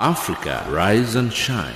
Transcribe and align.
Africa, 0.00 0.64
rise 0.70 1.16
and 1.16 1.32
shine. 1.32 1.74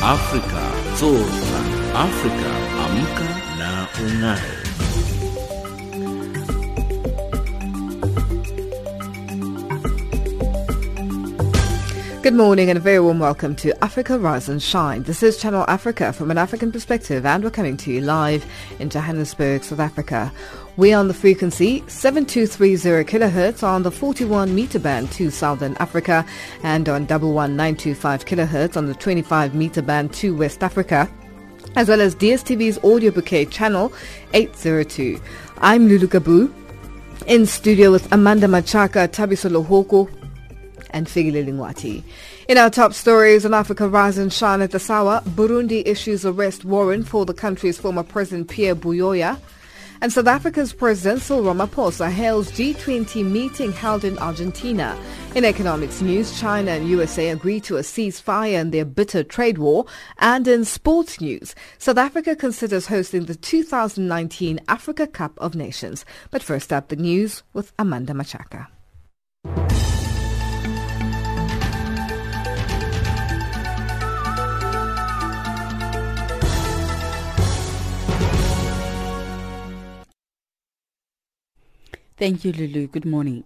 Africa, 0.00 0.62
zorka. 0.94 1.60
Africa, 1.92 2.50
amka 2.84 3.28
na 3.58 3.88
ung'are. 3.98 5.13
Good 12.24 12.32
morning 12.32 12.70
and 12.70 12.78
a 12.78 12.80
very 12.80 13.00
warm 13.00 13.18
welcome 13.18 13.54
to 13.56 13.84
Africa 13.84 14.18
Rise 14.18 14.48
and 14.48 14.62
Shine. 14.62 15.02
This 15.02 15.22
is 15.22 15.36
Channel 15.36 15.66
Africa 15.68 16.10
from 16.10 16.30
an 16.30 16.38
African 16.38 16.72
perspective 16.72 17.26
and 17.26 17.44
we're 17.44 17.50
coming 17.50 17.76
to 17.76 17.92
you 17.92 18.00
live 18.00 18.46
in 18.78 18.88
Johannesburg, 18.88 19.62
South 19.62 19.78
Africa. 19.78 20.32
We 20.78 20.94
are 20.94 21.00
on 21.00 21.08
the 21.08 21.12
frequency 21.12 21.84
7230 21.86 23.04
kilohertz 23.04 23.62
on 23.62 23.82
the 23.82 23.90
41 23.90 24.54
meter 24.54 24.78
band 24.78 25.12
to 25.12 25.30
Southern 25.30 25.76
Africa 25.76 26.24
and 26.62 26.88
on 26.88 27.06
11925 27.06 28.24
kilohertz 28.24 28.78
on 28.78 28.86
the 28.86 28.94
25 28.94 29.54
meter 29.54 29.82
band 29.82 30.14
to 30.14 30.34
West 30.34 30.62
Africa 30.62 31.06
as 31.76 31.90
well 31.90 32.00
as 32.00 32.14
DSTV's 32.14 32.82
audio 32.82 33.10
bouquet 33.10 33.44
channel 33.44 33.92
802. 34.32 35.20
I'm 35.58 35.88
Lulu 35.88 36.06
Gabu 36.06 36.50
in 37.26 37.44
studio 37.44 37.90
with 37.90 38.10
Amanda 38.12 38.46
Machaka, 38.46 39.08
Tabiso 39.08 39.50
Lohoko, 39.50 40.08
and 40.94 41.06
Figile 41.06 41.44
Lingwati. 41.44 42.02
In 42.48 42.56
our 42.56 42.70
top 42.70 42.94
stories 42.94 43.44
on 43.44 43.52
Africa 43.52 43.86
Rise 43.86 44.16
and 44.16 44.32
Shine 44.32 44.62
at 44.62 44.70
the 44.70 44.78
Sawa, 44.78 45.22
Burundi 45.26 45.86
issues 45.86 46.24
arrest 46.24 46.64
warrant 46.64 47.06
for 47.06 47.26
the 47.26 47.34
country's 47.34 47.76
former 47.76 48.04
president 48.04 48.48
Pierre 48.48 48.76
Buyoya. 48.76 49.38
And 50.00 50.12
South 50.12 50.26
Africa's 50.26 50.72
President 50.72 51.22
Cyril 51.22 51.44
Ramaphosa 51.44 52.10
hails 52.10 52.50
G20 52.52 53.24
meeting 53.24 53.72
held 53.72 54.04
in 54.04 54.18
Argentina. 54.18 54.98
In 55.34 55.44
economics 55.44 56.02
news, 56.02 56.38
China 56.38 56.72
and 56.72 56.88
USA 56.88 57.30
agree 57.30 57.58
to 57.60 57.78
a 57.78 57.80
ceasefire 57.80 58.60
in 58.60 58.70
their 58.70 58.84
bitter 58.84 59.24
trade 59.24 59.58
war. 59.58 59.86
And 60.18 60.46
in 60.46 60.64
sports 60.64 61.20
news, 61.20 61.54
South 61.78 61.96
Africa 61.96 62.36
considers 62.36 62.88
hosting 62.88 63.24
the 63.24 63.34
2019 63.34 64.60
Africa 64.68 65.06
Cup 65.06 65.32
of 65.38 65.54
Nations. 65.54 66.04
But 66.30 66.42
first 66.42 66.72
up, 66.72 66.88
the 66.88 66.96
news 66.96 67.42
with 67.52 67.72
Amanda 67.78 68.12
Machaka. 68.12 68.66
Thank 82.16 82.44
you, 82.44 82.52
Lulu. 82.52 82.86
Good 82.86 83.04
morning. 83.04 83.42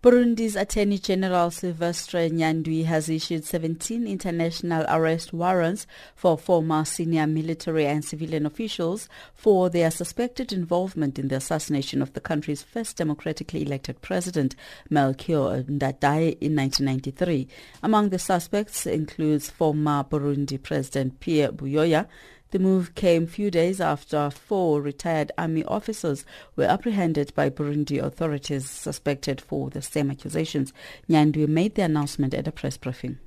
Burundi's 0.00 0.54
Attorney 0.54 0.98
General 0.98 1.50
Sylvestre 1.50 2.30
Nyandwi 2.30 2.84
has 2.84 3.08
issued 3.08 3.44
17 3.44 4.06
international 4.06 4.84
arrest 4.88 5.32
warrants 5.32 5.88
for 6.14 6.38
former 6.38 6.84
senior 6.84 7.26
military 7.26 7.86
and 7.86 8.04
civilian 8.04 8.46
officials 8.46 9.08
for 9.34 9.68
their 9.68 9.90
suspected 9.90 10.52
involvement 10.52 11.18
in 11.18 11.26
the 11.26 11.34
assassination 11.34 12.00
of 12.00 12.12
the 12.12 12.20
country's 12.20 12.62
first 12.62 12.96
democratically 12.98 13.62
elected 13.62 14.00
president, 14.00 14.54
Melchior 14.88 15.64
Ndadaye, 15.64 16.38
in 16.40 16.54
1993. 16.54 17.48
Among 17.82 18.10
the 18.10 18.20
suspects 18.20 18.86
includes 18.86 19.50
former 19.50 20.04
Burundi 20.04 20.62
President 20.62 21.18
Pierre 21.18 21.50
Buyoya, 21.50 22.06
the 22.50 22.58
move 22.58 22.94
came 22.94 23.26
few 23.26 23.50
days 23.50 23.80
after 23.80 24.30
four 24.30 24.80
retired 24.80 25.32
army 25.36 25.64
officers 25.64 26.24
were 26.54 26.64
apprehended 26.64 27.34
by 27.34 27.50
Burundi 27.50 28.02
authorities 28.02 28.70
suspected 28.70 29.40
for 29.40 29.70
the 29.70 29.82
same 29.82 30.10
accusations. 30.10 30.72
Nyandwi 31.08 31.48
made 31.48 31.74
the 31.74 31.82
announcement 31.82 32.34
at 32.34 32.48
a 32.48 32.52
press 32.52 32.76
briefing. 32.76 33.18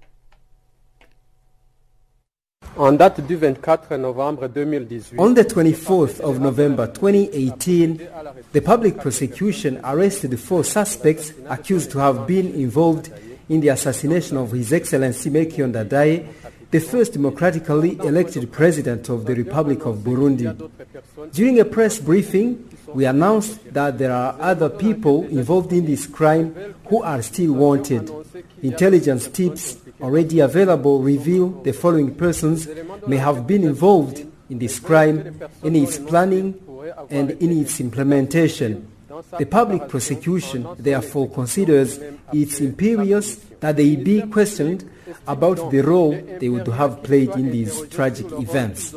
On 2.78 2.96
date 2.96 3.22
du 3.28 3.36
24 3.38 3.98
novembre 3.98 4.48
2018, 4.48 5.18
On 5.20 5.34
the 5.34 5.44
24th 5.44 6.22
of 6.22 6.40
November 6.40 6.88
2018, 6.88 8.08
the 8.54 8.62
public 8.62 8.98
prosecution 9.00 9.82
arrested 9.84 10.40
four 10.40 10.64
suspects 10.64 11.34
accused 11.50 11.92
to 11.92 12.00
have 12.00 12.26
been 12.26 12.54
involved 12.54 13.12
in 13.50 13.60
the 13.60 13.70
assassination 13.70 14.38
of 14.38 14.52
His 14.52 14.72
Excellency 14.72 15.30
Melchior 15.30 15.68
Ndadaye, 15.68 16.26
the 16.72 16.80
first 16.80 17.14
democratically 17.14 17.98
elected 17.98 18.52
president 18.52 19.10
of 19.10 19.26
the 19.26 19.34
Republic 19.34 19.86
of 19.86 19.98
Burundi. 19.98 20.70
During 21.32 21.60
a 21.60 21.66
press 21.66 22.00
briefing, 22.00 22.70
we 22.94 23.06
announced 23.06 23.74
that 23.74 23.98
there 23.98 24.12
are 24.12 24.36
other 24.40 24.70
people 24.70 25.24
involved 25.28 25.74
in 25.74 25.86
this 25.86 26.06
crime 26.06 26.54
who 26.88 27.02
are 27.02 27.22
still 27.22 27.54
wanted. 27.54 28.12
Intelligence 28.62 29.28
tips 29.28 29.78
already 30.02 30.40
available 30.40 31.02
reveal 31.02 31.50
the 31.64 31.74
following 31.74 32.14
persons 32.14 32.68
may 33.08 33.18
have 33.18 33.48
been 33.48 33.64
involved 33.64 34.26
in 34.50 34.60
this 34.60 34.80
crime, 34.80 35.40
in 35.64 35.76
its 35.76 35.98
planning 35.98 36.60
and 37.10 37.32
in 37.32 37.52
its 37.52 37.80
implementation. 37.80 38.88
The 39.38 39.46
public 39.46 39.90
prosecution 39.90 40.68
therefore 40.78 41.30
considers 41.30 42.00
it's 42.32 42.60
imperious 42.62 43.36
that 43.60 43.76
they 43.76 43.96
be 43.96 44.22
questioned 44.22 44.90
about 45.28 45.72
the 45.72 45.82
role 45.82 46.12
they 46.40 46.50
would 46.50 46.68
have 46.68 47.04
played 47.04 47.30
in 47.32 47.52
these 47.52 47.88
tragic 47.90 48.32
events. 48.34 48.96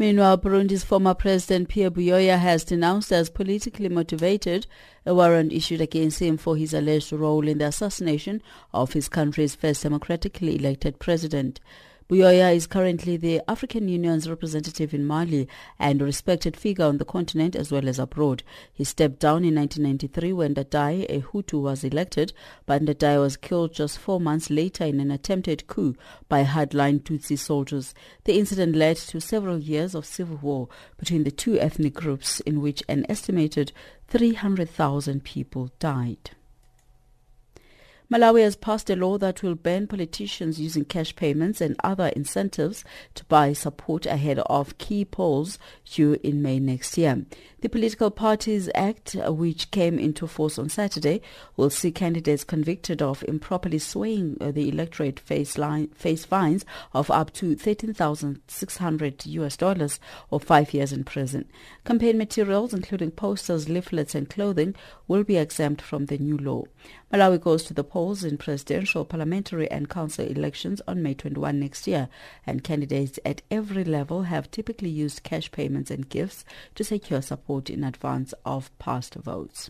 Meanwhile, 0.00 0.38
Burundi's 0.38 0.82
former 0.82 1.12
president 1.12 1.68
Pierre 1.68 1.90
Buyoya 1.90 2.38
has 2.38 2.64
denounced 2.64 3.12
as 3.12 3.28
politically 3.28 3.90
motivated 3.90 4.66
a 5.04 5.14
warrant 5.14 5.52
issued 5.52 5.82
against 5.82 6.20
him 6.20 6.38
for 6.38 6.56
his 6.56 6.72
alleged 6.72 7.12
role 7.12 7.46
in 7.46 7.58
the 7.58 7.66
assassination 7.66 8.42
of 8.72 8.94
his 8.94 9.10
country's 9.10 9.54
first 9.54 9.82
democratically 9.82 10.56
elected 10.56 10.98
president. 11.00 11.60
Buyoya 12.10 12.52
is 12.56 12.66
currently 12.66 13.16
the 13.16 13.40
African 13.48 13.88
Union's 13.88 14.28
representative 14.28 14.92
in 14.92 15.06
Mali 15.06 15.46
and 15.78 16.02
a 16.02 16.04
respected 16.04 16.56
figure 16.56 16.84
on 16.84 16.98
the 16.98 17.04
continent 17.04 17.54
as 17.54 17.70
well 17.70 17.88
as 17.88 18.00
abroad. 18.00 18.42
He 18.72 18.82
stepped 18.82 19.20
down 19.20 19.44
in 19.44 19.54
1993 19.54 20.32
when 20.32 20.56
Ndadaye, 20.56 21.06
a 21.08 21.20
Hutu, 21.20 21.62
was 21.62 21.84
elected, 21.84 22.32
but 22.66 22.82
Ndadaye 22.82 23.20
was 23.20 23.36
killed 23.36 23.72
just 23.74 23.96
four 23.96 24.20
months 24.20 24.50
later 24.50 24.82
in 24.82 24.98
an 24.98 25.12
attempted 25.12 25.68
coup 25.68 25.94
by 26.28 26.42
hardline 26.42 26.98
Tutsi 27.00 27.38
soldiers. 27.38 27.94
The 28.24 28.40
incident 28.40 28.74
led 28.74 28.96
to 28.96 29.20
several 29.20 29.60
years 29.60 29.94
of 29.94 30.04
civil 30.04 30.38
war 30.38 30.66
between 30.98 31.22
the 31.22 31.30
two 31.30 31.60
ethnic 31.60 31.94
groups 31.94 32.40
in 32.40 32.60
which 32.60 32.82
an 32.88 33.06
estimated 33.08 33.70
300,000 34.08 35.22
people 35.22 35.70
died. 35.78 36.32
Malawi 38.10 38.42
has 38.42 38.56
passed 38.56 38.90
a 38.90 38.96
law 38.96 39.18
that 39.18 39.40
will 39.40 39.54
ban 39.54 39.86
politicians 39.86 40.58
using 40.58 40.84
cash 40.84 41.14
payments 41.14 41.60
and 41.60 41.76
other 41.84 42.08
incentives 42.08 42.84
to 43.14 43.24
buy 43.26 43.52
support 43.52 44.04
ahead 44.04 44.40
of 44.40 44.76
key 44.78 45.04
polls 45.04 45.60
due 45.84 46.18
in 46.24 46.42
May 46.42 46.58
next 46.58 46.98
year. 46.98 47.24
The 47.60 47.68
Political 47.68 48.10
Parties 48.12 48.68
Act, 48.74 49.14
uh, 49.14 49.32
which 49.32 49.70
came 49.70 49.98
into 49.98 50.26
force 50.26 50.58
on 50.58 50.70
Saturday, 50.70 51.20
will 51.56 51.70
see 51.70 51.92
candidates 51.92 52.42
convicted 52.42 53.00
of 53.00 53.22
improperly 53.28 53.78
swaying 53.78 54.38
uh, 54.40 54.50
the 54.50 54.68
electorate 54.68 55.20
face, 55.20 55.56
line, 55.56 55.88
face 55.88 56.24
fines 56.24 56.64
of 56.92 57.12
up 57.12 57.32
to 57.34 57.54
13,600 57.54 59.26
US 59.26 59.56
dollars 59.56 60.00
or 60.30 60.40
five 60.40 60.74
years 60.74 60.92
in 60.92 61.04
prison. 61.04 61.44
Campaign 61.84 62.18
materials, 62.18 62.74
including 62.74 63.12
posters, 63.12 63.68
leaflets, 63.68 64.16
and 64.16 64.28
clothing, 64.28 64.74
will 65.06 65.22
be 65.22 65.36
exempt 65.36 65.80
from 65.80 66.06
the 66.06 66.18
new 66.18 66.38
law. 66.38 66.64
Malawi 67.12 67.40
goes 67.40 67.64
to 67.64 67.74
the 67.74 67.84
polls 67.84 67.99
in 68.00 68.38
presidential, 68.38 69.04
parliamentary 69.04 69.70
and 69.70 69.88
council 69.90 70.26
elections 70.26 70.80
on 70.88 71.02
May 71.02 71.12
21 71.12 71.60
next 71.60 71.86
year, 71.86 72.08
and 72.46 72.64
candidates 72.64 73.18
at 73.26 73.42
every 73.50 73.84
level 73.84 74.22
have 74.22 74.50
typically 74.50 74.88
used 74.88 75.22
cash 75.22 75.52
payments 75.52 75.90
and 75.90 76.08
gifts 76.08 76.44
to 76.76 76.82
secure 76.82 77.20
support 77.20 77.68
in 77.68 77.84
advance 77.84 78.32
of 78.46 78.76
past 78.78 79.16
votes. 79.16 79.68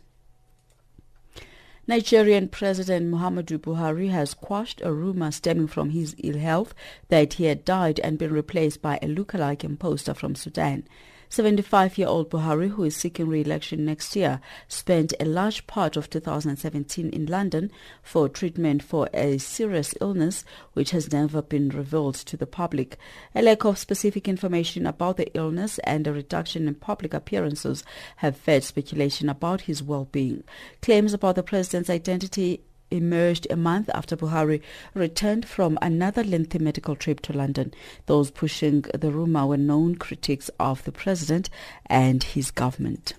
Nigerian 1.88 2.46
President 2.46 3.12
Muhammadu 3.12 3.58
Buhari 3.58 4.10
has 4.10 4.32
quashed 4.32 4.81
a 4.84 4.93
rumor 4.93 5.32
stemming 5.32 5.66
from 5.66 5.90
his 5.90 6.14
ill 6.22 6.38
health 6.38 6.72
that 7.08 7.34
he 7.34 7.46
had 7.46 7.64
died 7.64 7.99
and 7.99 8.16
been 8.16 8.32
replaced 8.32 8.81
by 8.81 8.96
a 9.02 9.08
lookalike 9.08 9.64
imposter 9.64 10.14
from 10.14 10.37
Sudan. 10.37 10.84
75-year-old 11.31 12.29
Buhari, 12.29 12.71
who 12.71 12.82
is 12.82 12.97
seeking 12.97 13.29
re-election 13.29 13.85
next 13.85 14.17
year, 14.17 14.41
spent 14.67 15.15
a 15.21 15.25
large 15.25 15.65
part 15.69 15.97
of 15.97 16.11
2017 16.11 17.09
in 17.09 17.27
London 17.27 17.71
for 18.03 18.29
treatment 18.29 18.82
for 18.82 19.09
a 19.15 19.38
serious 19.38 19.94
illness 20.00 20.44
which 20.73 20.91
has 20.91 21.12
never 21.12 21.41
been 21.41 21.69
revealed 21.69 22.17
to 22.17 22.37
the 22.37 22.49
public. 22.49 22.99
A 23.32 23.43
lack 23.43 23.65
of 23.65 23.79
specific 23.79 24.27
information 24.27 24.87
about 24.87 25.19
the 25.19 25.32
illness 25.37 25.79
and 25.85 26.05
a 26.09 26.12
reduction 26.12 26.67
in 26.67 26.75
public 26.75 27.15
appearances 27.15 27.85
have 28.17 28.37
fed 28.37 28.65
speculation 28.65 29.29
about 29.29 29.62
his 29.62 29.85
well-being. 29.85 30.43
Claims 30.82 31.15
about 31.15 31.37
the 31.37 31.44
president's 31.44 31.88
identity 31.91 32.61
emerged 32.90 33.46
a 33.50 33.56
month 33.56 33.90
after 33.94 34.16
Buhari 34.16 34.60
returned 34.94 35.46
from 35.46 35.78
another 35.82 36.25
lengthy 36.25 36.58
medical 36.58 36.96
trip 36.96 37.20
to 37.20 37.32
London. 37.32 37.72
Those 38.06 38.31
pushing 38.31 38.82
the 38.82 39.10
rumor 39.10 39.46
were 39.46 39.56
known 39.56 39.96
critics 39.96 40.50
of 40.58 40.84
the 40.84 40.92
president 40.92 41.50
and 41.87 42.22
his 42.22 42.50
government. 42.50 43.14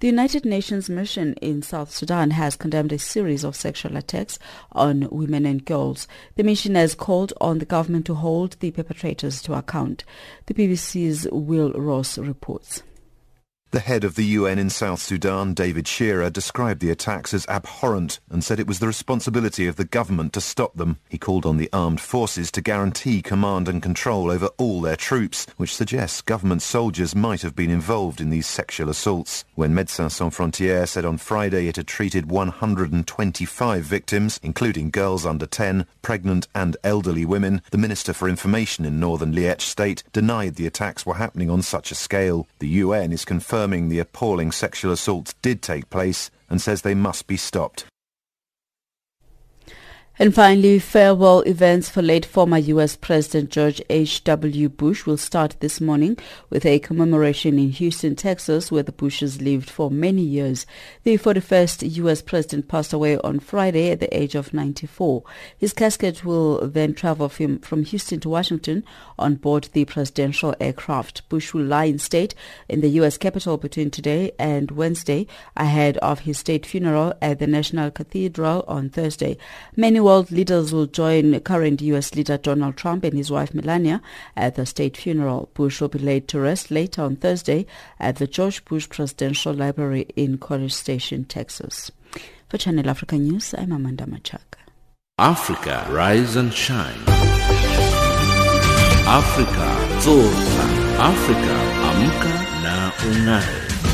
The 0.00 0.08
United 0.08 0.44
Nations 0.44 0.90
mission 0.90 1.32
in 1.40 1.62
South 1.62 1.90
Sudan 1.90 2.32
has 2.32 2.54
condemned 2.54 2.92
a 2.92 2.98
series 2.98 3.44
of 3.44 3.56
sexual 3.56 3.96
attacks 3.96 4.38
on 4.72 5.08
women 5.10 5.46
and 5.46 5.64
girls. 5.64 6.06
The 6.34 6.42
mission 6.44 6.74
has 6.74 6.94
called 6.94 7.32
on 7.40 7.60
the 7.60 7.64
government 7.64 8.04
to 8.06 8.14
hold 8.14 8.58
the 8.60 8.72
perpetrators 8.72 9.40
to 9.42 9.54
account. 9.54 10.04
The 10.46 10.54
BBC's 10.54 11.26
Will 11.32 11.72
Ross 11.72 12.18
reports. 12.18 12.82
The 13.72 13.80
head 13.80 14.04
of 14.04 14.14
the 14.14 14.24
UN 14.24 14.60
in 14.60 14.70
South 14.70 15.02
Sudan, 15.02 15.52
David 15.52 15.88
Shearer, 15.88 16.30
described 16.30 16.80
the 16.80 16.90
attacks 16.90 17.34
as 17.34 17.44
abhorrent 17.48 18.20
and 18.30 18.42
said 18.42 18.60
it 18.60 18.66
was 18.68 18.78
the 18.78 18.86
responsibility 18.86 19.66
of 19.66 19.74
the 19.74 19.84
government 19.84 20.32
to 20.34 20.40
stop 20.40 20.76
them. 20.76 20.98
He 21.08 21.18
called 21.18 21.44
on 21.44 21.56
the 21.56 21.68
armed 21.72 22.00
forces 22.00 22.52
to 22.52 22.60
guarantee 22.60 23.22
command 23.22 23.68
and 23.68 23.82
control 23.82 24.30
over 24.30 24.46
all 24.56 24.80
their 24.80 24.94
troops, 24.96 25.48
which 25.56 25.74
suggests 25.74 26.22
government 26.22 26.62
soldiers 26.62 27.16
might 27.16 27.42
have 27.42 27.56
been 27.56 27.70
involved 27.70 28.20
in 28.20 28.30
these 28.30 28.46
sexual 28.46 28.88
assaults. 28.88 29.44
When 29.56 29.74
Médecins 29.74 30.12
Sans 30.12 30.34
Frontières 30.34 30.88
said 30.88 31.04
on 31.04 31.18
Friday 31.18 31.66
it 31.66 31.74
had 31.76 31.88
treated 31.88 32.30
125 32.30 33.82
victims, 33.82 34.38
including 34.44 34.90
girls 34.90 35.26
under 35.26 35.44
10, 35.44 35.86
pregnant 36.02 36.46
and 36.54 36.76
elderly 36.84 37.24
women, 37.24 37.62
the 37.72 37.78
Minister 37.78 38.12
for 38.12 38.28
Information 38.28 38.84
in 38.84 39.00
northern 39.00 39.32
Liech 39.32 39.60
state 39.60 40.04
denied 40.12 40.54
the 40.54 40.68
attacks 40.68 41.04
were 41.04 41.14
happening 41.14 41.50
on 41.50 41.62
such 41.62 41.90
a 41.90 41.96
scale. 41.96 42.46
The 42.60 42.68
UN 42.68 43.10
is 43.10 43.24
confirming 43.24 43.55
confirming 43.56 43.88
the 43.88 43.98
appalling 43.98 44.52
sexual 44.52 44.92
assaults 44.92 45.34
did 45.40 45.62
take 45.62 45.88
place 45.88 46.30
and 46.50 46.60
says 46.60 46.82
they 46.82 46.94
must 46.94 47.26
be 47.26 47.38
stopped. 47.38 47.86
And 50.18 50.34
finally, 50.34 50.78
farewell 50.78 51.40
events 51.40 51.90
for 51.90 52.00
late 52.00 52.24
former 52.24 52.56
U.S. 52.56 52.96
President 52.96 53.50
George 53.50 53.82
H.W. 53.90 54.70
Bush 54.70 55.04
will 55.04 55.18
start 55.18 55.56
this 55.60 55.78
morning 55.78 56.16
with 56.48 56.64
a 56.64 56.78
commemoration 56.78 57.58
in 57.58 57.68
Houston, 57.68 58.16
Texas, 58.16 58.72
where 58.72 58.82
the 58.82 58.92
Bushes 58.92 59.42
lived 59.42 59.68
for 59.68 59.90
many 59.90 60.22
years. 60.22 60.64
The 61.02 61.18
41st 61.18 61.96
U.S. 61.96 62.22
President 62.22 62.66
passed 62.66 62.94
away 62.94 63.18
on 63.18 63.40
Friday 63.40 63.90
at 63.90 64.00
the 64.00 64.16
age 64.16 64.34
of 64.34 64.54
94. 64.54 65.22
His 65.58 65.74
casket 65.74 66.24
will 66.24 66.66
then 66.66 66.94
travel 66.94 67.28
from, 67.28 67.82
Houston 67.84 68.18
to 68.20 68.30
Washington 68.30 68.84
on 69.18 69.34
board 69.34 69.68
the 69.74 69.84
presidential 69.84 70.54
aircraft. 70.58 71.28
Bush 71.28 71.52
will 71.52 71.64
lie 71.66 71.84
in 71.84 71.98
state 71.98 72.34
in 72.70 72.80
the 72.80 72.88
U.S. 72.88 73.18
Capitol 73.18 73.58
between 73.58 73.90
today 73.90 74.32
and 74.38 74.70
Wednesday 74.70 75.26
ahead 75.58 75.98
of 75.98 76.20
his 76.20 76.38
state 76.38 76.64
funeral 76.64 77.12
at 77.20 77.38
the 77.38 77.46
National 77.46 77.90
Cathedral 77.90 78.64
on 78.66 78.88
Thursday. 78.88 79.36
Many 79.76 80.05
world 80.06 80.30
leaders 80.30 80.72
will 80.72 80.86
join 80.86 81.40
current 81.40 81.82
U.S. 81.82 82.14
leader 82.14 82.38
Donald 82.38 82.76
Trump 82.76 83.02
and 83.02 83.14
his 83.14 83.28
wife 83.28 83.52
Melania 83.52 84.00
at 84.36 84.54
the 84.54 84.64
state 84.64 84.96
funeral. 84.96 85.50
Bush 85.52 85.80
will 85.80 85.88
be 85.88 85.98
laid 85.98 86.28
to 86.28 86.38
rest 86.38 86.70
later 86.70 87.02
on 87.02 87.16
Thursday 87.16 87.66
at 87.98 88.14
the 88.14 88.28
George 88.28 88.64
Bush 88.66 88.88
Presidential 88.88 89.52
Library 89.52 90.06
in 90.14 90.38
College 90.38 90.72
Station, 90.72 91.24
Texas. 91.24 91.90
For 92.48 92.56
Channel 92.56 92.88
Africa 92.88 93.18
News, 93.18 93.52
I'm 93.58 93.72
Amanda 93.72 94.04
Machaka. 94.04 94.62
Africa, 95.18 95.84
rise 95.90 96.36
and 96.36 96.54
shine. 96.54 97.02
Africa, 99.08 99.68
zorka. 100.06 100.66
Africa, 101.02 101.54
amka 101.90 102.62
na 102.62 102.92
ungae. 103.08 103.85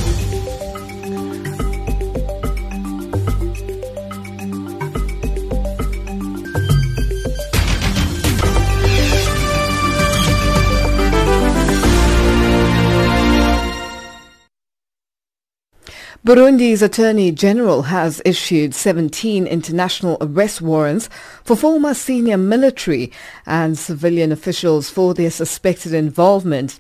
Burundi's 16.25 16.83
Attorney 16.83 17.33
General 17.33 17.83
has 17.83 18.23
issued 18.25 18.77
17 18.77 19.45
international 19.45 20.19
arrest 20.21 20.63
warrants 20.63 21.09
for 21.43 21.57
former 21.57 21.95
senior 21.95 22.37
military 22.37 23.11
and 23.45 23.77
civilian 23.77 24.31
officials 24.31 24.89
for 24.89 25.15
their 25.15 25.33
suspected 25.33 25.93
involvement 25.93 26.79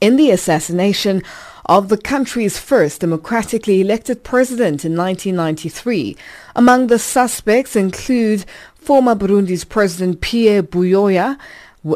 in 0.00 0.16
the 0.16 0.30
assassination 0.30 1.22
of 1.66 1.90
the 1.90 1.98
country's 1.98 2.56
first 2.56 3.02
democratically 3.02 3.82
elected 3.82 4.24
president 4.24 4.82
in 4.82 4.96
1993. 4.96 6.16
Among 6.56 6.86
the 6.86 6.98
suspects 6.98 7.76
include 7.76 8.46
former 8.76 9.14
Burundi's 9.14 9.64
President 9.64 10.22
Pierre 10.22 10.62
Buyoya, 10.62 11.38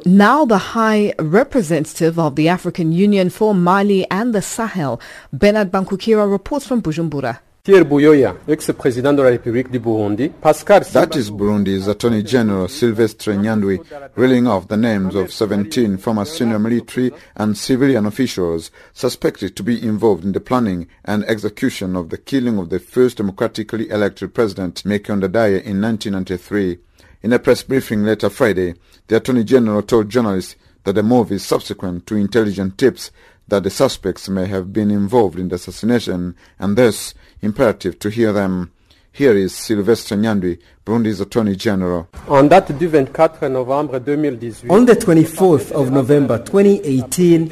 now 0.07 0.45
the 0.45 0.59
High 0.59 1.15
Representative 1.19 2.19
of 2.19 2.37
the 2.37 2.49
African 2.49 2.93
Union 2.93 3.31
for 3.31 3.55
Mali 3.55 4.09
and 4.11 4.35
the 4.35 4.43
Sahel, 4.43 5.01
Bernard 5.33 5.71
Bankukira 5.71 6.31
reports 6.31 6.67
from 6.67 6.83
Bujumbura. 6.83 7.39
Pierre 7.65 7.85
Buyoya, 7.85 8.37
ex-président 8.47 9.15
de 9.15 9.23
la 9.23 9.31
République 9.31 9.71
du 9.71 9.79
Burundi, 9.81 10.29
Pascal 10.29 10.85
That 10.85 11.17
is 11.17 11.31
Burundi's 11.31 11.89
Attorney 11.89 12.23
General 12.23 12.69
Sylvestre 12.69 13.33
Nyandwi 13.33 13.81
reeling 14.17 14.47
off 14.47 14.69
the 14.69 14.77
names 14.77 15.15
of 15.15 15.33
17 15.33 15.97
former 15.97 16.27
senior 16.27 16.59
military 16.59 17.11
and 17.37 17.57
civilian 17.57 18.05
officials 18.05 18.71
suspected 18.93 19.57
to 19.57 19.63
be 19.63 19.83
involved 19.83 20.25
in 20.25 20.33
the 20.33 20.41
planning 20.41 20.89
and 21.07 21.25
execution 21.25 21.97
of 21.97 22.11
the 22.11 22.19
killing 22.19 22.59
of 22.59 22.69
the 22.69 22.79
first 22.79 23.17
democratically 23.17 23.89
elected 23.89 24.35
president, 24.35 24.85
Melchior 24.85 25.17
Ndadaye, 25.17 25.63
in 25.63 25.81
1993. 25.81 26.81
In 27.25 27.33
a 27.33 27.39
press 27.39 27.63
briefing 27.63 28.05
later 28.05 28.29
Friday, 28.29 28.75
the 29.09 29.17
Attorney 29.17 29.45
General 29.45 29.81
told 29.81 30.11
journalists 30.11 30.57
that 30.83 30.93
the 30.93 31.03
move 31.03 31.33
is 31.33 31.43
subsequent 31.43 32.07
to 32.07 32.17
intelligent 32.17 32.77
tips 32.77 33.11
that 33.49 33.63
the 33.63 33.71
suspects 33.71 34.29
may 34.29 34.45
have 34.45 34.75
been 34.75 34.91
involved 34.91 35.39
in 35.39 35.49
the 35.49 35.55
assassination 35.55 36.37
and 36.59 36.77
thus 36.77 37.15
imperative 37.41 37.99
to 38.01 38.11
hear 38.11 38.31
them. 38.31 38.73
Here 39.11 39.33
is 39.35 39.55
Sylvestre 39.55 40.17
Nyandwi, 40.17 40.59
Burundi's 40.85 41.19
Attorney 41.19 41.57
General. 41.57 42.09
En 42.29 42.47
date 42.47 42.75
du 42.79 42.89
24 42.89 43.49
novembre 43.49 44.01
2018, 44.01 44.69
On 44.69 44.85
the 44.85 44.95
24th 44.95 45.73
of 45.73 45.91
November 45.91 46.37
2018, 46.45 47.49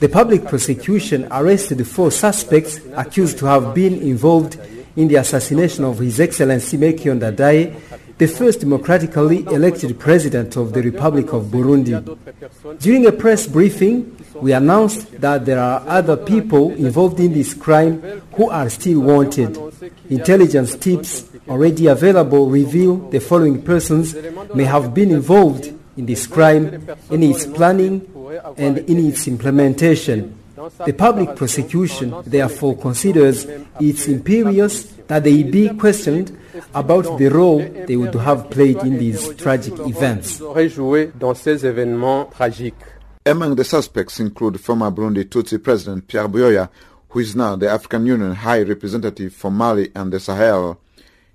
the 0.00 0.08
public 0.08 0.46
prosecution 0.46 1.28
arrested 1.30 1.86
four 1.86 2.10
suspects 2.10 2.80
accused 2.96 3.36
to 3.36 3.44
have 3.44 3.74
been 3.74 4.00
involved 4.00 4.58
in 4.96 5.08
the 5.08 5.16
assassination 5.16 5.84
of 5.84 5.98
His 5.98 6.20
Excellency 6.20 6.78
Melchior 6.78 7.14
Ndadaye, 7.14 7.76
the 8.20 8.28
first 8.28 8.60
democratically 8.60 9.44
elected 9.44 9.98
president 9.98 10.54
of 10.54 10.74
the 10.74 10.82
Republic 10.82 11.32
of 11.32 11.44
Burundi. 11.44 11.96
During 12.78 13.06
a 13.06 13.12
press 13.12 13.46
briefing, 13.46 14.14
we 14.34 14.52
announced 14.52 15.18
that 15.22 15.46
there 15.46 15.58
are 15.58 15.82
other 15.88 16.18
people 16.18 16.70
involved 16.72 17.18
in 17.18 17.32
this 17.32 17.54
crime 17.54 18.02
who 18.34 18.50
are 18.50 18.68
still 18.68 19.00
wanted. 19.00 19.56
Intelligence 20.10 20.76
tips 20.76 21.30
already 21.48 21.86
available 21.86 22.50
reveal 22.50 22.96
the 23.08 23.20
following 23.20 23.62
persons 23.62 24.14
may 24.54 24.64
have 24.64 24.92
been 24.92 25.12
involved 25.12 25.72
in 25.96 26.04
this 26.04 26.26
crime, 26.26 26.86
in 27.08 27.22
its 27.22 27.46
planning, 27.46 28.04
and 28.58 28.78
in 28.80 28.98
its 29.08 29.28
implementation. 29.28 30.36
The 30.84 30.92
public 30.92 31.36
prosecution 31.36 32.14
therefore 32.26 32.76
considers 32.76 33.46
it's 33.80 34.08
imperious 34.08 34.84
that 35.08 35.24
they 35.24 35.42
be 35.42 35.70
questioned 35.70 36.36
about 36.74 37.18
the 37.18 37.28
role 37.28 37.58
they 37.86 37.96
would 37.96 38.14
have 38.14 38.50
played 38.50 38.78
in 38.78 38.98
these 38.98 39.34
tragic 39.36 39.74
events. 39.80 40.40
auraient 40.40 40.68
joué 40.68 41.10
dans 41.18 41.34
ces 41.34 41.64
événements 41.64 42.30
tragiques. 42.30 42.74
Among 43.26 43.54
the 43.56 43.64
suspects 43.64 44.18
include 44.18 44.58
former 44.58 44.90
Burundi 44.90 45.24
Tutsi 45.24 45.58
President 45.62 46.06
Pierre 46.06 46.28
Buyoya, 46.28 46.68
who 47.10 47.20
is 47.20 47.34
now 47.36 47.54
the 47.56 47.68
African 47.68 48.06
Union 48.06 48.34
High 48.34 48.62
Representative 48.62 49.32
for 49.34 49.50
Mali 49.50 49.90
and 49.94 50.10
the 50.12 50.18
Sahel. 50.20 50.78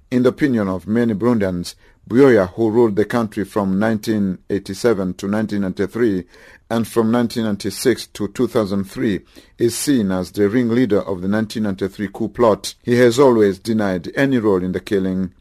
In 0.09 0.23
the 0.23 0.29
opinion 0.29 0.67
of 0.67 0.87
many 0.87 1.13
Burundians, 1.13 1.75
Buyoya, 2.07 2.49
who 2.53 2.69
ruled 2.69 2.95
the 2.95 3.05
country 3.05 3.43
from 3.43 3.79
1987 3.79 5.15
to 5.15 5.27
1993 5.27 6.25
and 6.69 6.87
from 6.87 7.11
1996 7.11 8.07
to 8.07 8.27
2003, 8.27 9.21
is 9.57 9.75
seen 9.75 10.11
as 10.11 10.31
the 10.31 10.47
ringleader 10.47 10.99
of 10.99 11.21
the 11.21 11.27
1993 11.27 12.09
coup 12.13 12.29
plot. 12.29 12.75
He 12.83 12.95
has 12.97 13.17
always 13.17 13.57
denied 13.57 14.11
any 14.15 14.37
role 14.37 14.63
in 14.63 14.71
the 14.71 14.79
killing. 14.79 15.33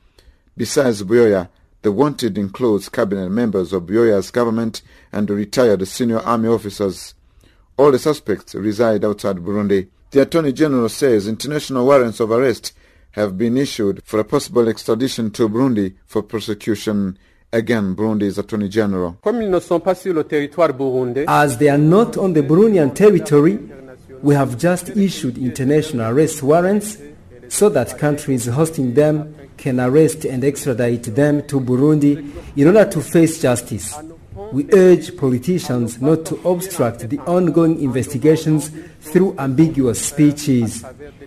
Besides 0.57 1.03
Buyoya, 1.03 1.51
the 1.83 1.93
wanted 1.93 2.39
includes 2.39 2.89
cabinet 2.89 3.29
members 3.29 3.75
of 3.75 3.83
Buyoya's 3.83 4.31
government 4.31 4.81
and 5.13 5.29
retired 5.29 5.87
senior 5.87 6.21
army 6.21 6.49
officers. 6.49 7.13
All 7.77 7.93
the 7.93 7.99
suspects 7.99 8.55
reside 8.55 9.05
outside 9.05 9.37
Burundi. 9.37 9.89
The 10.13 10.23
Attorney 10.23 10.53
General 10.55 10.89
says 10.89 11.29
international 11.29 11.85
warrants 11.85 12.21
of 12.21 12.31
arrest 12.31 12.73
have 13.15 13.37
been 13.39 13.57
issued 13.57 14.03
for 14.05 14.21
a 14.21 14.25
possible 14.25 14.69
extradition 14.69 15.31
to 15.31 15.49
Burundi 15.49 15.95
for 16.07 16.23
prosecution. 16.23 17.17
Again, 17.53 17.95
Burundi's 17.95 18.37
Attorney 18.37 18.69
General. 18.69 19.15
Comme 19.23 19.41
ils 19.43 19.49
ne 19.51 19.61
sont 19.61 19.79
pas 19.81 19.95
sur 19.95 20.13
le 20.13 20.25
territoire 20.25 20.73
burundais, 20.75 21.25
As 21.29 21.57
they 21.59 21.69
are 21.69 21.79
not 21.79 22.19
on 22.19 22.33
the 22.33 22.43
Burundian 22.43 22.93
territory, 22.93 23.61
we 24.23 24.35
have 24.35 24.59
just 24.59 24.89
issued 24.97 25.39
international 25.39 26.11
arrest 26.13 26.43
warrants 26.43 26.99
so 27.49 27.69
that 27.69 27.97
countries 27.97 28.47
hosting 28.47 28.95
them 28.95 29.33
can 29.57 29.79
arrest 29.79 30.25
and 30.25 30.43
extradite 30.43 31.15
them 31.15 31.43
to 31.47 31.61
Burundi 31.61 32.25
in 32.57 32.67
order 32.67 32.85
to 32.91 33.01
face 33.01 33.41
justice. 33.41 33.95
We 34.53 34.67
urge 34.73 35.17
politicians 35.17 36.01
not 36.01 36.25
to 36.27 36.41
obstruct 36.45 37.09
the 37.09 37.19
ongoing 37.21 37.81
investigations 37.81 38.71
through 39.01 39.37
ambiguous 39.39 40.05
speeches. 40.05 40.85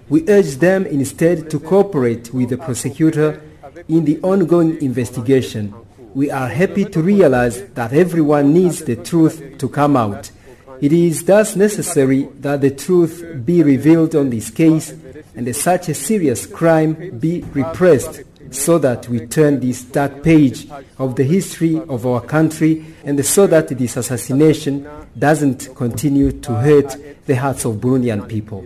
We 0.09 0.27
urge 0.29 0.55
them 0.55 0.85
instead 0.85 1.49
to 1.49 1.59
cooperate 1.59 2.33
with 2.33 2.49
the 2.49 2.57
prosecutor 2.57 3.41
in 3.89 4.05
the 4.05 4.19
ongoing 4.21 4.81
investigation. 4.81 5.73
We 6.13 6.31
are 6.31 6.47
happy 6.47 6.85
to 6.85 7.01
realize 7.01 7.63
that 7.73 7.93
everyone 7.93 8.53
needs 8.53 8.83
the 8.83 8.95
truth 8.95 9.57
to 9.57 9.67
come 9.67 9.97
out. 9.97 10.31
It 10.79 10.93
is 10.93 11.23
thus 11.23 11.55
necessary 11.55 12.29
that 12.39 12.61
the 12.61 12.71
truth 12.71 13.43
be 13.45 13.63
revealed 13.63 14.15
on 14.15 14.29
this 14.29 14.49
case 14.49 14.93
and 15.35 15.55
such 15.55 15.89
a 15.89 15.93
serious 15.93 16.45
crime 16.45 17.17
be 17.19 17.43
repressed 17.53 18.21
so 18.51 18.77
that 18.77 19.09
we 19.09 19.25
turn 19.27 19.59
this 19.59 19.83
dark 19.83 20.23
page 20.23 20.67
of 20.97 21.15
the 21.15 21.23
history 21.23 21.79
of 21.89 22.05
our 22.05 22.21
country 22.21 22.85
and 23.03 23.23
so 23.25 23.45
that 23.47 23.67
this 23.67 23.97
assassination 23.97 24.87
doesn't 25.17 25.75
continue 25.75 26.31
to 26.31 26.53
hurt 26.53 26.95
the 27.25 27.35
hearts 27.35 27.65
of 27.65 27.75
Burundian 27.75 28.27
people. 28.27 28.63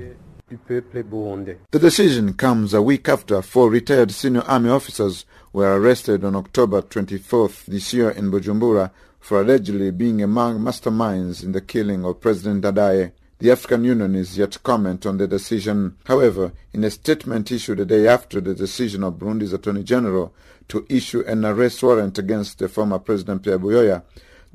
The 0.51 1.79
decision 1.79 2.33
comes 2.33 2.73
a 2.73 2.81
week 2.81 3.07
after 3.07 3.41
four 3.41 3.69
retired 3.69 4.11
senior 4.11 4.41
army 4.41 4.69
officers 4.69 5.25
were 5.53 5.79
arrested 5.79 6.25
on 6.25 6.35
October 6.35 6.81
24th 6.81 7.67
this 7.67 7.93
year 7.93 8.09
in 8.09 8.29
Bujumbura 8.29 8.91
for 9.17 9.39
allegedly 9.39 9.91
being 9.91 10.21
among 10.21 10.59
masterminds 10.59 11.41
in 11.41 11.53
the 11.53 11.61
killing 11.61 12.03
of 12.03 12.19
President 12.19 12.65
Ndadaye. 12.65 13.13
The 13.39 13.49
African 13.49 13.85
Union 13.85 14.13
is 14.13 14.37
yet 14.37 14.51
to 14.51 14.59
comment 14.59 15.05
on 15.05 15.19
the 15.19 15.27
decision. 15.27 15.95
However, 16.03 16.51
in 16.73 16.83
a 16.83 16.91
statement 16.91 17.49
issued 17.49 17.79
a 17.79 17.85
day 17.85 18.05
after 18.05 18.41
the 18.41 18.53
decision 18.53 19.05
of 19.05 19.19
Burundi's 19.19 19.53
Attorney 19.53 19.83
General 19.83 20.33
to 20.67 20.85
issue 20.89 21.23
an 21.27 21.45
arrest 21.45 21.81
warrant 21.81 22.17
against 22.17 22.59
the 22.59 22.67
former 22.67 22.99
President 22.99 23.43
Pierre 23.43 23.57
Buyoya, 23.57 24.03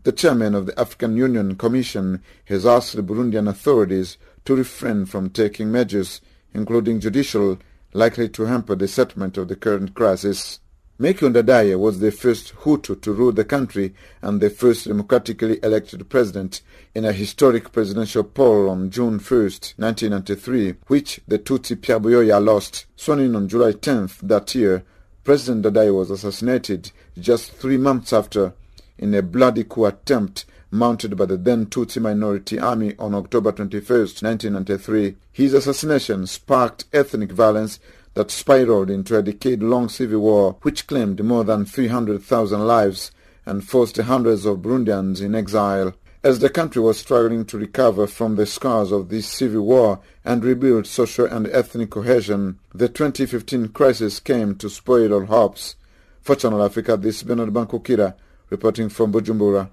the 0.02 0.12
chairman 0.12 0.54
of 0.54 0.66
the 0.66 0.78
African 0.78 1.16
Union 1.16 1.56
Commission 1.56 2.22
has 2.44 2.66
asked 2.66 2.94
the 2.94 3.02
Burundian 3.02 3.48
authorities 3.48 4.18
to 4.46 4.56
refrain 4.56 5.04
from 5.06 5.30
taking 5.30 5.70
measures, 5.70 6.20
including 6.54 7.00
judicial, 7.00 7.58
likely 7.92 8.28
to 8.30 8.46
hamper 8.46 8.74
the 8.74 8.88
settlement 8.88 9.36
of 9.36 9.48
the 9.48 9.56
current 9.56 9.94
crisis. 9.94 10.60
Melchior 10.98 11.28
Ndadaye 11.28 11.78
was 11.78 11.98
the 11.98 12.10
first 12.10 12.54
Hutu 12.60 12.98
to 13.02 13.12
rule 13.12 13.32
the 13.32 13.44
country 13.44 13.94
and 14.22 14.40
the 14.40 14.48
first 14.48 14.86
democratically 14.86 15.60
elected 15.62 16.08
president 16.08 16.62
in 16.94 17.04
a 17.04 17.12
historic 17.12 17.70
presidential 17.70 18.24
poll 18.24 18.70
on 18.70 18.88
June 18.88 19.18
1st, 19.18 19.78
1993, 19.78 20.76
which 20.86 21.20
the 21.28 21.38
Tutsi 21.38 21.78
Pierre 21.78 22.00
Buyoya 22.00 22.42
lost. 22.42 22.86
Sworn 22.96 23.20
in 23.20 23.36
on 23.36 23.46
July 23.46 23.72
10th 23.72 24.20
that 24.20 24.54
year, 24.54 24.84
President 25.22 25.66
Ndadaye 25.66 25.94
was 25.94 26.10
assassinated 26.10 26.92
just 27.18 27.52
three 27.52 27.76
months 27.76 28.14
after 28.14 28.54
in 28.96 29.12
a 29.12 29.20
bloody 29.20 29.64
coup 29.64 29.84
attempt 29.84 30.46
mounted 30.70 31.16
by 31.16 31.26
the 31.26 31.36
then 31.36 31.66
Tutsi 31.66 32.00
minority 32.00 32.58
army 32.58 32.94
on 32.98 33.14
October 33.14 33.52
21st, 33.52 34.22
1993. 34.22 35.16
His 35.32 35.54
assassination 35.54 36.26
sparked 36.26 36.84
ethnic 36.92 37.32
violence 37.32 37.78
that 38.14 38.30
spiraled 38.30 38.90
into 38.90 39.16
a 39.16 39.22
decade-long 39.22 39.88
civil 39.88 40.20
war 40.20 40.56
which 40.62 40.86
claimed 40.86 41.22
more 41.22 41.44
than 41.44 41.64
300,000 41.64 42.66
lives 42.66 43.10
and 43.44 43.66
forced 43.66 43.96
hundreds 43.96 44.44
of 44.44 44.58
Burundians 44.58 45.20
in 45.20 45.34
exile. 45.34 45.94
As 46.24 46.40
the 46.40 46.50
country 46.50 46.82
was 46.82 46.98
struggling 46.98 47.44
to 47.44 47.58
recover 47.58 48.06
from 48.08 48.34
the 48.34 48.46
scars 48.46 48.90
of 48.90 49.10
this 49.10 49.28
civil 49.28 49.64
war 49.64 50.00
and 50.24 50.44
rebuild 50.44 50.86
social 50.86 51.26
and 51.26 51.46
ethnic 51.48 51.90
cohesion, 51.90 52.58
the 52.74 52.88
2015 52.88 53.68
crisis 53.68 54.18
came 54.18 54.56
to 54.56 54.68
spoil 54.68 55.12
all 55.12 55.26
hopes. 55.26 55.76
For 56.22 56.34
Channel 56.34 56.64
Africa, 56.64 56.96
this 56.96 57.18
is 57.18 57.22
Bernard 57.22 57.50
Bankukira 57.50 58.14
reporting 58.50 58.88
from 58.88 59.12
Bujumbura. 59.12 59.70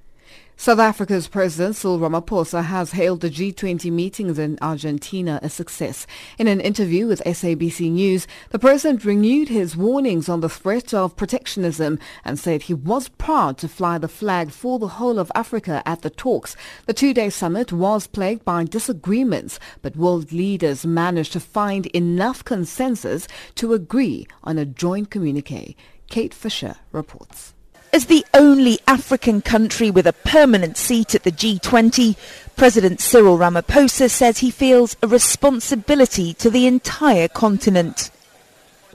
South 0.55 0.79
Africa's 0.79 1.27
President 1.27 1.75
Cyril 1.75 1.99
Ramaphosa 1.99 2.63
has 2.63 2.91
hailed 2.91 3.21
the 3.21 3.29
G20 3.29 3.91
meetings 3.91 4.37
in 4.37 4.57
Argentina 4.61 5.39
a 5.41 5.49
success. 5.49 6.05
In 6.37 6.47
an 6.47 6.61
interview 6.61 7.07
with 7.07 7.23
SABC 7.25 7.91
News, 7.91 8.27
the 8.51 8.59
president 8.59 9.03
renewed 9.03 9.49
his 9.49 9.75
warnings 9.75 10.29
on 10.29 10.41
the 10.41 10.47
threat 10.47 10.93
of 10.93 11.17
protectionism 11.17 11.99
and 12.23 12.39
said 12.39 12.63
he 12.63 12.73
was 12.73 13.09
proud 13.09 13.57
to 13.57 13.67
fly 13.67 13.97
the 13.97 14.07
flag 14.07 14.51
for 14.51 14.77
the 14.77 14.87
whole 14.87 15.17
of 15.19 15.31
Africa 15.35 15.81
at 15.85 16.01
the 16.01 16.11
talks. 16.11 16.55
The 16.85 16.93
two-day 16.93 17.31
summit 17.31 17.73
was 17.73 18.07
plagued 18.07 18.45
by 18.45 18.63
disagreements, 18.63 19.59
but 19.81 19.97
world 19.97 20.31
leaders 20.31 20.85
managed 20.85 21.33
to 21.33 21.39
find 21.39 21.87
enough 21.87 22.45
consensus 22.45 23.27
to 23.55 23.73
agree 23.73 24.27
on 24.43 24.59
a 24.59 24.65
joint 24.65 25.09
communique. 25.09 25.75
Kate 26.07 26.33
Fisher 26.33 26.75
reports. 26.91 27.52
As 27.93 28.07
the 28.07 28.25
only 28.33 28.79
African 28.87 29.43
country 29.43 29.91
with 29.91 30.07
a 30.07 30.13
permanent 30.13 30.77
seat 30.77 31.13
at 31.13 31.21
the 31.21 31.31
G20, 31.31 32.15
President 32.55 32.99
Cyril 32.99 33.37
Ramaphosa 33.37 34.09
says 34.09 34.39
he 34.39 34.49
feels 34.49 34.97
a 35.03 35.07
responsibility 35.07 36.33
to 36.33 36.49
the 36.49 36.65
entire 36.65 37.27
continent. 37.27 38.09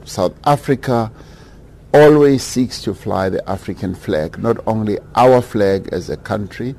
South 0.03 0.33
Africa 0.43 1.13
always 1.93 2.43
seeks 2.43 2.81
to 2.81 2.93
fly 2.93 3.29
the 3.29 3.49
African 3.49 3.95
flag, 3.95 4.37
not 4.37 4.57
only 4.67 4.99
our 5.15 5.41
flag 5.41 5.87
as 5.93 6.09
a 6.09 6.17
country, 6.17 6.75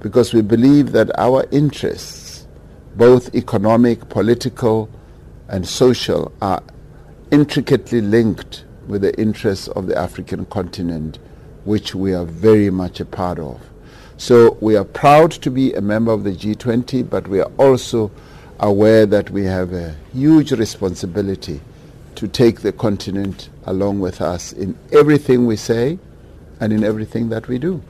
because 0.00 0.32
we 0.32 0.40
believe 0.40 0.92
that 0.92 1.10
our 1.18 1.44
interests, 1.50 2.48
both 2.96 3.34
economic, 3.34 4.08
political, 4.08 4.88
and 5.48 5.68
social, 5.68 6.32
are 6.40 6.62
intricately 7.30 8.00
linked 8.00 8.64
with 8.86 9.02
the 9.02 9.14
interests 9.20 9.68
of 9.68 9.86
the 9.86 9.98
African 9.98 10.46
continent 10.46 11.18
which 11.68 11.94
we 11.94 12.14
are 12.14 12.24
very 12.24 12.70
much 12.70 12.98
a 12.98 13.04
part 13.04 13.38
of. 13.38 13.60
So 14.16 14.56
we 14.62 14.74
are 14.74 14.84
proud 14.84 15.30
to 15.32 15.50
be 15.50 15.74
a 15.74 15.82
member 15.82 16.10
of 16.10 16.24
the 16.24 16.32
G20, 16.32 17.08
but 17.08 17.28
we 17.28 17.40
are 17.40 17.52
also 17.58 18.10
aware 18.58 19.04
that 19.04 19.28
we 19.28 19.44
have 19.44 19.74
a 19.74 19.94
huge 20.14 20.50
responsibility 20.50 21.60
to 22.14 22.26
take 22.26 22.62
the 22.62 22.72
continent 22.72 23.50
along 23.66 24.00
with 24.00 24.22
us 24.22 24.52
in 24.54 24.78
everything 24.92 25.46
we 25.46 25.56
say 25.56 25.98
and 26.58 26.72
in 26.72 26.82
everything 26.82 27.28
that 27.28 27.48
we 27.48 27.58
do. 27.58 27.82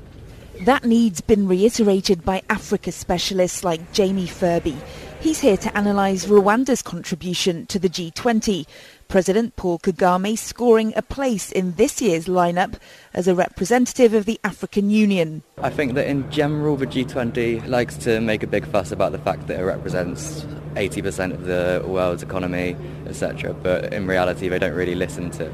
That 0.62 0.85
need's 0.85 1.20
been 1.20 1.47
reiterated 1.47 2.25
by 2.25 2.42
Africa 2.50 2.90
specialists 2.90 3.62
like 3.62 3.92
Jamie 3.92 4.26
Furby. 4.26 4.76
He's 5.20 5.38
here 5.38 5.56
to 5.56 5.78
analyse 5.78 6.26
Rwanda's 6.26 6.82
contribution 6.82 7.66
to 7.66 7.78
the 7.78 7.88
G20, 7.88 8.66
President 9.09 9.57
Paul 9.57 9.79
Kagame 9.79 10.37
scoring 10.37 10.93
a 10.95 11.00
place 11.00 11.50
in 11.50 11.73
this 11.77 12.03
year's 12.03 12.27
lineup 12.27 12.75
as 13.15 13.27
a 13.27 13.35
representative 13.35 14.12
of 14.12 14.27
the 14.27 14.38
African 14.45 14.91
Union. 14.91 15.43
I 15.62 15.71
think 15.71 15.95
that 15.95 16.07
in 16.07 16.31
general 16.31 16.77
the 16.77 16.87
G20 16.87 17.67
likes 17.67 17.97
to 17.99 18.21
make 18.21 18.43
a 18.43 18.47
big 18.47 18.67
fuss 18.67 18.93
about 18.93 19.12
the 19.12 19.19
fact 19.19 19.47
that 19.47 19.59
it 19.59 19.62
represents 19.65 20.43
80% 20.75 21.33
of 21.33 21.47
the 21.47 21.83
world's 21.87 22.23
economy, 22.23 22.77
etc. 23.07 23.55
But 23.55 23.95
in 23.95 24.07
reality 24.07 24.47
they 24.47 24.59
don't 24.59 24.75
really 24.75 24.95
listen 24.95 25.31
to, 25.31 25.50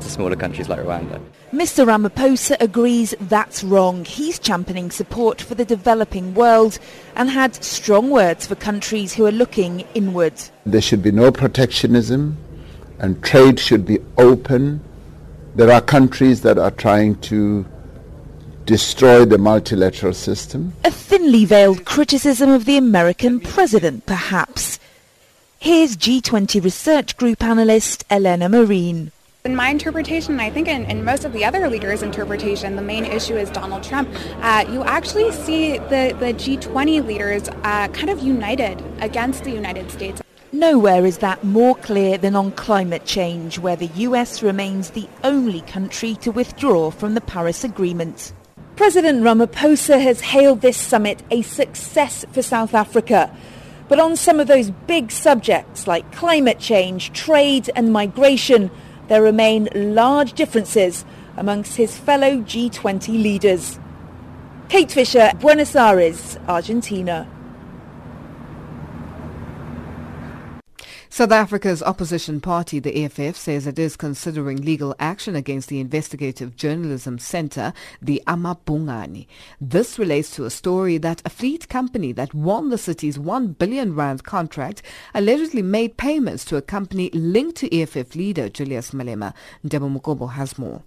to 0.00 0.08
smaller 0.08 0.36
countries 0.36 0.70
like 0.70 0.80
Rwanda. 0.80 1.20
Mr 1.52 1.86
Ramaphosa 1.86 2.56
agrees 2.58 3.14
that's 3.20 3.62
wrong. 3.64 4.06
He's 4.06 4.38
championing 4.38 4.90
support 4.90 5.42
for 5.42 5.54
the 5.54 5.66
developing 5.66 6.32
world 6.32 6.78
and 7.16 7.28
had 7.28 7.54
strong 7.62 8.08
words 8.08 8.46
for 8.46 8.54
countries 8.54 9.12
who 9.12 9.26
are 9.26 9.32
looking 9.32 9.80
inward. 9.92 10.32
There 10.64 10.80
should 10.80 11.02
be 11.02 11.12
no 11.12 11.30
protectionism 11.30 12.38
and 12.98 13.22
trade 13.22 13.58
should 13.60 13.86
be 13.86 13.98
open. 14.18 14.80
There 15.54 15.70
are 15.72 15.80
countries 15.80 16.42
that 16.42 16.58
are 16.58 16.70
trying 16.70 17.16
to 17.22 17.66
destroy 18.64 19.24
the 19.24 19.38
multilateral 19.38 20.12
system. 20.12 20.72
A 20.84 20.90
thinly 20.90 21.44
veiled 21.44 21.84
criticism 21.84 22.50
of 22.50 22.64
the 22.64 22.76
American 22.76 23.40
president, 23.40 24.06
perhaps. 24.06 24.78
Here's 25.58 25.96
G20 25.96 26.62
research 26.62 27.16
group 27.16 27.42
analyst 27.42 28.04
Elena 28.10 28.48
Marine. 28.48 29.12
In 29.44 29.54
my 29.54 29.68
interpretation, 29.68 30.32
and 30.32 30.42
I 30.42 30.50
think 30.50 30.66
in, 30.66 30.84
in, 30.86 31.04
most 31.04 31.24
of 31.24 31.32
the 31.32 31.44
other 31.44 31.70
leaders' 31.70 32.02
interpretation, 32.02 32.74
the 32.74 32.82
main 32.82 33.04
issue 33.04 33.36
is 33.36 33.48
Donald 33.50 33.84
Trump. 33.84 34.08
Uh, 34.42 34.64
you 34.68 34.82
actually 34.82 35.30
see 35.30 35.78
the, 35.78 36.16
the 36.18 36.34
G20 36.34 37.06
leaders 37.06 37.48
uh, 37.48 37.86
kind 37.88 38.10
of 38.10 38.18
united 38.18 38.82
against 39.00 39.44
the 39.44 39.52
United 39.52 39.88
States. 39.92 40.20
Nowhere 40.52 41.04
is 41.04 41.18
that 41.18 41.42
more 41.42 41.74
clear 41.74 42.18
than 42.18 42.36
on 42.36 42.52
climate 42.52 43.04
change, 43.04 43.58
where 43.58 43.74
the 43.74 43.90
US 43.96 44.42
remains 44.42 44.90
the 44.90 45.08
only 45.24 45.62
country 45.62 46.14
to 46.16 46.30
withdraw 46.30 46.90
from 46.92 47.14
the 47.14 47.20
Paris 47.20 47.64
Agreement. 47.64 48.32
President 48.76 49.22
Ramaphosa 49.22 50.00
has 50.00 50.20
hailed 50.20 50.60
this 50.60 50.76
summit 50.76 51.22
a 51.32 51.42
success 51.42 52.24
for 52.30 52.42
South 52.42 52.74
Africa. 52.74 53.34
But 53.88 53.98
on 53.98 54.16
some 54.16 54.38
of 54.38 54.46
those 54.46 54.70
big 54.70 55.10
subjects 55.10 55.86
like 55.86 56.12
climate 56.12 56.60
change, 56.60 57.12
trade 57.12 57.68
and 57.74 57.92
migration, 57.92 58.70
there 59.08 59.22
remain 59.22 59.68
large 59.74 60.34
differences 60.34 61.04
amongst 61.36 61.76
his 61.76 61.96
fellow 61.96 62.38
G20 62.42 63.08
leaders. 63.08 63.80
Kate 64.68 64.92
Fisher, 64.92 65.32
Buenos 65.40 65.74
Aires, 65.74 66.38
Argentina. 66.48 67.28
South 71.16 71.32
Africa's 71.32 71.82
opposition 71.82 72.42
party, 72.42 72.78
the 72.78 73.02
EFF, 73.06 73.36
says 73.36 73.66
it 73.66 73.78
is 73.78 73.96
considering 73.96 74.58
legal 74.58 74.94
action 74.98 75.34
against 75.34 75.70
the 75.70 75.80
investigative 75.80 76.56
journalism 76.56 77.18
centre, 77.18 77.72
the 78.02 78.22
Amabhungane. 78.26 79.26
This 79.58 79.98
relates 79.98 80.30
to 80.32 80.44
a 80.44 80.50
story 80.50 80.98
that 80.98 81.22
a 81.24 81.30
fleet 81.30 81.70
company 81.70 82.12
that 82.12 82.34
won 82.34 82.68
the 82.68 82.76
city's 82.76 83.18
1 83.18 83.52
billion 83.52 83.94
rand 83.94 84.24
contract 84.24 84.82
allegedly 85.14 85.62
made 85.62 85.96
payments 85.96 86.44
to 86.44 86.56
a 86.56 86.60
company 86.60 87.08
linked 87.14 87.56
to 87.56 87.74
EFF 87.74 88.14
leader 88.14 88.50
Julius 88.50 88.90
Malema. 88.90 89.32
Ndebo 89.64 89.90
Mukobo 89.98 90.32
has 90.32 90.58
more. 90.58 90.82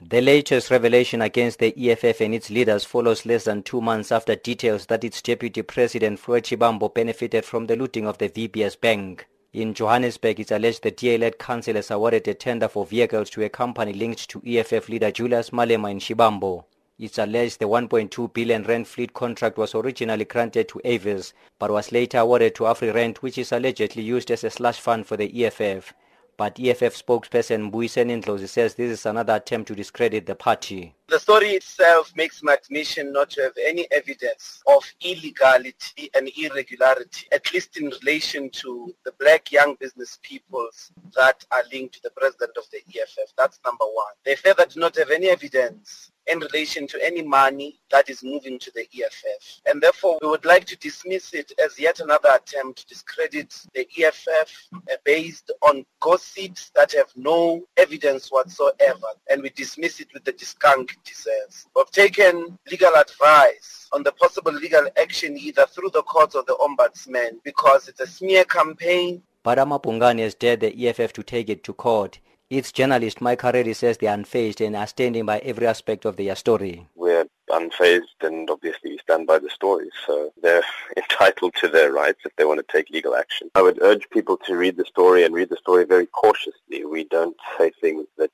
The 0.00 0.20
latest 0.20 0.72
revelation 0.72 1.22
against 1.22 1.60
the 1.60 1.72
EFF 1.88 2.20
and 2.20 2.34
its 2.34 2.50
leaders 2.50 2.82
follows 2.82 3.24
less 3.24 3.44
than 3.44 3.62
two 3.62 3.80
months 3.80 4.10
after 4.10 4.34
details 4.34 4.86
that 4.86 5.04
its 5.04 5.22
deputy 5.22 5.62
president 5.62 6.18
Floyd 6.18 6.42
Shivambu 6.42 6.92
benefited 6.92 7.44
from 7.44 7.68
the 7.68 7.76
looting 7.76 8.08
of 8.08 8.18
the 8.18 8.28
VBS 8.28 8.80
Bank. 8.80 9.28
In 9.54 9.72
Johannesburg, 9.72 10.40
it's 10.40 10.50
alleged 10.50 10.82
the 10.82 10.90
DA-led 10.90 11.38
council 11.38 11.72
has 11.76 11.90
awarded 11.90 12.28
a 12.28 12.34
tender 12.34 12.68
for 12.68 12.84
vehicles 12.84 13.30
to 13.30 13.42
a 13.42 13.48
company 13.48 13.94
linked 13.94 14.28
to 14.28 14.42
EFF 14.46 14.90
leader 14.90 15.10
Julius 15.10 15.48
Malema 15.50 15.90
in 15.90 16.00
Shivambu. 16.00 16.64
It's 16.98 17.16
alleged 17.16 17.58
the 17.58 17.64
1.2 17.64 18.34
billion 18.34 18.62
rand 18.64 18.86
fleet 18.86 19.14
contract 19.14 19.56
was 19.56 19.74
originally 19.74 20.26
granted 20.26 20.68
to 20.68 20.82
Avis, 20.84 21.32
but 21.58 21.70
was 21.70 21.92
later 21.92 22.18
awarded 22.18 22.56
to 22.56 22.64
AfriRent, 22.64 23.18
which 23.18 23.38
is 23.38 23.50
allegedly 23.50 24.02
used 24.02 24.30
as 24.30 24.44
a 24.44 24.50
slush 24.50 24.80
fund 24.80 25.06
for 25.06 25.16
the 25.16 25.46
EFF. 25.46 25.94
But 26.38 26.60
EFF 26.60 26.94
spokesperson 26.94 27.68
Mbuyiseni 27.68 28.22
Ndlozi 28.22 28.48
says 28.48 28.76
this 28.76 28.92
is 28.92 29.06
another 29.06 29.34
attempt 29.34 29.66
to 29.66 29.74
discredit 29.74 30.24
the 30.24 30.36
party. 30.36 30.94
The 31.08 31.18
story 31.18 31.48
itself 31.48 32.12
makes 32.14 32.44
my 32.44 32.54
admission 32.54 33.12
not 33.12 33.30
to 33.30 33.42
have 33.42 33.54
any 33.60 33.88
evidence 33.90 34.62
of 34.68 34.84
illegality 35.00 36.08
and 36.14 36.30
irregularity, 36.38 37.26
at 37.32 37.52
least 37.52 37.76
in 37.78 37.90
relation 38.00 38.50
to 38.50 38.94
the 39.04 39.10
black 39.18 39.50
young 39.50 39.74
business 39.80 40.20
peoples 40.22 40.92
that 41.16 41.44
are 41.50 41.64
linked 41.72 41.96
to 41.96 42.02
the 42.04 42.10
president 42.10 42.52
of 42.56 42.70
the 42.70 42.78
EFF. 42.86 43.32
That's 43.36 43.58
number 43.64 43.86
one. 43.86 44.12
They 44.24 44.36
further 44.36 44.66
do 44.66 44.78
not 44.78 44.96
have 44.96 45.10
any 45.10 45.30
evidence 45.30 46.12
in 46.28 46.40
relation 46.40 46.86
to 46.86 47.04
any 47.04 47.22
money 47.22 47.80
that 47.90 48.10
is 48.10 48.22
moving 48.22 48.58
to 48.58 48.70
the 48.74 48.82
EFF. 48.94 49.60
And 49.66 49.80
therefore, 49.80 50.18
we 50.22 50.28
would 50.28 50.44
like 50.44 50.66
to 50.66 50.76
dismiss 50.76 51.32
it 51.34 51.52
as 51.64 51.78
yet 51.78 52.00
another 52.00 52.30
attempt 52.34 52.80
to 52.80 52.86
discredit 52.86 53.54
the 53.74 53.86
EFF 53.98 54.68
uh, 54.74 54.96
based 55.04 55.50
on 55.62 55.84
gossips 56.00 56.70
that 56.74 56.92
have 56.92 57.10
no 57.16 57.64
evidence 57.76 58.28
whatsoever. 58.30 59.08
And 59.30 59.42
we 59.42 59.50
dismiss 59.50 60.00
it 60.00 60.08
with 60.12 60.24
the 60.24 60.32
discount 60.32 60.92
it 60.92 61.04
deserves. 61.04 61.66
We've 61.74 61.90
taken 61.90 62.58
legal 62.70 62.94
advice 62.94 63.88
on 63.92 64.02
the 64.02 64.12
possible 64.12 64.52
legal 64.52 64.86
action 65.00 65.36
either 65.38 65.66
through 65.66 65.90
the 65.90 66.02
courts 66.02 66.34
or 66.34 66.44
the 66.46 66.56
ombudsman 66.56 67.42
because 67.44 67.88
it's 67.88 68.00
a 68.00 68.06
smear 68.06 68.44
campaign. 68.44 69.22
But 69.42 69.58
Amabhungane 69.58 70.18
has 70.18 70.34
dared 70.34 70.60
the 70.60 70.88
EFF 70.88 71.12
to 71.14 71.22
take 71.22 71.48
it 71.48 71.64
to 71.64 71.72
court. 71.72 72.18
Its 72.50 72.72
journalist 72.72 73.20
Micah 73.20 73.50
Reddy 73.52 73.74
says 73.74 73.98
they 73.98 74.06
are 74.06 74.16
unfazed 74.16 74.64
and 74.66 74.74
are 74.74 74.86
standing 74.86 75.26
by 75.26 75.38
every 75.40 75.66
aspect 75.66 76.06
of 76.06 76.16
their 76.16 76.34
story. 76.34 76.86
We're 76.94 77.26
unfazed 77.50 78.22
and 78.22 78.48
obviously 78.48 78.92
we 78.92 78.98
stand 78.98 79.26
by 79.26 79.38
the 79.38 79.50
story, 79.50 79.90
so 80.06 80.32
they're 80.42 80.62
entitled 80.96 81.54
to 81.56 81.68
their 81.68 81.92
rights 81.92 82.20
if 82.24 82.34
they 82.36 82.46
want 82.46 82.66
to 82.66 82.72
take 82.72 82.88
legal 82.88 83.14
action. 83.14 83.50
I 83.54 83.60
would 83.60 83.82
urge 83.82 84.08
people 84.08 84.38
to 84.46 84.56
read 84.56 84.78
the 84.78 84.86
story 84.86 85.24
and 85.24 85.34
read 85.34 85.50
the 85.50 85.58
story 85.58 85.84
very 85.84 86.06
cautiously. 86.06 86.86
We 86.86 87.04
don't 87.04 87.36
say 87.58 87.70
things 87.82 88.06
that 88.16 88.30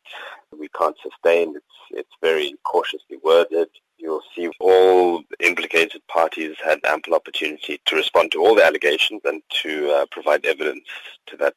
we 0.56 0.68
can't 0.68 0.96
sustain. 1.02 1.56
It's, 1.56 1.66
it's 1.90 2.14
very 2.22 2.54
cautiously 2.62 3.16
worded. 3.24 3.68
You'll 3.98 4.22
see 4.36 4.48
all 4.60 5.24
implicated 5.40 6.06
parties 6.06 6.54
had 6.64 6.78
ample 6.84 7.14
opportunity 7.14 7.80
to 7.86 7.96
respond 7.96 8.30
to 8.32 8.38
all 8.40 8.54
the 8.54 8.64
allegations 8.64 9.22
and 9.24 9.42
to 9.62 9.90
uh, 9.90 10.06
provide 10.12 10.46
evidence 10.46 10.86
to 11.26 11.36
that 11.38 11.56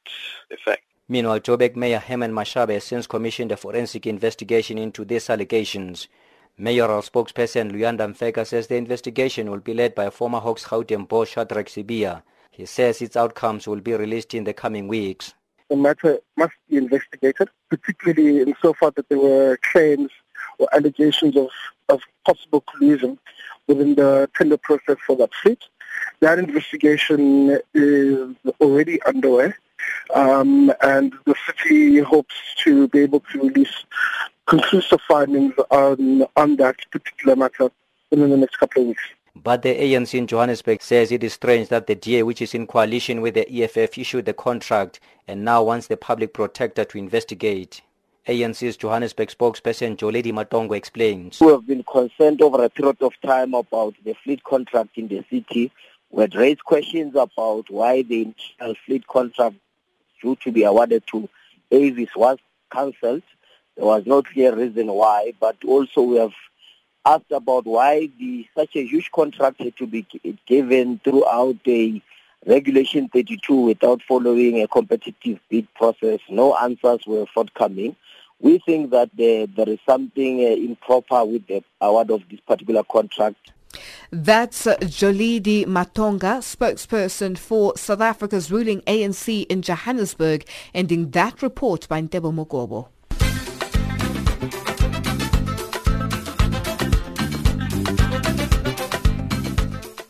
effect. 0.50 0.82
Meanwhile, 1.10 1.40
Joburg 1.40 1.78
Mayor 1.78 2.00
Herman 2.00 2.34
Mashaba 2.34 2.74
has 2.74 2.84
since 2.84 3.08
commissioned 3.08 3.54
a 3.54 3.58
forensic 3.58 4.06
investigation 4.06 4.78
into 4.78 5.06
these 5.06 5.30
allegations. 5.30 6.10
Mayoral 6.58 7.02
spokesperson 7.02 7.72
Luyanda 7.72 8.14
Mfeka 8.14 8.46
says 8.46 8.68
the 8.68 8.76
investigation 8.76 9.50
will 9.50 9.60
be 9.62 9.74
led 9.74 9.96
by 9.96 10.10
former 10.10 10.40
Hawks 10.40 10.66
Gauteng 10.66 11.08
boss 11.08 11.30
Shadrack 11.30 11.68
Sibiya. 11.68 12.24
He 12.52 12.66
says 12.66 13.02
its 13.02 13.16
outcomes 13.16 13.68
will 13.68 13.80
be 13.80 13.94
released 13.94 14.34
in 14.34 14.44
the 14.44 14.52
coming 14.52 14.90
weeks. 14.90 15.34
The 15.70 15.78
matter 15.78 16.20
must 16.36 16.54
be 16.70 16.76
investigated, 16.76 17.48
particularly 17.70 18.42
in 18.42 18.54
so 18.62 18.74
far 18.74 18.92
that 18.92 19.08
there 19.08 19.20
were 19.20 19.58
claims 19.72 20.10
or 20.60 20.68
allegations 20.74 21.38
of, 21.38 21.48
of 21.88 22.02
possible 22.26 22.62
collusion 22.62 23.18
within 23.68 23.96
the 23.96 24.30
tender 24.36 24.58
process 24.58 24.98
for 25.06 25.16
that 25.16 25.34
fleet. 25.36 25.60
That 26.20 26.38
investigation 26.38 27.60
is 27.74 28.36
already 28.60 29.02
underway. 29.04 29.54
Um, 30.14 30.72
and 30.82 31.14
the 31.26 31.36
city 31.46 32.00
hopes 32.00 32.36
to 32.64 32.88
be 32.88 33.00
able 33.00 33.22
to 33.32 33.42
release 33.42 33.86
conclusive 34.46 35.02
findings 35.08 35.54
on, 35.70 36.26
on 36.36 36.56
that 36.58 36.78
particular 36.92 37.36
matter 37.36 37.70
within 38.10 38.30
the 38.30 38.38
next 38.38 38.58
couple 38.58 38.84
of 38.84 38.88
weeks. 38.90 39.04
But 39.36 39.62
the 39.62 39.76
ANC 39.76 40.14
in 40.14 40.26
Johannesburg 40.26 40.82
says 40.82 41.12
it 41.12 41.24
is 41.24 41.34
strange 41.34 41.70
that 41.70 41.86
the 41.88 41.96
DA, 41.96 42.24
which 42.24 42.42
is 42.42 42.56
in 42.56 42.66
coalition 42.66 43.22
with 43.22 43.36
the 43.36 43.64
EFF, 43.64 43.98
issued 43.98 44.26
the 44.26 44.34
contract 44.34 45.00
and 45.28 45.46
now 45.46 45.62
wants 45.64 45.88
the 45.88 45.98
public 45.98 46.34
protector 46.34 46.84
to 46.86 46.98
investigate. 46.98 47.82
ANC's 48.28 48.76
Johannesburg 48.76 49.30
spokesperson 49.30 49.96
Jolidee 49.96 50.34
Matongo 50.34 50.76
explains. 50.76 51.40
We 51.40 51.48
have 51.48 51.66
been 51.66 51.84
concerned 51.84 52.42
over 52.42 52.64
a 52.64 52.70
period 52.70 53.02
of 53.02 53.14
time 53.22 53.54
about 53.54 53.96
the 54.04 54.16
fleet 54.24 54.44
contract 54.44 54.98
in 54.98 55.08
the 55.08 55.24
city. 55.30 55.72
We 56.10 56.24
had 56.24 56.36
raised 56.36 56.64
questions 56.66 57.16
about 57.16 57.70
why 57.70 58.02
the 58.02 58.34
fleet 58.86 59.08
contract 59.08 59.56
due 60.22 60.36
to 60.38 60.52
be 60.52 60.64
awarded 60.64 61.04
to 61.08 61.30
Avis 61.72 62.10
was 62.16 62.38
cancelled. 62.72 63.24
There 63.76 63.86
was 63.86 64.06
no 64.06 64.24
clear 64.24 64.56
reason 64.56 64.88
why, 64.88 65.34
but 65.40 65.58
also 65.66 66.02
we 66.02 66.18
have 66.18 66.34
asked 67.06 67.32
about 67.32 67.66
why 67.66 68.10
the 68.20 68.48
such 68.56 68.76
a 68.76 68.86
huge 68.86 69.12
contract 69.12 69.62
had 69.62 69.78
to 69.78 69.88
be 69.88 70.06
given 70.46 71.00
throughout 71.04 71.56
the 71.64 72.02
Regulation 72.46 73.10
32 73.10 73.54
without 73.54 74.02
following 74.08 74.62
a 74.62 74.68
competitive 74.68 75.40
bid 75.50 75.68
process. 75.74 76.20
No 76.30 76.56
answers 76.56 77.06
were 77.06 77.26
forthcoming. 77.34 77.96
We 78.40 78.60
think 78.60 78.92
that 78.92 79.10
there, 79.18 79.48
there 79.48 79.68
is 79.68 79.80
something 79.86 80.40
uh, 80.40 80.50
improper 80.56 81.26
with 81.26 81.48
the 81.48 81.64
award 81.82 82.12
of 82.12 82.22
this 82.30 82.40
particular 82.42 82.84
contract. 82.84 83.52
That's 84.12 84.66
Jolidee 84.66 85.66
Matongo, 85.66 86.40
spokesperson 86.42 87.38
for 87.38 87.78
South 87.78 88.02
Africa's 88.02 88.52
ruling 88.52 88.82
ANC 88.82 89.46
in 89.48 89.62
Johannesburg, 89.62 90.46
ending 90.74 91.12
that 91.12 91.42
report 91.42 91.88
by 91.88 92.02
Ntebo 92.02 92.34
Mogobo. 92.34 92.88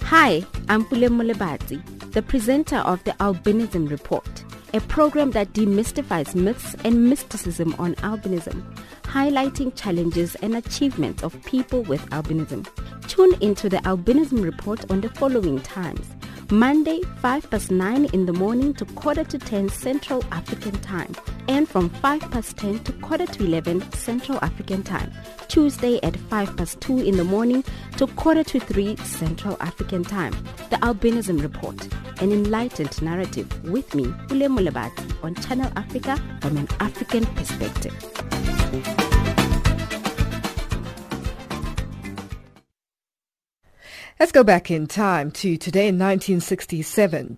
Hi, 0.04 0.46
I'm 0.70 0.86
Pule 0.86 1.10
Mulebati, 1.10 2.12
the 2.12 2.22
presenter 2.22 2.78
of 2.78 3.04
the 3.04 3.12
Albinism 3.20 3.90
Report, 3.90 4.24
a 4.74 4.82
program 4.82 5.32
that 5.32 5.54
demystifies 5.54 6.36
myths 6.36 6.76
and 6.84 7.10
mysticism 7.10 7.76
on 7.80 7.96
albinism, 7.96 8.64
highlighting 9.04 9.74
challenges 9.76 10.36
and 10.36 10.56
achievements 10.56 11.24
of 11.24 11.42
people 11.46 11.84
with 11.84 12.02
albinism. 12.10 12.68
Tune 13.08 13.34
into 13.42 13.70
the 13.70 13.78
Albinism 13.78 14.44
Report 14.44 14.90
on 14.92 15.02
the 15.02 15.10
following 15.10 15.60
times. 15.62 16.06
Monday, 16.50 17.02
5 17.22 17.50
past 17.50 17.72
9 17.72 18.06
in 18.06 18.26
the 18.26 18.34
morning 18.34 18.74
to 18.76 18.86
quarter 18.86 19.24
to 19.24 19.38
10 19.38 19.70
Central 19.70 20.24
African 20.32 20.74
Time, 20.80 21.14
and 21.48 21.68
from 21.68 21.90
5 21.90 22.22
past 22.32 22.58
10 22.58 22.84
to 22.84 22.94
quarter 22.94 23.26
to 23.26 23.46
11 23.46 23.92
Central 23.94 24.38
African 24.44 24.84
Time. 24.84 25.12
Tuesday 25.48 26.00
at 26.04 26.16
5 26.16 26.58
past 26.58 26.82
2 26.82 27.00
in 27.00 27.18
the 27.18 27.24
morning 27.24 27.64
to 27.98 28.08
quarter 28.08 28.44
to 28.44 28.60
3 28.60 28.96
Central 28.98 29.58
African 29.60 30.04
Time. 30.04 30.34
The 30.70 30.78
Albinism 30.78 31.42
Report, 31.42 31.82
an 32.22 32.32
enlightened 32.32 33.02
narrative 33.02 33.48
with 33.64 33.94
me, 33.96 34.04
Ule 34.30 34.50
Mulabati, 34.50 35.24
on 35.24 35.36
Channel 35.36 35.72
Africa 35.76 36.18
from 36.42 36.58
an 36.58 36.68
African 36.80 37.26
perspective. 37.28 37.94
Let's 44.20 44.32
go 44.32 44.44
back 44.44 44.72
in 44.72 44.88
time 44.88 45.30
to 45.32 45.58
today 45.58 45.88
in 45.90 46.00
1967. 46.00 47.38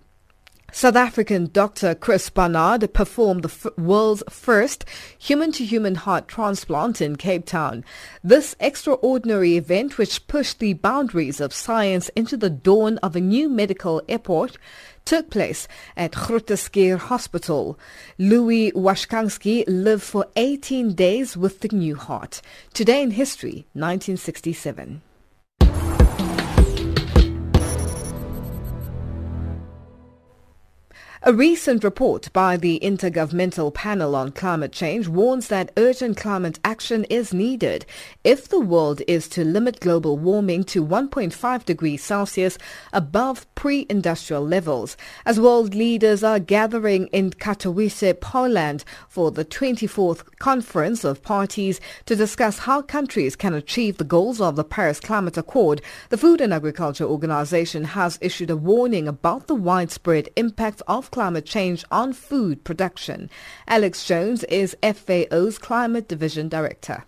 South 0.72 0.94
African 0.94 1.50
Dr. 1.52 1.96
Chris 1.96 2.30
Barnard 2.30 2.94
performed 2.94 3.42
the 3.42 3.48
f- 3.48 3.66
world's 3.76 4.22
first 4.30 4.84
human-to-human 5.18 5.96
heart 5.96 6.28
transplant 6.28 7.00
in 7.00 7.16
Cape 7.16 7.44
Town. 7.44 7.84
This 8.22 8.54
extraordinary 8.60 9.56
event, 9.56 9.98
which 9.98 10.26
pushed 10.28 10.60
the 10.60 10.74
boundaries 10.74 11.40
of 11.40 11.52
science 11.52 12.08
into 12.10 12.36
the 12.36 12.50
dawn 12.50 12.98
of 12.98 13.16
a 13.16 13.20
new 13.20 13.48
medical 13.48 14.00
airport, 14.08 14.58
took 15.04 15.28
place 15.28 15.66
at 15.96 16.12
Groote 16.12 16.98
Hospital. 16.98 17.78
Louis 18.16 18.70
Washkansky 18.72 19.64
lived 19.66 20.04
for 20.04 20.26
18 20.36 20.94
days 20.94 21.36
with 21.36 21.60
the 21.60 21.76
new 21.76 21.96
heart. 21.96 22.40
Today 22.72 23.02
in 23.02 23.10
history, 23.10 23.66
1967. 23.72 25.02
A 31.22 31.34
recent 31.34 31.84
report 31.84 32.32
by 32.32 32.56
the 32.56 32.80
Intergovernmental 32.82 33.74
Panel 33.74 34.16
on 34.16 34.32
Climate 34.32 34.72
Change 34.72 35.06
warns 35.06 35.48
that 35.48 35.70
urgent 35.76 36.16
climate 36.16 36.58
action 36.64 37.04
is 37.10 37.34
needed 37.34 37.84
if 38.24 38.48
the 38.48 38.58
world 38.58 39.02
is 39.06 39.28
to 39.28 39.44
limit 39.44 39.80
global 39.80 40.16
warming 40.16 40.64
to 40.64 40.82
1.5 40.82 41.64
degrees 41.66 42.02
Celsius 42.02 42.56
above 42.94 43.54
pre-industrial 43.54 44.42
levels. 44.42 44.96
As 45.26 45.38
world 45.38 45.74
leaders 45.74 46.24
are 46.24 46.38
gathering 46.38 47.08
in 47.08 47.32
Katowice, 47.32 48.18
Poland 48.18 48.82
for 49.06 49.30
the 49.30 49.44
24th 49.44 50.24
Conference 50.38 51.04
of 51.04 51.22
Parties 51.22 51.82
to 52.06 52.16
discuss 52.16 52.60
how 52.60 52.80
countries 52.80 53.36
can 53.36 53.52
achieve 53.52 53.98
the 53.98 54.04
goals 54.04 54.40
of 54.40 54.56
the 54.56 54.64
Paris 54.64 55.00
Climate 55.00 55.36
Accord, 55.36 55.82
the 56.08 56.16
Food 56.16 56.40
and 56.40 56.54
Agriculture 56.54 57.04
Organization 57.04 57.84
has 57.84 58.18
issued 58.22 58.48
a 58.48 58.56
warning 58.56 59.06
about 59.06 59.48
the 59.48 59.54
widespread 59.54 60.30
impact 60.36 60.80
of 60.88 61.09
climate 61.10 61.46
change 61.46 61.84
on 61.90 62.12
food 62.12 62.64
production. 62.64 63.30
Alex 63.66 64.04
Jones 64.04 64.44
is 64.44 64.76
FAO's 64.82 65.58
Climate 65.58 66.08
Division 66.08 66.48
Director. 66.48 67.04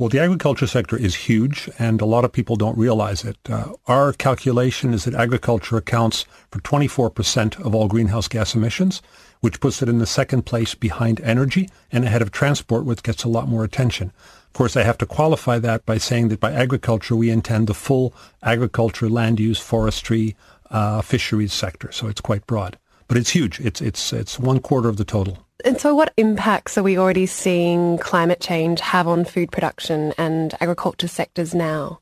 Well, 0.00 0.08
the 0.08 0.18
agriculture 0.18 0.66
sector 0.66 0.96
is 0.96 1.14
huge, 1.14 1.68
and 1.78 2.00
a 2.00 2.06
lot 2.06 2.24
of 2.24 2.32
people 2.32 2.56
don't 2.56 2.78
realize 2.78 3.22
it. 3.22 3.36
Uh, 3.46 3.74
our 3.86 4.14
calculation 4.14 4.94
is 4.94 5.04
that 5.04 5.12
agriculture 5.12 5.76
accounts 5.76 6.24
for 6.50 6.58
24% 6.60 7.60
of 7.60 7.74
all 7.74 7.86
greenhouse 7.86 8.26
gas 8.26 8.54
emissions, 8.54 9.02
which 9.40 9.60
puts 9.60 9.82
it 9.82 9.90
in 9.90 9.98
the 9.98 10.06
second 10.06 10.46
place 10.46 10.74
behind 10.74 11.20
energy 11.20 11.68
and 11.92 12.06
ahead 12.06 12.22
of 12.22 12.30
transport, 12.30 12.86
which 12.86 13.02
gets 13.02 13.24
a 13.24 13.28
lot 13.28 13.46
more 13.46 13.62
attention. 13.62 14.10
Of 14.46 14.54
course, 14.54 14.74
I 14.74 14.84
have 14.84 14.96
to 14.98 15.06
qualify 15.06 15.58
that 15.58 15.84
by 15.84 15.98
saying 15.98 16.28
that 16.28 16.40
by 16.40 16.52
agriculture, 16.52 17.14
we 17.14 17.28
intend 17.28 17.66
the 17.66 17.74
full 17.74 18.14
agriculture, 18.42 19.10
land 19.10 19.38
use, 19.38 19.60
forestry, 19.60 20.34
uh, 20.70 21.02
fisheries 21.02 21.52
sector. 21.52 21.92
So 21.92 22.08
it's 22.08 22.20
quite 22.20 22.46
broad, 22.46 22.78
but 23.08 23.16
it's 23.16 23.30
huge. 23.30 23.60
It's 23.60 23.80
it's 23.80 24.12
it's 24.12 24.38
one 24.38 24.60
quarter 24.60 24.88
of 24.88 24.96
the 24.96 25.04
total. 25.04 25.38
And 25.64 25.78
so, 25.78 25.94
what 25.94 26.14
impacts 26.16 26.78
are 26.78 26.82
we 26.82 26.96
already 26.96 27.26
seeing 27.26 27.98
climate 27.98 28.40
change 28.40 28.80
have 28.80 29.06
on 29.06 29.24
food 29.24 29.52
production 29.52 30.14
and 30.16 30.54
agriculture 30.60 31.08
sectors 31.08 31.54
now? 31.54 32.00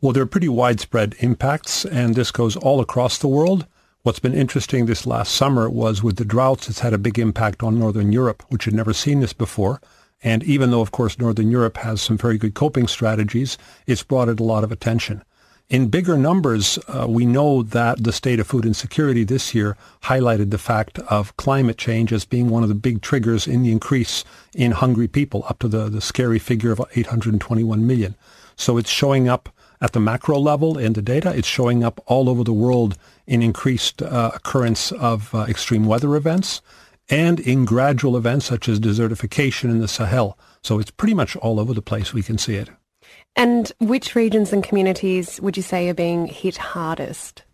Well, 0.00 0.12
there 0.12 0.22
are 0.22 0.26
pretty 0.26 0.48
widespread 0.48 1.16
impacts, 1.18 1.84
and 1.84 2.14
this 2.14 2.30
goes 2.30 2.56
all 2.56 2.80
across 2.80 3.18
the 3.18 3.28
world. 3.28 3.66
What's 4.02 4.20
been 4.20 4.34
interesting 4.34 4.86
this 4.86 5.06
last 5.06 5.34
summer 5.34 5.68
was 5.68 6.02
with 6.02 6.16
the 6.16 6.24
droughts, 6.24 6.68
it's 6.68 6.80
had 6.80 6.94
a 6.94 6.98
big 6.98 7.18
impact 7.18 7.62
on 7.62 7.78
Northern 7.78 8.12
Europe, 8.12 8.44
which 8.48 8.64
had 8.64 8.74
never 8.74 8.92
seen 8.92 9.20
this 9.20 9.32
before. 9.32 9.80
And 10.22 10.42
even 10.44 10.70
though, 10.70 10.80
of 10.80 10.92
course, 10.92 11.18
Northern 11.18 11.50
Europe 11.50 11.78
has 11.78 12.00
some 12.00 12.16
very 12.16 12.38
good 12.38 12.54
coping 12.54 12.86
strategies, 12.86 13.58
it's 13.86 14.02
brought 14.02 14.28
it 14.28 14.40
a 14.40 14.44
lot 14.44 14.64
of 14.64 14.72
attention. 14.72 15.22
In 15.70 15.88
bigger 15.88 16.16
numbers, 16.16 16.78
uh, 16.88 17.04
we 17.06 17.26
know 17.26 17.62
that 17.62 18.02
the 18.02 18.10
state 18.10 18.40
of 18.40 18.46
food 18.46 18.64
insecurity 18.64 19.22
this 19.22 19.54
year 19.54 19.76
highlighted 20.04 20.50
the 20.50 20.56
fact 20.56 20.98
of 21.00 21.36
climate 21.36 21.76
change 21.76 22.10
as 22.10 22.24
being 22.24 22.48
one 22.48 22.62
of 22.62 22.70
the 22.70 22.74
big 22.74 23.02
triggers 23.02 23.46
in 23.46 23.62
the 23.62 23.70
increase 23.70 24.24
in 24.54 24.70
hungry 24.70 25.06
people, 25.06 25.44
up 25.46 25.58
to 25.58 25.68
the, 25.68 25.90
the 25.90 26.00
scary 26.00 26.38
figure 26.38 26.72
of 26.72 26.80
821 26.96 27.86
million. 27.86 28.14
So 28.56 28.78
it's 28.78 28.88
showing 28.88 29.28
up 29.28 29.50
at 29.78 29.92
the 29.92 30.00
macro 30.00 30.38
level 30.38 30.78
in 30.78 30.94
the 30.94 31.02
data. 31.02 31.36
It's 31.36 31.46
showing 31.46 31.84
up 31.84 32.02
all 32.06 32.30
over 32.30 32.44
the 32.44 32.54
world 32.54 32.96
in 33.26 33.42
increased 33.42 34.00
uh, 34.00 34.30
occurrence 34.34 34.90
of 34.92 35.34
uh, 35.34 35.40
extreme 35.50 35.84
weather 35.84 36.16
events 36.16 36.62
and 37.10 37.38
in 37.40 37.66
gradual 37.66 38.16
events 38.16 38.46
such 38.46 38.70
as 38.70 38.80
desertification 38.80 39.64
in 39.64 39.80
the 39.80 39.88
Sahel. 39.88 40.38
So 40.62 40.78
it's 40.78 40.90
pretty 40.90 41.14
much 41.14 41.36
all 41.36 41.60
over 41.60 41.74
the 41.74 41.82
place. 41.82 42.14
We 42.14 42.22
can 42.22 42.38
see 42.38 42.54
it. 42.54 42.70
And 43.38 43.70
which 43.78 44.16
regions 44.16 44.52
and 44.52 44.64
communities 44.64 45.40
would 45.40 45.56
you 45.56 45.62
say 45.62 45.88
are 45.88 45.94
being 45.94 46.26
hit 46.26 46.56
hardest? 46.56 47.44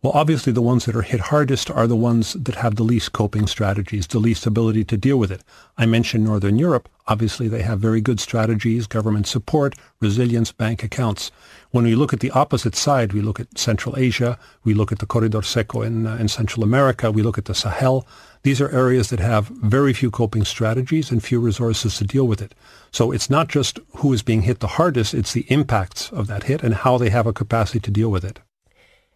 Well, 0.00 0.12
obviously, 0.14 0.50
the 0.50 0.62
ones 0.62 0.86
that 0.86 0.96
are 0.96 1.02
hit 1.02 1.20
hardest 1.20 1.70
are 1.70 1.86
the 1.86 1.94
ones 1.94 2.32
that 2.32 2.54
have 2.54 2.76
the 2.76 2.84
least 2.84 3.12
coping 3.12 3.46
strategies, 3.46 4.06
the 4.06 4.18
least 4.18 4.46
ability 4.46 4.84
to 4.84 4.96
deal 4.96 5.18
with 5.18 5.30
it. 5.30 5.42
I 5.76 5.84
mentioned 5.84 6.24
Northern 6.24 6.58
Europe. 6.58 6.88
Obviously, 7.06 7.48
they 7.48 7.60
have 7.60 7.80
very 7.80 8.00
good 8.00 8.18
strategies, 8.18 8.86
government 8.86 9.26
support, 9.26 9.74
resilience, 10.00 10.52
bank 10.52 10.82
accounts. 10.82 11.30
When 11.70 11.84
we 11.84 11.94
look 11.94 12.14
at 12.14 12.20
the 12.20 12.30
opposite 12.30 12.74
side, 12.74 13.12
we 13.12 13.20
look 13.20 13.38
at 13.38 13.58
Central 13.58 13.98
Asia, 13.98 14.38
we 14.62 14.72
look 14.72 14.90
at 14.90 15.00
the 15.00 15.06
Corredor 15.06 15.42
Seco 15.42 15.82
in, 15.82 16.06
uh, 16.06 16.16
in 16.16 16.28
Central 16.28 16.64
America, 16.64 17.10
we 17.10 17.22
look 17.22 17.36
at 17.36 17.44
the 17.44 17.54
Sahel. 17.54 18.06
These 18.44 18.60
are 18.60 18.68
areas 18.68 19.08
that 19.08 19.20
have 19.20 19.48
very 19.48 19.94
few 19.94 20.10
coping 20.10 20.44
strategies 20.44 21.10
and 21.10 21.24
few 21.24 21.40
resources 21.40 21.96
to 21.96 22.04
deal 22.04 22.28
with 22.28 22.42
it. 22.42 22.54
So 22.92 23.10
it's 23.10 23.30
not 23.30 23.48
just 23.48 23.80
who 23.96 24.12
is 24.12 24.22
being 24.22 24.42
hit 24.42 24.60
the 24.60 24.66
hardest, 24.66 25.14
it's 25.14 25.32
the 25.32 25.46
impacts 25.48 26.12
of 26.12 26.26
that 26.26 26.42
hit 26.42 26.62
and 26.62 26.74
how 26.74 26.98
they 26.98 27.08
have 27.08 27.26
a 27.26 27.32
capacity 27.32 27.80
to 27.80 27.90
deal 27.90 28.10
with 28.10 28.22
it. 28.22 28.40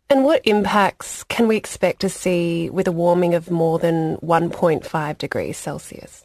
And 0.08 0.24
what 0.24 0.40
impacts 0.46 1.24
can 1.24 1.46
we 1.46 1.58
expect 1.58 2.00
to 2.00 2.08
see 2.08 2.70
with 2.70 2.88
a 2.88 2.92
warming 2.92 3.34
of 3.34 3.50
more 3.50 3.78
than 3.78 4.16
1.5 4.16 5.18
degrees 5.18 5.58
Celsius? 5.58 6.24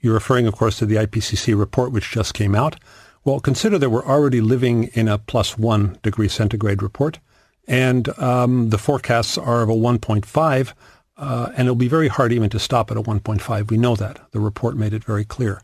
You're 0.00 0.14
referring, 0.14 0.46
of 0.46 0.56
course, 0.56 0.78
to 0.78 0.86
the 0.86 0.96
IPCC 0.96 1.58
report 1.58 1.92
which 1.92 2.10
just 2.10 2.32
came 2.32 2.54
out. 2.54 2.76
Well, 3.24 3.40
consider 3.40 3.76
that 3.76 3.90
we're 3.90 4.06
already 4.06 4.40
living 4.40 4.84
in 4.94 5.06
a 5.06 5.18
plus 5.18 5.58
one 5.58 5.98
degree 6.02 6.28
centigrade 6.28 6.82
report, 6.82 7.18
and 7.68 8.08
um, 8.18 8.70
the 8.70 8.78
forecasts 8.78 9.36
are 9.36 9.60
of 9.60 9.68
a 9.68 9.74
1.5 9.74 10.72
uh, 11.16 11.50
and 11.56 11.66
it'll 11.66 11.74
be 11.74 11.88
very 11.88 12.08
hard 12.08 12.32
even 12.32 12.50
to 12.50 12.58
stop 12.58 12.90
at 12.90 12.96
a 12.96 13.02
1.5. 13.02 13.70
We 13.70 13.78
know 13.78 13.96
that. 13.96 14.20
The 14.32 14.40
report 14.40 14.76
made 14.76 14.92
it 14.92 15.04
very 15.04 15.24
clear. 15.24 15.62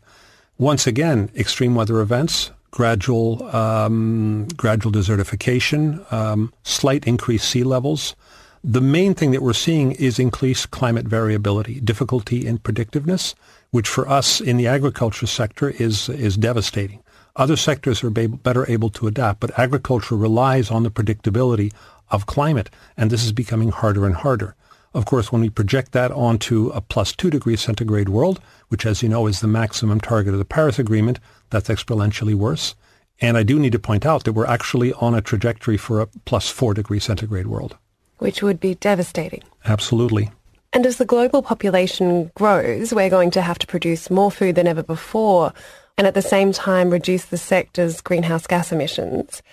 Once 0.57 0.87
again, 0.87 1.29
extreme 1.35 1.75
weather 1.75 1.99
events, 1.99 2.51
gradual, 2.71 3.43
um, 3.55 4.47
gradual 4.57 4.91
desertification, 4.91 6.11
um, 6.11 6.51
slight 6.63 7.05
increased 7.05 7.49
sea 7.49 7.63
levels. 7.63 8.15
The 8.63 8.81
main 8.81 9.13
thing 9.13 9.31
that 9.31 9.41
we're 9.41 9.53
seeing 9.53 9.91
is 9.93 10.19
increased 10.19 10.71
climate 10.71 11.05
variability, 11.05 11.81
difficulty 11.81 12.47
in 12.47 12.59
predictiveness, 12.59 13.35
which 13.71 13.89
for 13.89 14.07
us 14.07 14.39
in 14.39 14.57
the 14.57 14.67
agriculture 14.67 15.27
sector 15.27 15.69
is, 15.71 16.07
is 16.09 16.37
devastating. 16.37 17.03
Other 17.35 17.55
sectors 17.55 18.03
are 18.03 18.09
better 18.09 18.69
able 18.69 18.89
to 18.91 19.07
adapt, 19.07 19.39
but 19.39 19.57
agriculture 19.57 20.15
relies 20.15 20.71
on 20.71 20.83
the 20.83 20.91
predictability 20.91 21.73
of 22.09 22.25
climate, 22.25 22.69
and 22.95 23.09
this 23.09 23.25
is 23.25 23.31
becoming 23.31 23.69
harder 23.69 24.05
and 24.05 24.15
harder. 24.15 24.55
Of 24.93 25.05
course, 25.05 25.31
when 25.31 25.41
we 25.41 25.49
project 25.49 25.91
that 25.93 26.11
onto 26.11 26.69
a 26.69 26.81
plus 26.81 27.13
two 27.13 27.29
degrees 27.29 27.61
centigrade 27.61 28.09
world, 28.09 28.39
which 28.67 28.85
as 28.85 29.01
you 29.01 29.09
know 29.09 29.25
is 29.25 29.39
the 29.39 29.47
maximum 29.47 29.99
target 29.99 30.33
of 30.33 30.39
the 30.39 30.45
Paris 30.45 30.77
Agreement, 30.77 31.19
that's 31.49 31.69
exponentially 31.69 32.35
worse. 32.35 32.75
And 33.19 33.37
I 33.37 33.43
do 33.43 33.57
need 33.57 33.71
to 33.71 33.79
point 33.79 34.05
out 34.05 34.23
that 34.23 34.33
we're 34.33 34.45
actually 34.45 34.93
on 34.93 35.15
a 35.15 35.21
trajectory 35.21 35.77
for 35.77 35.99
a 35.99 36.07
plus 36.25 36.49
four 36.49 36.73
degree 36.73 36.99
centigrade 36.99 37.47
world. 37.47 37.77
Which 38.19 38.43
would 38.43 38.59
be 38.59 38.75
devastating. 38.75 39.43
Absolutely. 39.65 40.31
And 40.73 40.85
as 40.85 40.97
the 40.97 41.05
global 41.05 41.41
population 41.41 42.31
grows, 42.35 42.93
we're 42.93 43.09
going 43.09 43.31
to 43.31 43.41
have 43.41 43.59
to 43.59 43.67
produce 43.67 44.09
more 44.09 44.31
food 44.31 44.55
than 44.55 44.67
ever 44.67 44.83
before 44.83 45.53
and 45.97 46.07
at 46.07 46.13
the 46.13 46.21
same 46.21 46.51
time 46.51 46.89
reduce 46.89 47.25
the 47.25 47.37
sector's 47.37 48.01
greenhouse 48.01 48.47
gas 48.47 48.71
emissions. 48.71 49.43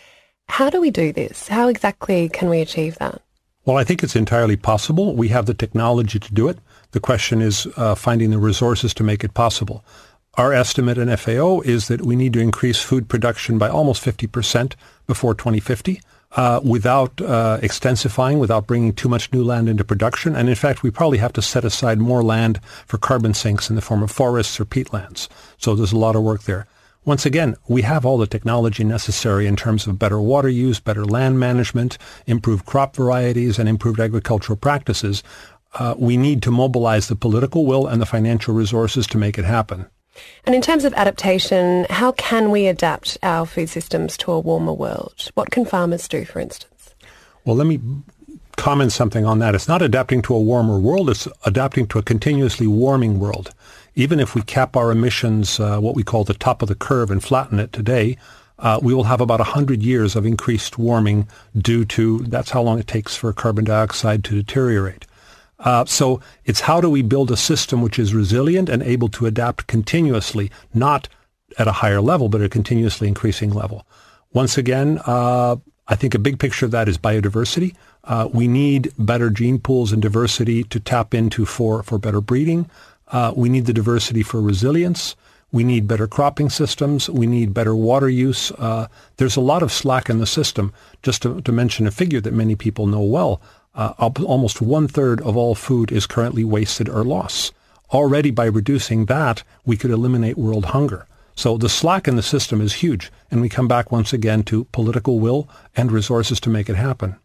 How 0.48 0.70
do 0.70 0.80
we 0.80 0.90
do 0.90 1.12
this? 1.12 1.48
How 1.48 1.68
exactly 1.68 2.28
can 2.28 2.48
we 2.48 2.60
achieve 2.60 2.96
that? 2.98 3.22
Well, 3.64 3.76
I 3.76 3.84
think 3.84 4.02
it's 4.02 4.16
entirely 4.16 4.56
possible. 4.56 5.14
We 5.14 5.28
have 5.28 5.46
the 5.46 5.54
technology 5.54 6.18
to 6.18 6.34
do 6.34 6.48
it. 6.48 6.58
The 6.92 7.00
question 7.00 7.42
is 7.42 7.66
uh, 7.76 7.94
finding 7.94 8.30
the 8.30 8.38
resources 8.38 8.94
to 8.94 9.04
make 9.04 9.22
it 9.22 9.34
possible. 9.34 9.84
Our 10.34 10.52
estimate 10.52 10.96
in 10.96 11.14
FAO 11.16 11.60
is 11.60 11.88
that 11.88 12.02
we 12.02 12.16
need 12.16 12.32
to 12.32 12.40
increase 12.40 12.80
food 12.80 13.08
production 13.08 13.58
by 13.58 13.68
almost 13.68 14.02
50% 14.02 14.74
before 15.06 15.34
2050 15.34 16.00
uh, 16.36 16.60
without 16.64 17.20
uh, 17.20 17.58
extensifying, 17.60 18.38
without 18.38 18.66
bringing 18.66 18.94
too 18.94 19.08
much 19.08 19.32
new 19.32 19.42
land 19.42 19.68
into 19.68 19.84
production. 19.84 20.36
And 20.36 20.48
in 20.48 20.54
fact, 20.54 20.82
we 20.82 20.90
probably 20.90 21.18
have 21.18 21.32
to 21.34 21.42
set 21.42 21.64
aside 21.64 21.98
more 21.98 22.22
land 22.22 22.60
for 22.86 22.96
carbon 22.96 23.34
sinks 23.34 23.68
in 23.68 23.76
the 23.76 23.82
form 23.82 24.02
of 24.02 24.10
forests 24.10 24.60
or 24.60 24.64
peatlands. 24.64 25.28
So 25.58 25.74
there's 25.74 25.92
a 25.92 25.98
lot 25.98 26.16
of 26.16 26.22
work 26.22 26.44
there. 26.44 26.66
Once 27.04 27.24
again, 27.24 27.56
we 27.66 27.80
have 27.80 28.04
all 28.04 28.18
the 28.18 28.26
technology 28.26 28.84
necessary 28.84 29.46
in 29.46 29.56
terms 29.56 29.86
of 29.86 29.98
better 29.98 30.20
water 30.20 30.50
use, 30.50 30.78
better 30.80 31.04
land 31.04 31.40
management, 31.40 31.96
improved 32.26 32.66
crop 32.66 32.94
varieties, 32.94 33.58
and 33.58 33.68
improved 33.68 33.98
agricultural 33.98 34.56
practices. 34.56 35.22
Uh, 35.78 35.94
we 35.96 36.16
need 36.16 36.42
to 36.42 36.50
mobilize 36.50 37.08
the 37.08 37.16
political 37.16 37.64
will 37.64 37.86
and 37.86 38.02
the 38.02 38.06
financial 38.06 38.52
resources 38.52 39.06
to 39.06 39.16
make 39.16 39.38
it 39.38 39.46
happen. 39.46 39.86
And 40.44 40.54
in 40.54 40.60
terms 40.60 40.84
of 40.84 40.92
adaptation, 40.94 41.86
how 41.88 42.12
can 42.12 42.50
we 42.50 42.66
adapt 42.66 43.16
our 43.22 43.46
food 43.46 43.70
systems 43.70 44.18
to 44.18 44.32
a 44.32 44.40
warmer 44.40 44.74
world? 44.74 45.30
What 45.34 45.50
can 45.50 45.64
farmers 45.64 46.06
do, 46.06 46.26
for 46.26 46.40
instance? 46.40 46.94
Well, 47.46 47.56
let 47.56 47.66
me 47.66 47.80
comment 48.56 48.92
something 48.92 49.24
on 49.24 49.38
that. 49.38 49.54
It's 49.54 49.68
not 49.68 49.80
adapting 49.80 50.20
to 50.22 50.34
a 50.34 50.40
warmer 50.40 50.78
world, 50.78 51.08
it's 51.08 51.26
adapting 51.46 51.86
to 51.88 51.98
a 51.98 52.02
continuously 52.02 52.66
warming 52.66 53.18
world 53.18 53.54
even 53.94 54.20
if 54.20 54.34
we 54.34 54.42
cap 54.42 54.76
our 54.76 54.90
emissions, 54.90 55.58
uh, 55.60 55.78
what 55.78 55.94
we 55.94 56.02
call 56.02 56.24
the 56.24 56.34
top 56.34 56.62
of 56.62 56.68
the 56.68 56.74
curve, 56.74 57.10
and 57.10 57.22
flatten 57.22 57.58
it 57.58 57.72
today, 57.72 58.16
uh, 58.58 58.78
we 58.82 58.94
will 58.94 59.04
have 59.04 59.20
about 59.20 59.40
100 59.40 59.82
years 59.82 60.14
of 60.14 60.26
increased 60.26 60.78
warming 60.78 61.26
due 61.56 61.84
to 61.84 62.18
that's 62.20 62.50
how 62.50 62.62
long 62.62 62.78
it 62.78 62.86
takes 62.86 63.16
for 63.16 63.32
carbon 63.32 63.64
dioxide 63.64 64.22
to 64.24 64.34
deteriorate. 64.34 65.06
Uh, 65.58 65.84
so 65.84 66.20
it's 66.44 66.60
how 66.60 66.80
do 66.80 66.88
we 66.88 67.02
build 67.02 67.30
a 67.30 67.36
system 67.36 67.82
which 67.82 67.98
is 67.98 68.14
resilient 68.14 68.68
and 68.68 68.82
able 68.82 69.08
to 69.08 69.26
adapt 69.26 69.66
continuously, 69.66 70.50
not 70.72 71.08
at 71.58 71.68
a 71.68 71.72
higher 71.72 72.00
level, 72.00 72.28
but 72.28 72.42
a 72.42 72.48
continuously 72.48 73.08
increasing 73.08 73.50
level. 73.50 73.86
Once 74.32 74.56
again, 74.56 75.00
uh, 75.06 75.56
I 75.88 75.96
think 75.96 76.14
a 76.14 76.18
big 76.18 76.38
picture 76.38 76.66
of 76.66 76.70
that 76.70 76.88
is 76.88 76.98
biodiversity. 76.98 77.74
Uh, 78.04 78.28
we 78.32 78.48
need 78.48 78.92
better 78.98 79.28
gene 79.28 79.58
pools 79.58 79.92
and 79.92 80.00
diversity 80.00 80.64
to 80.64 80.80
tap 80.80 81.14
into 81.14 81.44
for, 81.44 81.82
for 81.82 81.98
better 81.98 82.20
breeding. 82.20 82.70
Uh, 83.10 83.32
we 83.36 83.48
need 83.48 83.66
the 83.66 83.72
diversity 83.72 84.22
for 84.22 84.40
resilience. 84.40 85.16
We 85.52 85.64
need 85.64 85.88
better 85.88 86.06
cropping 86.06 86.48
systems. 86.48 87.10
We 87.10 87.26
need 87.26 87.52
better 87.52 87.74
water 87.74 88.08
use. 88.08 88.52
Uh, 88.52 88.86
there's 89.16 89.36
a 89.36 89.40
lot 89.40 89.62
of 89.62 89.72
slack 89.72 90.08
in 90.08 90.18
the 90.18 90.26
system. 90.26 90.72
Just 91.02 91.22
to, 91.22 91.40
to 91.40 91.52
mention 91.52 91.86
a 91.86 91.90
figure 91.90 92.20
that 92.20 92.32
many 92.32 92.54
people 92.54 92.86
know 92.86 93.02
well, 93.02 93.40
uh, 93.74 94.10
almost 94.24 94.60
one 94.60 94.86
third 94.86 95.20
of 95.22 95.36
all 95.36 95.54
food 95.54 95.90
is 95.90 96.06
currently 96.06 96.44
wasted 96.44 96.88
or 96.88 97.04
lost. 97.04 97.52
Already 97.92 98.30
by 98.30 98.44
reducing 98.44 99.06
that, 99.06 99.42
we 99.64 99.76
could 99.76 99.90
eliminate 99.90 100.38
world 100.38 100.66
hunger. 100.66 101.06
So 101.34 101.56
the 101.56 101.68
slack 101.68 102.06
in 102.06 102.16
the 102.16 102.22
system 102.22 102.60
is 102.60 102.74
huge, 102.74 103.10
and 103.30 103.40
we 103.40 103.48
come 103.48 103.66
back 103.66 103.90
once 103.90 104.12
again 104.12 104.42
to 104.44 104.64
political 104.66 105.18
will 105.18 105.48
and 105.74 105.90
resources 105.90 106.38
to 106.40 106.50
make 106.50 106.68
it 106.68 106.76
happen. 106.76 107.16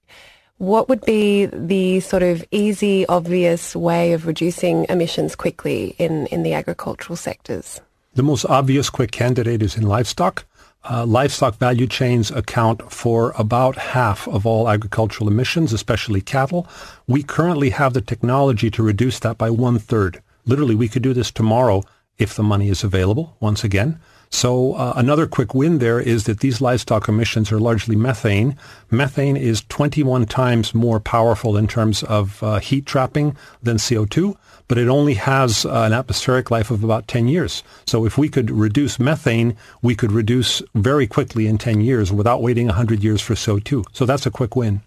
What 0.58 0.88
would 0.88 1.02
be 1.02 1.48
the 1.48 2.00
sort 2.00 2.24
of 2.24 2.46
easy, 2.50 3.06
obvious 3.08 3.76
way 3.76 4.14
of 4.14 4.26
reducing 4.26 4.86
emissions 4.88 5.36
quickly 5.36 5.96
in, 5.98 6.28
in 6.28 6.44
the 6.44 6.54
agricultural 6.54 7.18
sectors? 7.18 7.82
The 8.14 8.24
most 8.24 8.46
obvious 8.46 8.90
quick 8.90 9.12
candidate 9.12 9.62
is 9.62 9.76
in 9.76 9.84
livestock. 9.84 10.46
Uh, 10.90 11.06
livestock 11.06 11.58
value 11.58 11.88
chains 11.88 12.32
account 12.32 12.90
for 12.90 13.34
about 13.38 13.76
half 13.76 14.30
of 14.30 14.46
all 14.46 14.70
agricultural 14.70 15.28
emissions, 15.28 15.74
especially 15.74 16.22
cattle. 16.22 16.70
We 17.06 17.22
currently 17.22 17.72
have 17.72 17.94
the 17.94 18.02
technology 18.02 18.72
to 18.72 18.84
reduce 18.84 19.20
that 19.20 19.38
by 19.38 19.50
one 19.50 19.78
third. 19.78 20.22
Literally, 20.46 20.76
we 20.76 20.88
could 20.88 21.02
do 21.02 21.14
this 21.14 21.32
tomorrow 21.32 21.84
if 22.18 22.34
the 22.34 22.44
money 22.44 22.70
is 22.70 22.82
available, 22.82 23.36
once 23.42 23.66
again. 23.66 24.00
So 24.30 24.74
uh, 24.74 24.94
another 24.96 25.28
quick 25.28 25.54
win 25.54 25.80
there 25.80 26.00
is 26.00 26.26
that 26.26 26.40
these 26.40 26.62
livestock 26.62 27.08
emissions 27.08 27.52
are 27.52 27.60
largely 27.60 27.96
methane. 27.96 28.58
Methane 28.92 29.38
is 29.38 29.64
21 29.70 30.26
times 30.26 30.74
more 30.74 31.00
powerful 31.00 31.58
in 31.58 31.68
terms 31.68 32.04
of 32.04 32.42
uh, 32.44 32.60
heat 32.60 32.86
trapping 32.86 33.36
than 33.64 33.78
CO2 33.78 34.36
but 34.68 34.78
it 34.78 34.88
only 34.88 35.14
has 35.14 35.66
uh, 35.66 35.84
an 35.86 35.94
atmospheric 35.94 36.50
life 36.50 36.72
of 36.72 36.84
about 36.84 37.08
10 37.08 37.28
years. 37.28 37.64
So 37.86 38.06
if 38.06 38.18
we 38.18 38.30
could 38.30 38.50
reduce 38.50 39.00
methane, 39.00 39.56
we 39.82 39.96
could 39.96 40.12
reduce 40.12 40.62
very 40.74 41.08
quickly 41.08 41.48
in 41.48 41.58
10 41.58 41.82
years 41.82 42.12
without 42.12 42.42
waiting 42.42 42.68
100 42.68 43.04
years 43.04 43.22
for 43.22 43.36
CO2. 43.36 43.86
So 43.94 44.06
that's 44.06 44.26
a 44.26 44.32
quick 44.32 44.56
win. 44.56 44.82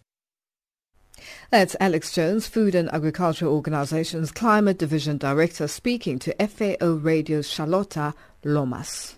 That's 1.50 1.76
Alex 1.80 2.12
Jones, 2.12 2.46
Food 2.46 2.74
and 2.74 2.92
Agriculture 2.92 3.46
Organization's 3.46 4.30
Climate 4.30 4.78
Division 4.78 5.16
Director, 5.16 5.66
speaking 5.66 6.18
to 6.18 6.46
FAO 6.46 6.92
Radio's 6.94 7.48
Charlotta 7.48 8.12
Lomas. 8.44 9.16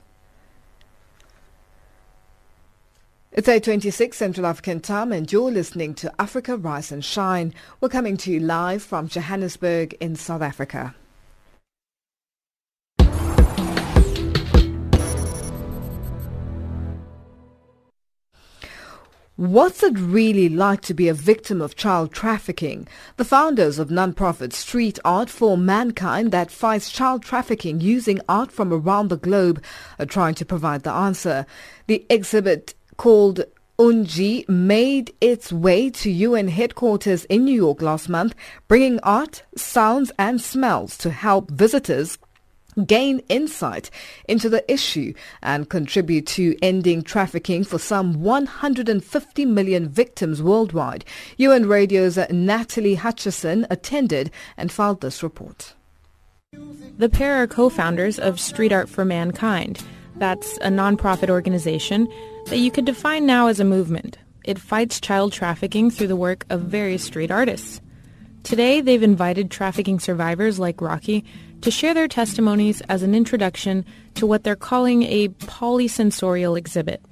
It's 3.33 3.47
8.26 3.47 4.14
Central 4.14 4.45
African 4.45 4.81
time 4.81 5.12
and 5.12 5.31
you're 5.31 5.53
listening 5.53 5.95
to 5.95 6.12
Africa 6.21 6.57
Rise 6.57 6.90
and 6.90 7.05
Shine. 7.05 7.55
We're 7.81 7.88
coming 7.88 8.16
to 8.16 8.33
you 8.33 8.40
live 8.40 8.83
from 8.83 9.07
Johannesburg 9.07 9.95
in 10.01 10.16
South 10.16 10.43
Africa. 10.43 10.97
What's 19.37 19.85
it 19.85 19.97
really 19.97 20.49
like 20.49 20.81
to 20.83 20.93
be 20.93 21.09
a 21.09 21.14
victim 21.14 21.62
of 21.62 21.77
child 21.77 22.12
trafficking? 22.12 22.88
The 23.16 23.25
founders 23.25 23.79
of 23.79 23.93
non-profit 23.93 24.53
Street 24.53 24.99
Art 25.05 25.31
for 25.31 25.57
Mankind 25.57 26.33
that 26.33 26.51
fights 26.51 26.90
child 26.90 27.23
trafficking 27.23 27.81
using 27.81 28.21
art 28.29 28.51
from 28.51 28.73
around 28.73 29.09
the 29.09 29.16
globe 29.16 29.62
are 30.01 30.05
trying 30.05 30.35
to 30.35 30.45
provide 30.45 30.83
the 30.83 30.93
answer. 30.93 31.47
The 31.87 32.05
exhibit 32.11 32.75
called 33.01 33.43
Unji 33.79 34.47
made 34.47 35.11
its 35.23 35.51
way 35.51 35.89
to 35.89 36.11
UN 36.11 36.49
headquarters 36.49 37.25
in 37.31 37.47
New 37.47 37.55
York 37.55 37.81
last 37.81 38.11
month, 38.11 38.35
bringing 38.69 39.01
art, 39.01 39.43
sounds 39.57 40.13
and 40.19 40.39
smells 40.39 40.99
to 40.99 41.09
help 41.09 41.51
visitors 41.51 42.19
gain 42.87 43.21
insight 43.31 43.91
into 44.29 44.51
the 44.51 44.71
issue 44.71 45.15
and 45.43 45.71
contribute 45.71 46.27
to 46.27 46.55
ending 46.61 47.01
trafficking 47.01 47.65
for 47.65 47.79
some 47.79 48.21
150 48.21 49.47
million 49.47 49.89
victims 49.89 50.43
worldwide. 50.43 51.03
UN 51.39 51.65
Radio's 51.65 52.19
Natalie 52.29 52.97
Hutchison 52.97 53.67
attended 53.71 54.31
and 54.59 54.71
filed 54.71 55.01
this 55.01 55.23
report. 55.23 55.73
The 56.99 57.09
pair 57.09 57.43
are 57.43 57.47
co-founders 57.47 58.19
of 58.19 58.39
Street 58.39 58.75
Art 58.75 58.91
for 58.91 59.07
Mankind. 59.07 59.83
That's 60.16 60.57
a 60.59 60.68
nonprofit 60.68 61.31
organization 61.31 62.09
that 62.46 62.59
you 62.59 62.70
could 62.70 62.85
define 62.85 63.27
now 63.27 63.46
as 63.46 63.61
a 63.61 63.64
movement. 63.64 64.18
It 64.44 64.59
fights 64.59 65.01
child 65.01 65.33
trafficking 65.33 65.90
through 65.90 66.09
the 66.09 66.16
work 66.16 66.44
of 66.51 66.62
various 66.62 67.05
street 67.05 67.31
artists. 67.31 67.81
Today, 68.42 68.81
they've 68.81 69.03
invited 69.03 69.51
trafficking 69.51 70.01
survivors 70.01 70.59
like 70.59 70.81
Rocky 70.81 71.25
to 71.61 71.70
share 71.70 71.92
their 71.92 72.09
testimonies 72.09 72.81
as 72.83 73.03
an 73.03 73.14
introduction 73.14 73.85
to 74.14 74.27
what 74.27 74.44
they're 74.44 74.57
calling 74.57 75.03
a 75.03 75.29
polysensorial 75.29 76.57
exhibit. 76.57 77.03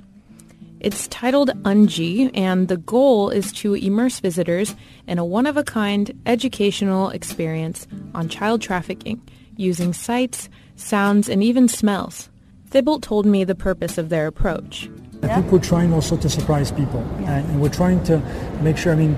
It's 0.80 1.08
titled 1.08 1.50
Unji, 1.64 2.30
and 2.34 2.68
the 2.68 2.76
goal 2.76 3.30
is 3.30 3.52
to 3.54 3.74
immerse 3.74 4.20
visitors 4.20 4.74
in 5.06 5.18
a 5.18 5.24
one-of-a-kind 5.24 6.18
educational 6.24 7.11
experience 7.11 7.87
on 8.14 8.28
child 8.28 8.62
trafficking 8.62 9.20
using 9.56 9.92
sights, 9.92 10.48
sounds, 10.76 11.28
and 11.28 11.42
even 11.42 11.68
smells. 11.68 12.30
Thibault 12.70 12.98
told 12.98 13.24
me 13.24 13.44
the 13.44 13.54
purpose 13.54 13.96
of 13.96 14.11
their 14.11 14.26
approach. 14.26 14.90
I 15.22 15.28
think 15.28 15.50
we're 15.50 15.59
trying 15.59 15.92
also 15.94 16.18
to 16.18 16.28
surprise 16.28 16.70
people, 16.70 17.00
yeah. 17.20 17.38
and, 17.38 17.61
we're 17.61 17.70
trying 17.70 18.04
to 18.04 18.18
make 18.62 18.76
sure. 18.76 18.92
I 18.92 18.96
mean, 18.96 19.14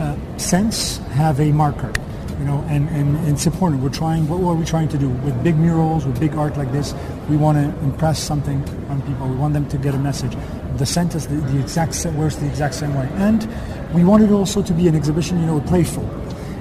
uh, 0.00 0.16
scents 0.38 0.96
have 1.12 1.38
a 1.38 1.52
marker, 1.52 1.92
you 2.38 2.44
know, 2.46 2.64
and, 2.68 2.88
and, 2.88 3.16
and, 3.16 3.28
it's 3.28 3.46
important. 3.46 3.82
We're 3.82 3.90
trying. 3.90 4.26
What, 4.28 4.40
what 4.40 4.52
are 4.52 4.56
we 4.56 4.64
trying 4.64 4.88
to 4.88 4.98
do 4.98 5.10
with 5.10 5.44
big 5.44 5.56
murals, 5.56 6.06
with 6.06 6.18
big 6.18 6.34
art 6.36 6.56
like 6.56 6.72
this? 6.72 6.94
We 7.28 7.36
want 7.36 7.58
to 7.58 7.84
impress 7.84 8.18
something 8.18 8.66
on 8.88 9.02
people. 9.02 9.28
We 9.28 9.36
want 9.36 9.52
them 9.52 9.68
to 9.68 9.78
get 9.78 9.94
a 9.94 9.98
message. 9.98 10.34
The 10.78 10.86
scent 10.86 11.14
is 11.14 11.26
the, 11.28 11.36
the 11.36 11.60
exact 11.60 11.94
same, 11.94 12.16
works 12.16 12.36
the 12.36 12.48
exact 12.48 12.74
same 12.74 12.94
way, 12.94 13.08
and 13.12 13.46
we 13.94 14.04
want 14.04 14.24
it 14.24 14.32
also 14.32 14.62
to 14.62 14.72
be 14.72 14.88
an 14.88 14.96
exhibition, 14.96 15.38
you 15.38 15.46
know, 15.46 15.60
playful. 15.60 16.04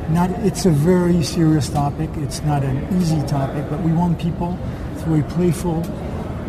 Not, 0.10 0.30
it's 0.46 0.66
a 0.66 0.70
very 0.70 1.24
serious 1.24 1.70
topic. 1.70 2.10
It's 2.18 2.42
not 2.44 2.64
an 2.64 3.02
easy 3.02 3.26
topic, 3.26 3.66
but 3.70 3.82
we 3.82 3.94
want 3.94 4.20
people 4.20 4.60
through 4.98 5.22
a 5.22 5.24
playful 5.24 5.82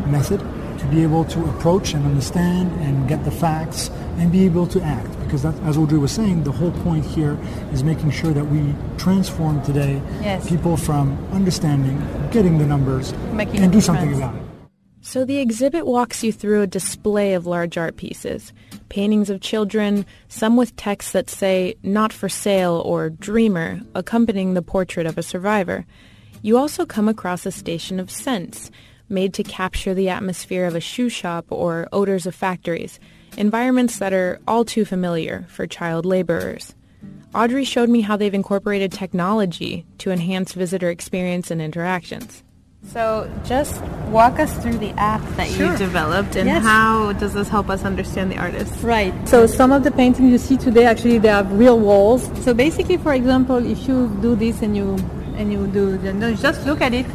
method 0.06 0.40
to 0.78 0.86
be 0.86 1.02
able 1.02 1.24
to 1.24 1.44
approach 1.46 1.94
and 1.94 2.04
understand 2.04 2.70
and 2.80 3.08
get 3.08 3.24
the 3.24 3.30
facts 3.30 3.88
and 4.18 4.30
be 4.30 4.44
able 4.44 4.66
to 4.66 4.80
act. 4.82 5.10
Because 5.24 5.42
that, 5.42 5.54
as 5.60 5.76
Audrey 5.76 5.98
was 5.98 6.12
saying, 6.12 6.44
the 6.44 6.52
whole 6.52 6.72
point 6.72 7.04
here 7.04 7.38
is 7.72 7.82
making 7.82 8.10
sure 8.10 8.32
that 8.32 8.44
we 8.44 8.74
transform 8.98 9.62
today 9.62 10.00
yes. 10.20 10.48
people 10.48 10.76
from 10.76 11.16
understanding, 11.32 11.98
getting 12.30 12.58
the 12.58 12.66
numbers, 12.66 13.12
Making 13.32 13.64
and 13.64 13.72
do 13.72 13.80
something 13.80 14.14
about 14.14 14.34
it. 14.34 14.42
So 15.00 15.24
the 15.24 15.38
exhibit 15.38 15.86
walks 15.86 16.24
you 16.24 16.32
through 16.32 16.62
a 16.62 16.66
display 16.66 17.34
of 17.34 17.46
large 17.46 17.78
art 17.78 17.96
pieces, 17.96 18.52
paintings 18.88 19.30
of 19.30 19.40
children, 19.40 20.04
some 20.26 20.56
with 20.56 20.74
texts 20.74 21.12
that 21.12 21.30
say 21.30 21.76
not 21.84 22.12
for 22.12 22.28
sale 22.28 22.82
or 22.84 23.10
dreamer, 23.10 23.80
accompanying 23.94 24.54
the 24.54 24.62
portrait 24.62 25.06
of 25.06 25.16
a 25.16 25.22
survivor. 25.22 25.86
You 26.42 26.58
also 26.58 26.84
come 26.84 27.08
across 27.08 27.46
a 27.46 27.52
station 27.52 28.00
of 28.00 28.10
scents, 28.10 28.70
made 29.08 29.34
to 29.34 29.42
capture 29.42 29.94
the 29.94 30.08
atmosphere 30.08 30.66
of 30.66 30.74
a 30.74 30.80
shoe 30.80 31.08
shop 31.08 31.46
or 31.50 31.88
odors 31.92 32.26
of 32.26 32.34
factories, 32.34 32.98
environments 33.36 33.98
that 33.98 34.12
are 34.12 34.40
all 34.46 34.64
too 34.64 34.84
familiar 34.84 35.46
for 35.48 35.66
child 35.66 36.04
laborers. 36.04 36.74
Audrey 37.34 37.64
showed 37.64 37.88
me 37.88 38.00
how 38.00 38.16
they've 38.16 38.32
incorporated 38.32 38.92
technology 38.92 39.84
to 39.98 40.10
enhance 40.10 40.54
visitor 40.54 40.90
experience 40.90 41.50
and 41.50 41.60
interactions. 41.60 42.42
So 42.84 43.30
just 43.44 43.82
walk 44.08 44.38
us 44.38 44.56
through 44.62 44.78
the 44.78 44.90
app 44.92 45.20
that 45.36 45.48
sure. 45.48 45.72
you 45.72 45.76
developed 45.76 46.36
and 46.36 46.46
yes. 46.46 46.62
how 46.62 47.12
does 47.14 47.34
this 47.34 47.48
help 47.48 47.68
us 47.68 47.84
understand 47.84 48.30
the 48.30 48.38
artist? 48.38 48.82
Right. 48.82 49.12
So 49.28 49.46
some 49.46 49.72
of 49.72 49.82
the 49.82 49.90
paintings 49.90 50.30
you 50.30 50.38
see 50.38 50.56
today 50.56 50.86
actually 50.86 51.18
they 51.18 51.28
have 51.28 51.50
real 51.52 51.78
walls. 51.78 52.30
So 52.44 52.54
basically 52.54 52.96
for 52.96 53.12
example 53.12 53.56
if 53.56 53.88
you 53.88 54.08
do 54.22 54.36
this 54.36 54.62
and 54.62 54.76
you 54.76 54.96
and 55.36 55.52
you 55.52 55.66
do 55.66 55.98
just 56.36 56.64
look 56.64 56.80
at 56.80 56.94
it 56.94 57.06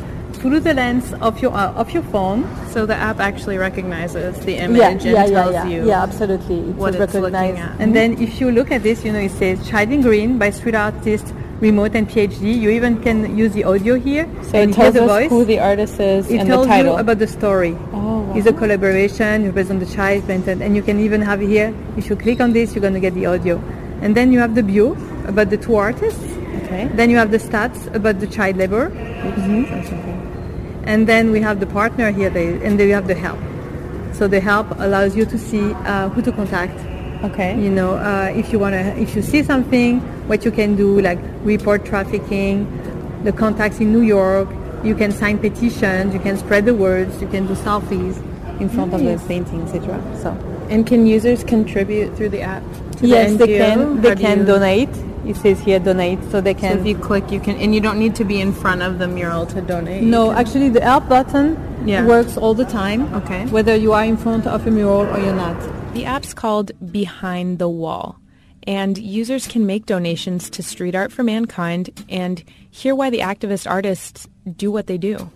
through 0.41 0.59
the 0.59 0.73
lens 0.73 1.13
of 1.21 1.39
your 1.41 1.53
uh, 1.53 1.73
of 1.73 1.91
your 1.91 2.03
phone. 2.03 2.43
So 2.71 2.85
the 2.85 2.95
app 2.95 3.19
actually 3.19 3.57
recognizes 3.57 4.39
the 4.45 4.57
image 4.57 4.79
yeah, 4.79 4.89
and 4.89 5.03
yeah, 5.03 5.25
tells 5.25 5.53
yeah, 5.53 5.67
you 5.67 5.87
yeah, 5.87 6.03
absolutely. 6.03 6.59
It's 6.59 6.77
what 6.77 6.95
it's 6.95 7.13
looking 7.13 7.57
at. 7.57 7.79
And 7.79 7.95
then 7.95 8.21
if 8.21 8.41
you 8.41 8.51
look 8.51 8.71
at 8.71 8.83
this, 8.83 9.05
you 9.05 9.11
know 9.13 9.19
it 9.19 9.31
says 9.31 9.67
Child 9.69 9.91
in 9.91 10.01
Green 10.01 10.37
by 10.37 10.49
street 10.49 10.75
artist 10.75 11.33
Remote 11.61 11.93
and 11.93 12.09
PhD. 12.09 12.59
You 12.59 12.71
even 12.71 12.99
can 13.03 13.37
use 13.37 13.53
the 13.53 13.63
audio 13.65 13.93
here. 13.99 14.27
So 14.41 14.57
and 14.57 14.71
it 14.71 14.73
tells 14.73 14.95
the 14.95 15.03
us 15.03 15.09
voice. 15.09 15.29
who 15.29 15.45
the 15.45 15.59
artist 15.59 15.99
is 15.99 16.29
it 16.29 16.39
and 16.39 16.49
tells 16.49 16.65
the 16.65 16.73
title. 16.73 16.93
you 16.93 16.99
about 16.99 17.19
the 17.19 17.27
story. 17.27 17.77
Oh, 17.93 18.21
wow. 18.21 18.33
It's 18.35 18.47
a 18.47 18.53
collaboration. 18.53 19.43
You 19.43 19.51
present 19.51 19.79
the 19.79 19.85
child, 19.85 20.27
and 20.27 20.75
you 20.75 20.81
can 20.81 20.99
even 20.99 21.21
have 21.21 21.39
here. 21.39 21.71
If 21.97 22.09
you 22.09 22.15
click 22.15 22.41
on 22.41 22.53
this, 22.53 22.73
you're 22.73 22.81
going 22.81 22.95
to 22.95 22.99
get 22.99 23.13
the 23.13 23.27
audio. 23.27 23.61
And 24.01 24.17
then 24.17 24.31
you 24.33 24.39
have 24.39 24.55
the 24.55 24.63
view 24.63 24.97
about 25.27 25.51
the 25.51 25.57
two 25.57 25.75
artists. 25.75 26.33
Okay. 26.63 26.89
Then 26.95 27.11
you 27.11 27.17
have 27.17 27.29
the 27.29 27.37
stats 27.37 27.93
about 27.93 28.19
the 28.19 28.27
child 28.27 28.57
labor. 28.57 28.89
Mm-hmm. 28.89 30.10
And 30.83 31.07
then 31.07 31.31
we 31.31 31.41
have 31.41 31.59
the 31.59 31.67
partner 31.67 32.11
here, 32.11 32.29
they, 32.29 32.53
and 32.65 32.79
then 32.79 32.87
we 32.87 32.91
have 32.91 33.07
the 33.07 33.15
help. 33.15 33.39
So 34.13 34.27
the 34.27 34.39
help 34.39 34.67
allows 34.79 35.15
you 35.15 35.25
to 35.25 35.37
see 35.37 35.73
uh, 35.73 36.09
who 36.09 36.21
to 36.21 36.31
contact 36.31 36.77
Okay. 37.23 37.55
You 37.61 37.69
know, 37.69 37.97
uh, 37.97 38.31
if 38.35 38.51
you 38.51 38.57
want 38.57 38.73
to, 38.73 38.97
if 38.99 39.15
you 39.15 39.21
see 39.21 39.43
something, 39.43 39.99
what 40.27 40.43
you 40.43 40.51
can 40.51 40.75
do, 40.75 40.99
like 41.01 41.19
report 41.43 41.85
trafficking, 41.85 42.65
the 43.23 43.31
contacts 43.31 43.79
in 43.79 43.91
New 43.91 44.01
York, 44.01 44.49
you 44.83 44.95
can 44.95 45.11
sign 45.11 45.37
petitions, 45.37 46.15
you 46.15 46.19
can 46.19 46.35
spread 46.37 46.65
the 46.65 46.73
words, 46.73 47.21
you 47.21 47.27
can 47.27 47.45
do 47.45 47.53
selfies 47.53 48.17
in 48.59 48.69
front 48.69 48.91
nice. 48.91 49.01
of 49.01 49.21
the 49.21 49.27
painting, 49.27 49.61
etc. 49.61 50.01
So. 50.19 50.31
And 50.69 50.87
can 50.87 51.05
users 51.05 51.43
contribute 51.43 52.15
through 52.15 52.29
the 52.29 52.41
app? 52.41 52.63
yes, 53.01 53.31
the 53.31 53.45
they 53.45 53.57
can. 53.57 54.01
They 54.01 54.15
can 54.15 54.45
donate. 54.45 54.89
It 55.25 55.35
says 55.35 55.59
here 55.59 55.79
donate, 55.79 56.19
so 56.31 56.41
they 56.41 56.53
can. 56.53 56.73
So 56.73 56.79
if 56.79 56.87
you 56.87 56.97
click, 56.97 57.31
you 57.31 57.39
can, 57.39 57.55
and 57.57 57.75
you 57.75 57.81
don't 57.81 57.99
need 57.99 58.15
to 58.15 58.25
be 58.25 58.41
in 58.41 58.53
front 58.53 58.81
of 58.81 58.97
the 58.97 59.07
mural 59.07 59.45
to 59.47 59.61
donate. 59.61 60.03
No, 60.03 60.31
actually, 60.31 60.69
the 60.69 60.81
help 60.81 61.07
button 61.07 61.57
yeah. 61.85 62.05
works 62.05 62.37
all 62.37 62.53
the 62.53 62.65
time. 62.65 63.13
Okay. 63.13 63.45
Whether 63.47 63.75
you 63.75 63.93
are 63.93 64.03
in 64.03 64.17
front 64.17 64.47
of 64.47 64.65
a 64.65 64.71
mural 64.71 65.01
or 65.01 65.19
you're 65.19 65.35
not. 65.35 65.55
The 65.93 66.05
app's 66.05 66.33
called 66.33 66.71
Behind 66.91 67.59
the 67.59 67.69
Wall, 67.69 68.17
and 68.63 68.97
users 68.97 69.47
can 69.47 69.65
make 69.65 69.85
donations 69.85 70.49
to 70.51 70.63
Street 70.63 70.95
Art 70.95 71.11
for 71.11 71.23
Mankind 71.23 72.05
and 72.09 72.43
hear 72.69 72.95
why 72.95 73.09
the 73.09 73.19
activist 73.19 73.69
artists 73.69 74.27
do 74.55 74.71
what 74.71 74.87
they 74.87 74.97
do. 74.97 75.29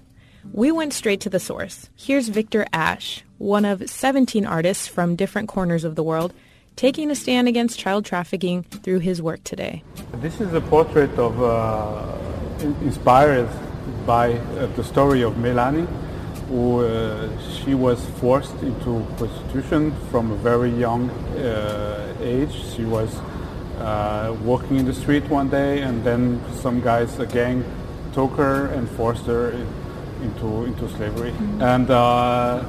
We 0.53 0.71
went 0.71 0.93
straight 0.93 1.21
to 1.21 1.29
the 1.29 1.39
source. 1.39 1.89
Here's 1.95 2.29
Victor 2.29 2.65
Ash, 2.71 3.23
one 3.37 3.65
of 3.65 3.89
17 3.89 4.45
artists 4.45 4.87
from 4.87 5.15
different 5.15 5.49
corners 5.49 5.83
of 5.83 5.95
the 5.95 6.03
world, 6.03 6.33
taking 6.75 7.11
a 7.11 7.15
stand 7.15 7.47
against 7.47 7.79
child 7.79 8.05
trafficking 8.05 8.63
through 8.63 8.99
his 8.99 9.21
work 9.21 9.43
today. 9.43 9.83
This 10.15 10.41
is 10.41 10.53
a 10.53 10.61
portrait 10.61 11.11
of, 11.17 11.41
uh, 11.41 12.17
inspired 12.81 13.49
by 14.05 14.33
uh, 14.33 14.67
the 14.75 14.83
story 14.83 15.21
of 15.21 15.37
Melanie, 15.37 15.87
who 16.49 16.85
uh, 16.85 17.29
she 17.51 17.73
was 17.73 18.05
forced 18.21 18.55
into 18.61 19.05
prostitution 19.17 19.93
from 20.11 20.31
a 20.31 20.35
very 20.35 20.69
young 20.69 21.09
uh, 21.09 22.15
age. 22.21 22.53
She 22.75 22.85
was 22.85 23.15
uh, 23.79 24.35
walking 24.43 24.77
in 24.77 24.85
the 24.85 24.93
street 24.93 25.27
one 25.29 25.49
day, 25.49 25.81
and 25.81 26.03
then 26.03 26.41
some 26.61 26.81
guys, 26.81 27.19
a 27.19 27.25
gang, 27.25 27.63
took 28.13 28.31
her 28.33 28.67
and 28.67 28.89
forced 28.91 29.25
her 29.25 29.51
into 30.21 30.65
into 30.65 30.87
slavery. 30.89 31.31
Mm-hmm. 31.31 31.61
And 31.61 31.89
uh, 31.89 32.63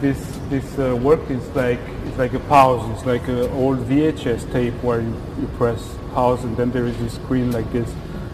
this 0.00 0.38
this 0.48 0.78
uh, 0.78 0.96
work 0.96 1.30
is 1.30 1.46
like 1.54 1.80
it's 2.06 2.18
like 2.18 2.32
a 2.34 2.40
pause. 2.40 2.88
It's 2.96 3.06
like 3.06 3.26
an 3.28 3.50
old 3.52 3.78
VHS 3.80 4.50
tape 4.52 4.74
where 4.82 5.00
you, 5.00 5.14
you 5.40 5.46
press 5.56 5.96
pause, 6.12 6.42
and 6.44 6.56
then 6.56 6.70
there 6.70 6.86
is 6.86 6.96
this 6.98 7.14
screen 7.14 7.50
like 7.52 7.70
this. 7.72 7.92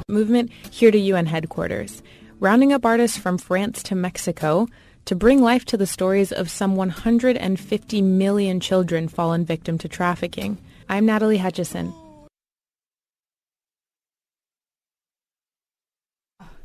Movement 0.08 0.52
here 0.70 0.90
to 0.90 0.98
UN 0.98 1.26
headquarters 1.26 2.02
rounding 2.38 2.72
up 2.72 2.84
artists 2.84 3.16
from 3.16 3.38
France 3.38 3.82
to 3.84 3.94
Mexico 3.94 4.68
to 5.06 5.14
bring 5.14 5.40
life 5.40 5.64
to 5.66 5.76
the 5.76 5.86
stories 5.86 6.32
of 6.32 6.50
some 6.50 6.76
150 6.76 8.02
million 8.02 8.60
children 8.60 9.08
fallen 9.08 9.44
victim 9.44 9.78
to 9.78 9.88
trafficking. 9.88 10.58
I'm 10.88 11.06
Natalie 11.06 11.38
Hutchison. 11.38 11.94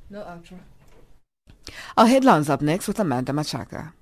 No 0.09 0.19
outro. 0.21 0.59
Our 1.95 2.07
headlines 2.07 2.49
up 2.49 2.61
next 2.61 2.87
with 2.87 2.99
Amanda 2.99 3.31
Machaka. 3.31 3.93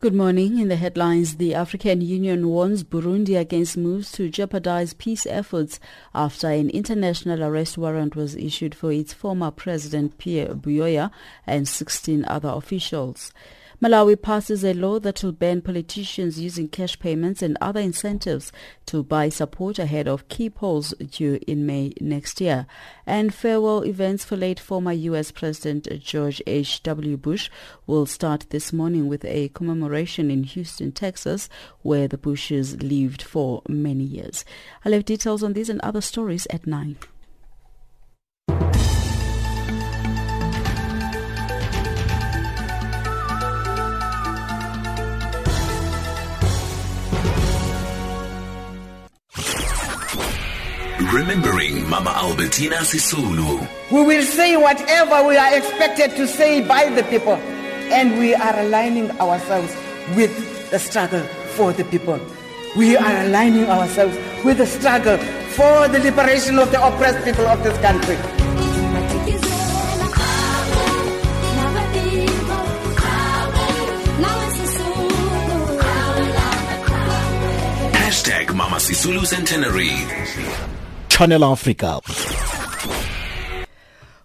Good 0.00 0.14
morning. 0.14 0.60
In 0.60 0.68
the 0.68 0.76
headlines, 0.76 1.38
the 1.38 1.56
African 1.56 2.00
Union 2.00 2.46
warns 2.46 2.84
Burundi 2.84 3.36
against 3.36 3.76
moves 3.76 4.12
to 4.12 4.30
jeopardize 4.30 4.94
peace 4.94 5.26
efforts 5.26 5.80
after 6.14 6.46
an 6.46 6.70
international 6.70 7.42
arrest 7.42 7.76
warrant 7.76 8.14
was 8.14 8.36
issued 8.36 8.76
for 8.76 8.92
its 8.92 9.12
former 9.12 9.50
president 9.50 10.16
Pierre 10.18 10.54
Buyoya 10.54 11.10
and 11.48 11.66
16 11.66 12.24
other 12.26 12.50
officials. 12.50 13.32
Malawi 13.80 14.20
passes 14.20 14.64
a 14.64 14.74
law 14.74 14.98
that 14.98 15.22
will 15.22 15.30
ban 15.30 15.62
politicians 15.62 16.40
using 16.40 16.66
cash 16.66 16.98
payments 16.98 17.42
and 17.42 17.56
other 17.60 17.78
incentives 17.78 18.50
to 18.86 19.04
buy 19.04 19.28
support 19.28 19.78
ahead 19.78 20.08
of 20.08 20.28
key 20.28 20.50
polls 20.50 20.92
due 21.12 21.38
in 21.46 21.64
May 21.64 21.92
next 22.00 22.40
year. 22.40 22.66
And 23.06 23.32
farewell 23.32 23.82
events 23.82 24.24
for 24.24 24.36
late 24.36 24.58
former 24.58 24.90
U.S. 24.90 25.30
President 25.30 25.86
George 26.00 26.42
H.W. 26.44 27.16
Bush 27.18 27.50
will 27.86 28.04
start 28.04 28.46
this 28.50 28.72
morning 28.72 29.06
with 29.06 29.24
a 29.24 29.48
commemoration 29.50 30.28
in 30.28 30.42
Houston, 30.42 30.90
Texas, 30.90 31.48
where 31.82 32.08
the 32.08 32.18
Bushes 32.18 32.82
lived 32.82 33.22
for 33.22 33.62
many 33.68 34.02
years. 34.02 34.44
I'll 34.84 34.92
have 34.92 35.04
details 35.04 35.44
on 35.44 35.52
these 35.52 35.68
and 35.68 35.80
other 35.82 36.00
stories 36.00 36.48
at 36.50 36.66
9. 36.66 36.96
Remembering 51.12 51.88
Mama 51.88 52.10
Albertina 52.10 52.76
Sisulu. 52.84 53.66
We 53.90 54.02
will 54.02 54.22
say 54.22 54.58
whatever 54.58 55.26
we 55.26 55.38
are 55.38 55.56
expected 55.56 56.10
to 56.16 56.26
say 56.26 56.60
by 56.60 56.90
the 56.90 57.02
people, 57.04 57.32
and 57.88 58.18
we 58.18 58.34
are 58.34 58.58
aligning 58.60 59.10
ourselves 59.12 59.74
with 60.14 60.30
the 60.70 60.78
struggle 60.78 61.22
for 61.56 61.72
the 61.72 61.84
people. 61.84 62.20
We 62.76 62.94
are 62.98 63.24
aligning 63.24 63.64
ourselves 63.70 64.18
with 64.44 64.58
the 64.58 64.66
struggle 64.66 65.16
for 65.56 65.88
the 65.88 65.98
liberation 65.98 66.58
of 66.58 66.70
the 66.70 66.86
oppressed 66.86 67.24
people 67.24 67.46
of 67.46 67.62
this 67.64 67.78
country. 67.80 68.16
Hashtag 77.96 78.54
Mama 78.54 78.76
Sisulu 78.76 79.24
Centenary. 79.26 80.67
Channel 81.18 81.44
Africa. 81.44 82.00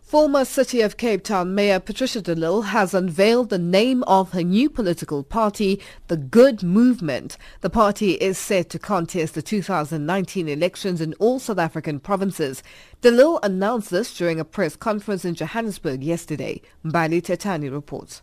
Former 0.04 0.46
City 0.46 0.82
of 0.82 0.98
Cape 0.98 1.24
Town 1.24 1.56
Mayor 1.56 1.80
Patricia 1.80 2.22
de 2.22 2.36
Lille 2.36 2.62
has 2.62 2.94
unveiled 2.94 3.50
the 3.50 3.58
name 3.58 4.04
of 4.04 4.34
her 4.34 4.44
new 4.44 4.70
political 4.70 5.24
party, 5.24 5.82
the 6.08 6.18
Good 6.18 6.62
Movement. 6.62 7.36
The 7.62 7.72
party 7.72 8.12
is 8.12 8.38
set 8.38 8.70
to 8.70 8.78
contest 8.78 9.34
the 9.34 9.42
2019 9.42 10.48
elections 10.48 11.02
in 11.02 11.16
all 11.16 11.40
South 11.40 11.58
African 11.58 12.00
provinces. 12.00 12.62
De 13.02 13.10
Lille 13.10 13.40
announced 13.42 13.90
this 13.90 14.16
during 14.16 14.40
a 14.40 14.46
press 14.46 14.76
conference 14.76 15.26
in 15.26 15.34
Johannesburg 15.34 16.04
yesterday. 16.04 16.62
Mbali 16.86 17.24
Tetani 17.24 17.72
reports. 17.72 18.22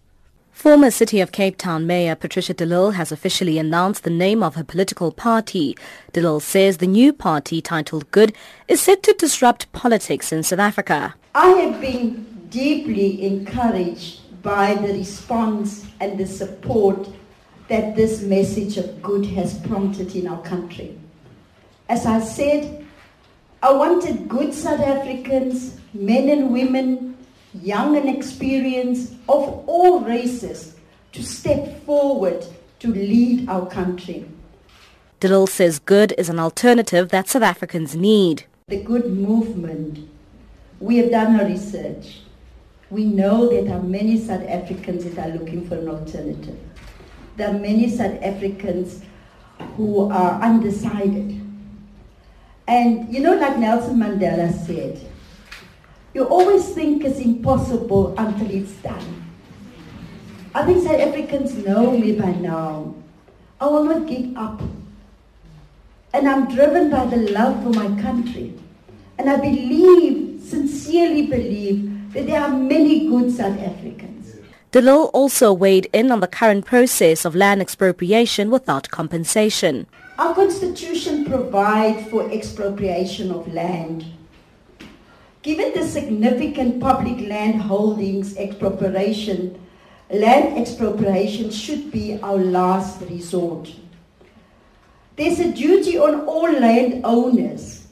Former 0.53 0.91
City 0.91 1.21
of 1.21 1.33
Cape 1.33 1.57
Town 1.57 1.87
Mayor 1.87 2.15
Patricia 2.15 2.53
de 2.53 2.67
Lille 2.67 2.91
has 2.91 3.11
officially 3.11 3.59
announced 3.59 4.05
the 4.05 4.11
name 4.11 4.43
of 4.43 4.57
her 4.57 4.65
political 4.65 5.11
party. 5.11 5.77
de 6.13 6.21
Lille 6.21 6.41
says 6.41 6.77
the 6.77 6.87
new 6.87 7.13
party, 7.13 7.63
titled 7.63 8.11
Good, 8.11 8.35
is 8.69 8.81
set 8.81 9.03
to 9.05 9.15
disrupt 9.15 9.73
politics 9.73 10.33
in 10.33 10.43
South 10.43 10.59
Africa. 10.59 11.15
I 11.35 11.49
have 11.49 11.81
been 11.81 12.47
deeply 12.51 13.25
encouraged 13.25 14.43
by 14.43 14.75
the 14.75 14.93
response 14.93 15.87
and 16.01 16.19
the 16.19 16.27
support 16.27 17.09
that 17.69 17.97
this 17.97 18.21
message 18.23 18.77
of 18.77 19.01
good 19.01 19.25
has 19.27 19.59
prompted 19.61 20.15
in 20.15 20.27
our 20.27 20.43
country. 20.43 20.99
As 21.89 22.05
I 22.05 22.21
said, 22.21 22.85
I 23.63 23.73
wanted 23.73 24.29
good 24.29 24.53
South 24.53 24.81
Africans, 24.81 25.79
men 25.95 26.29
and 26.29 26.53
women, 26.53 27.10
young 27.55 27.97
and 27.97 28.09
experienced, 28.09 29.13
of 29.29 29.65
all 29.67 30.01
races, 30.01 30.77
to 31.13 31.23
step 31.23 31.85
forward 31.85 32.45
to 32.79 32.89
lead 32.89 33.49
our 33.49 33.67
country. 33.67 34.27
de 35.21 35.47
says 35.47 35.79
good 35.81 36.15
is 36.17 36.29
an 36.29 36.39
alternative 36.39 37.11
that 37.11 37.29
South 37.29 37.43
Africans 37.43 37.95
need. 37.95 38.45
The 38.69 38.83
good 38.83 39.13
movement, 39.13 40.09
we 40.79 40.97
have 40.99 41.11
done 41.11 41.39
our 41.39 41.47
research. 41.47 42.21
We 42.89 43.05
know 43.05 43.49
that 43.49 43.67
there 43.67 43.77
are 43.77 43.83
many 43.83 44.19
South 44.19 44.47
Africans 44.49 45.05
that 45.05 45.19
are 45.19 45.33
looking 45.37 45.69
for 45.69 45.77
an 45.77 45.89
alternative. 45.89 46.59
There 47.37 47.49
are 47.51 47.59
many 47.59 47.89
South 47.89 48.19
Africans 48.23 49.03
who 49.77 50.11
are 50.11 50.41
undecided. 50.41 51.41
And 52.67 53.13
you 53.13 53.21
know, 53.21 53.35
like 53.35 53.59
Nelson 53.59 53.99
Mandela 53.99 54.53
said, 54.67 55.10
you 56.13 56.25
always 56.25 56.69
think 56.75 57.05
it's 57.05 57.21
impossible 57.21 58.15
until 58.19 58.51
it's 58.51 58.73
done. 58.83 59.25
I 60.55 60.67
think 60.67 60.83
South 60.83 61.01
Africans 61.01 61.55
know 61.55 61.93
me 61.93 62.19
by 62.19 62.33
now. 62.33 62.95
I 63.61 63.67
will 63.67 63.85
not 63.85 64.09
give 64.09 64.37
up. 64.37 64.61
And 66.13 66.29
I'm 66.29 66.49
driven 66.49 66.91
by 66.91 67.07
the 67.07 67.31
love 67.31 67.63
for 67.63 67.71
my 67.71 67.87
country. 68.03 68.55
And 69.19 69.31
I 69.31 69.37
believe, 69.37 70.43
sincerely 70.43 71.27
believe, 71.27 72.13
that 72.15 72.27
there 72.27 72.41
are 72.41 72.51
many 72.51 73.07
good 73.07 73.31
South 73.31 73.61
Africans. 73.61 74.11
de 74.73 74.81
Lille 74.81 75.11
also 75.13 75.53
weighed 75.53 75.89
in 75.93 76.11
on 76.11 76.21
the 76.21 76.27
current 76.27 76.65
process 76.65 77.25
of 77.25 77.35
land 77.37 77.61
expropriation 77.61 78.51
without 78.51 78.89
compensation. 78.91 79.87
Our 80.19 80.35
constitution 80.35 81.25
provides 81.25 82.09
for 82.11 82.31
expropriation 82.31 83.31
of 83.31 83.53
land 83.53 84.05
Given 85.43 85.73
the 85.73 85.89
significant 85.89 86.81
public 86.81 87.27
land 87.27 87.63
holdings 87.63 88.37
expropriation, 88.37 89.59
land 90.11 90.59
expropriation 90.59 91.51
should 91.51 91.91
be 91.91 92.19
our 92.23 92.37
last 92.37 93.01
resort. 93.09 93.75
There's 95.17 95.41
a 95.41 95.51
duty 95.51 95.97
on 95.97 96.27
all 96.27 96.53
landowners. 96.53 97.87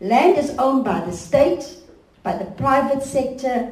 Land 0.00 0.38
is 0.38 0.54
owned 0.58 0.86
by 0.86 1.00
the 1.00 1.12
state, 1.12 1.76
by 2.22 2.38
the 2.38 2.46
private 2.52 3.02
sector, 3.02 3.70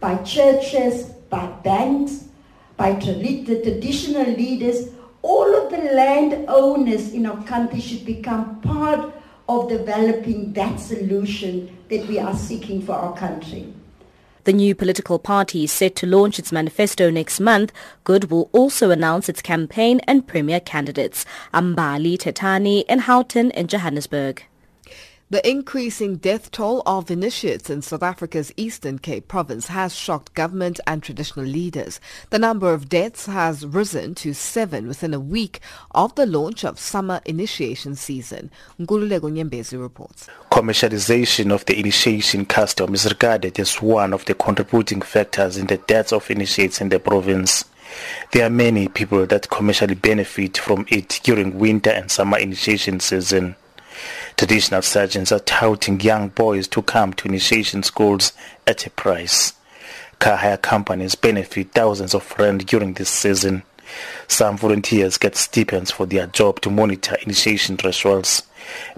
by 0.00 0.16
churches, 0.24 1.04
by 1.30 1.46
banks, 1.62 2.24
by 2.76 2.94
the 2.94 3.60
traditional 3.62 4.26
leaders. 4.26 4.88
All 5.22 5.54
of 5.54 5.70
the 5.70 5.92
landowners 5.94 7.12
in 7.12 7.26
our 7.26 7.44
country 7.44 7.80
should 7.80 8.04
become 8.04 8.60
part 8.60 9.14
of 9.48 9.68
developing 9.68 10.52
that 10.54 10.80
solution 10.80 11.75
that 11.88 12.06
we 12.08 12.18
are 12.18 12.34
seeking 12.34 12.82
for 12.82 12.92
our 12.92 13.16
country. 13.16 13.72
The 14.44 14.52
new 14.52 14.76
political 14.76 15.18
party 15.18 15.64
is 15.64 15.72
set 15.72 15.96
to 15.96 16.06
launch 16.06 16.38
its 16.38 16.52
manifesto 16.52 17.10
next 17.10 17.40
month. 17.40 17.72
Good 18.04 18.30
will 18.30 18.48
also 18.52 18.90
announce 18.90 19.28
its 19.28 19.42
campaign 19.42 20.00
and 20.06 20.24
premier 20.26 20.60
candidates, 20.60 21.26
Ambali, 21.52 22.16
Tetani, 22.16 22.84
and 22.88 23.00
Houghton 23.02 23.50
in 23.50 23.66
Johannesburg. 23.66 24.44
The 25.28 25.50
increasing 25.50 26.18
death 26.18 26.52
toll 26.52 26.84
of 26.86 27.10
initiates 27.10 27.68
in 27.68 27.82
South 27.82 28.04
Africa's 28.04 28.52
Eastern 28.56 29.00
Cape 29.00 29.26
province 29.26 29.66
has 29.66 29.92
shocked 29.92 30.34
government 30.34 30.78
and 30.86 31.02
traditional 31.02 31.44
leaders. 31.44 31.98
The 32.30 32.38
number 32.38 32.72
of 32.72 32.88
deaths 32.88 33.26
has 33.26 33.66
risen 33.66 34.14
to 34.16 34.32
seven 34.34 34.86
within 34.86 35.12
a 35.12 35.18
week 35.18 35.58
of 35.90 36.14
the 36.14 36.26
launch 36.26 36.64
of 36.64 36.78
summer 36.78 37.20
initiation 37.24 37.96
season. 37.96 38.52
Nkululeko 38.78 39.22
Nyembezi 39.22 39.80
reports. 39.82 40.28
Commercialization 40.52 41.52
of 41.52 41.64
the 41.64 41.76
initiation 41.76 42.46
custom 42.46 42.94
is 42.94 43.04
regarded 43.04 43.58
as 43.58 43.82
one 43.82 44.12
of 44.12 44.24
the 44.26 44.34
contributing 44.34 45.00
factors 45.02 45.56
in 45.56 45.66
the 45.66 45.78
deaths 45.78 46.12
of 46.12 46.30
initiates 46.30 46.80
in 46.80 46.88
the 46.88 47.00
province. 47.00 47.64
There 48.30 48.46
are 48.46 48.50
many 48.50 48.86
people 48.86 49.26
that 49.26 49.50
commercially 49.50 49.96
benefit 49.96 50.58
from 50.58 50.86
it 50.88 51.18
during 51.24 51.58
winter 51.58 51.90
and 51.90 52.12
summer 52.12 52.38
initiation 52.38 53.00
season. 53.00 53.56
Traditional 54.36 54.82
surgeons 54.82 55.32
are 55.32 55.38
touting 55.38 55.98
young 55.98 56.28
boys 56.28 56.68
to 56.68 56.82
come 56.82 57.14
to 57.14 57.26
initiation 57.26 57.82
schools 57.82 58.34
at 58.66 58.86
a 58.86 58.90
price. 58.90 59.54
Car 60.18 60.36
hire 60.36 60.58
companies 60.58 61.14
benefit 61.14 61.72
thousands 61.72 62.14
of 62.14 62.34
rand 62.38 62.66
during 62.66 62.92
this 62.92 63.08
season. 63.08 63.62
Some 64.28 64.58
volunteers 64.58 65.16
get 65.16 65.36
stipends 65.36 65.90
for 65.90 66.04
their 66.04 66.26
job 66.26 66.60
to 66.60 66.70
monitor 66.70 67.16
initiation 67.22 67.78
rituals. 67.82 68.42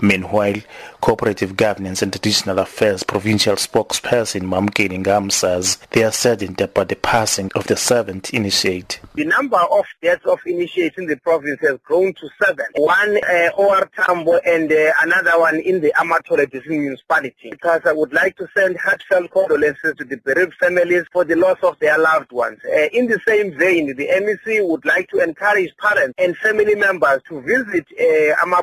Meanwhile, 0.01 0.63
Cooperative 1.01 1.57
Governance 1.57 2.03
and 2.03 2.13
Traditional 2.13 2.59
Affairs 2.59 3.03
Provincial 3.03 3.55
Spokesperson 3.57 4.43
Mamkeli 4.43 5.03
Ngam 5.03 5.31
says 5.31 5.79
they 5.91 6.03
are 6.05 6.13
saddened 6.13 6.61
about 6.61 6.89
the 6.89 6.97
passing 6.97 7.51
of 7.55 7.67
the 7.67 7.77
seventh 7.77 8.33
initiate. 8.33 9.01
The 9.15 9.25
number 9.25 9.57
of 9.59 9.85
deaths 10.03 10.25
of 10.27 10.41
initiates 10.47 10.99
in 10.99 11.07
the 11.07 11.17
province 11.17 11.61
has 11.63 11.79
grown 11.85 12.15
to 12.15 12.29
seven. 12.43 12.67
One 12.75 13.19
uh, 13.25 13.51
OR 13.57 13.91
Tambo 13.97 14.39
and 14.39 14.71
uh, 14.73 14.93
another 15.03 15.39
one 15.39 15.61
in 15.61 15.81
the 15.81 15.93
Amatole 15.97 16.47
municipality. 16.69 17.51
Because 17.51 17.83
I 17.85 17.93
would 17.93 18.13
like 18.13 18.37
to 18.37 18.49
send 18.57 18.79
heartfelt 18.79 19.31
condolences 19.31 19.95
to 19.97 20.05
the 20.05 20.17
bereaved 20.19 20.55
families 20.55 21.05
for 21.13 21.25
the 21.25 21.37
loss 21.37 21.59
of 21.63 21.79
their 21.81 21.99
loved 21.99 22.33
ones. 22.33 22.59
Uh, 22.65 22.89
in 22.93 23.07
the 23.07 23.21
same 23.27 23.57
vein, 23.59 23.95
the 23.97 24.09
MEC 24.09 24.67
would 24.69 24.85
like 24.85 25.09
to 25.11 25.23
encourage 25.23 25.77
parents 25.77 26.15
and 26.19 26.37
family 26.37 26.75
members 26.75 27.23
to 27.29 27.41
visit 27.43 27.87
uh, 28.01 28.57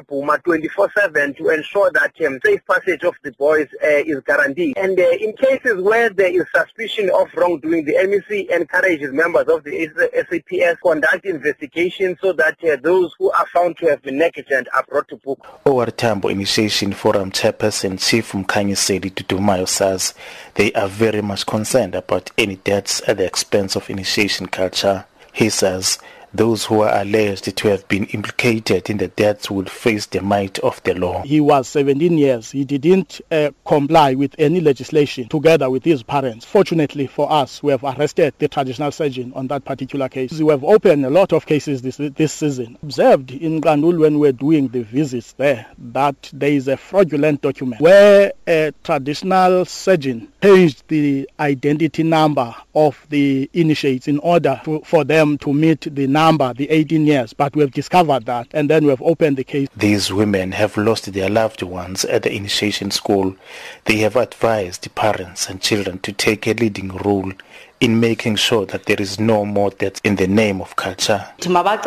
twenty 0.43 0.67
first. 0.69 0.75
24 0.75 0.89
7 0.97 1.33
to 1.35 1.49
ensure 1.49 1.91
that 1.91 2.13
um, 2.25 2.39
safe 2.43 2.61
passage 2.65 3.03
of 3.03 3.15
the 3.23 3.31
boys 3.33 3.67
uh, 3.83 3.87
is 3.87 4.21
guaranteed. 4.25 4.77
And 4.77 4.99
uh, 4.99 5.03
in 5.19 5.33
cases 5.35 5.81
where 5.81 6.09
there 6.09 6.31
is 6.31 6.45
suspicion 6.55 7.09
of 7.09 7.27
wrongdoing, 7.35 7.85
the 7.85 7.93
MEC 7.93 8.49
encourages 8.49 9.11
members 9.11 9.47
of 9.47 9.63
the 9.63 9.89
SAPS 10.13 10.79
conduct 10.81 11.25
investigations 11.25 12.17
so 12.21 12.33
that 12.33 12.63
uh, 12.63 12.77
those 12.81 13.13
who 13.19 13.31
are 13.31 13.45
found 13.47 13.77
to 13.77 13.87
have 13.87 14.01
been 14.01 14.17
negligent 14.17 14.67
are 14.73 14.85
brought 14.87 15.07
to 15.09 15.17
book. 15.17 15.39
OR 15.65 15.87
Tambo 15.87 16.29
Initiation 16.29 16.93
Forum 16.93 17.31
Chairperson 17.31 17.99
Chief 17.99 18.31
Mkanye 18.31 18.75
to 18.75 19.23
Tutumayo 19.23 19.67
says 19.67 20.13
they 20.55 20.71
are 20.73 20.87
very 20.87 21.21
much 21.21 21.45
concerned 21.45 21.95
about 21.95 22.31
any 22.37 22.55
deaths 22.57 23.01
at 23.07 23.17
the 23.17 23.25
expense 23.25 23.75
of 23.75 23.89
initiation 23.89 24.47
culture. 24.47 25.05
He 25.33 25.49
says 25.49 25.99
those 26.37 26.65
who 26.65 26.81
are 26.81 27.01
alleged 27.01 27.55
to 27.55 27.67
have 27.67 27.87
been 27.87 28.05
implicated 28.07 28.89
in 28.89 28.97
the 28.97 29.07
deaths 29.07 29.49
will 29.49 29.65
face 29.65 30.05
the 30.07 30.21
might 30.21 30.59
of 30.59 30.81
the 30.83 30.93
law. 30.93 31.21
He 31.23 31.39
was 31.39 31.67
17 31.67 32.17
years. 32.17 32.51
He 32.51 32.65
didn't 32.65 33.21
uh, 33.31 33.51
comply 33.65 34.15
with 34.15 34.35
any 34.37 34.61
legislation 34.61 35.27
together 35.29 35.69
with 35.69 35.83
his 35.83 36.03
parents. 36.03 36.45
Fortunately 36.45 37.07
for 37.07 37.31
us, 37.31 37.61
we 37.63 37.71
have 37.71 37.83
arrested 37.83 38.33
the 38.39 38.47
traditional 38.47 38.91
surgeon 38.91 39.33
on 39.35 39.47
that 39.47 39.65
particular 39.65 40.09
case. 40.09 40.39
We 40.39 40.51
have 40.51 40.63
opened 40.63 41.05
a 41.05 41.09
lot 41.09 41.33
of 41.33 41.45
cases 41.45 41.81
this, 41.81 41.97
this 41.97 42.33
season. 42.33 42.77
Observed 42.83 43.31
in 43.31 43.61
Granul 43.61 43.99
when 43.99 44.19
we 44.19 44.27
were 44.27 44.31
doing 44.31 44.67
the 44.69 44.83
visits 44.83 45.33
there 45.33 45.65
that 45.77 46.29
there 46.33 46.51
is 46.51 46.67
a 46.67 46.77
fraudulent 46.77 47.41
document 47.41 47.81
where 47.81 48.33
a 48.47 48.73
traditional 48.83 49.65
surgeon 49.65 50.31
changed 50.41 50.83
the 50.87 51.29
identity 51.39 52.03
number 52.03 52.55
of 52.73 53.05
the 53.09 53.49
initiates 53.53 54.07
in 54.07 54.19
order 54.19 54.59
to, 54.65 54.81
for 54.81 55.03
them 55.03 55.37
to 55.39 55.53
meet 55.53 55.81
the 55.95 56.07
number, 56.07 56.24
the 56.33 56.67
18 56.69 57.05
years. 57.05 57.33
But 57.33 57.55
we 57.55 57.61
have 57.61 57.71
discovered 57.71 58.25
that 58.25 58.47
and 58.51 58.67
then 58.69 58.85
we 58.85 58.89
have 58.89 59.01
opened 59.01 59.37
the 59.37 59.43
case. 59.43 59.67
These 59.77 60.11
women 60.11 60.53
have 60.53 60.75
lost 60.75 61.13
their 61.13 61.29
loved 61.29 61.61
ones 61.61 62.03
at 62.05 62.23
the 62.23 62.33
initiation 62.33 62.89
school. 62.89 63.35
They 63.85 63.97
have 63.97 64.15
advised 64.15 64.83
the 64.83 64.89
parents 64.89 65.47
and 65.47 65.61
children 65.61 65.99
to 65.99 66.11
take 66.11 66.47
a 66.47 66.53
leading 66.53 66.89
role 66.89 67.31
in 67.79 67.99
making 67.99 68.35
sure 68.35 68.65
that 68.65 68.85
there 68.85 68.99
is 68.99 69.19
no 69.19 69.45
more 69.45 69.69
death 69.71 69.99
in 70.03 70.15
the 70.15 70.27
name 70.27 70.61
of 70.61 70.75
culture. 70.75 71.25
We 71.45 71.55
are 71.55 71.81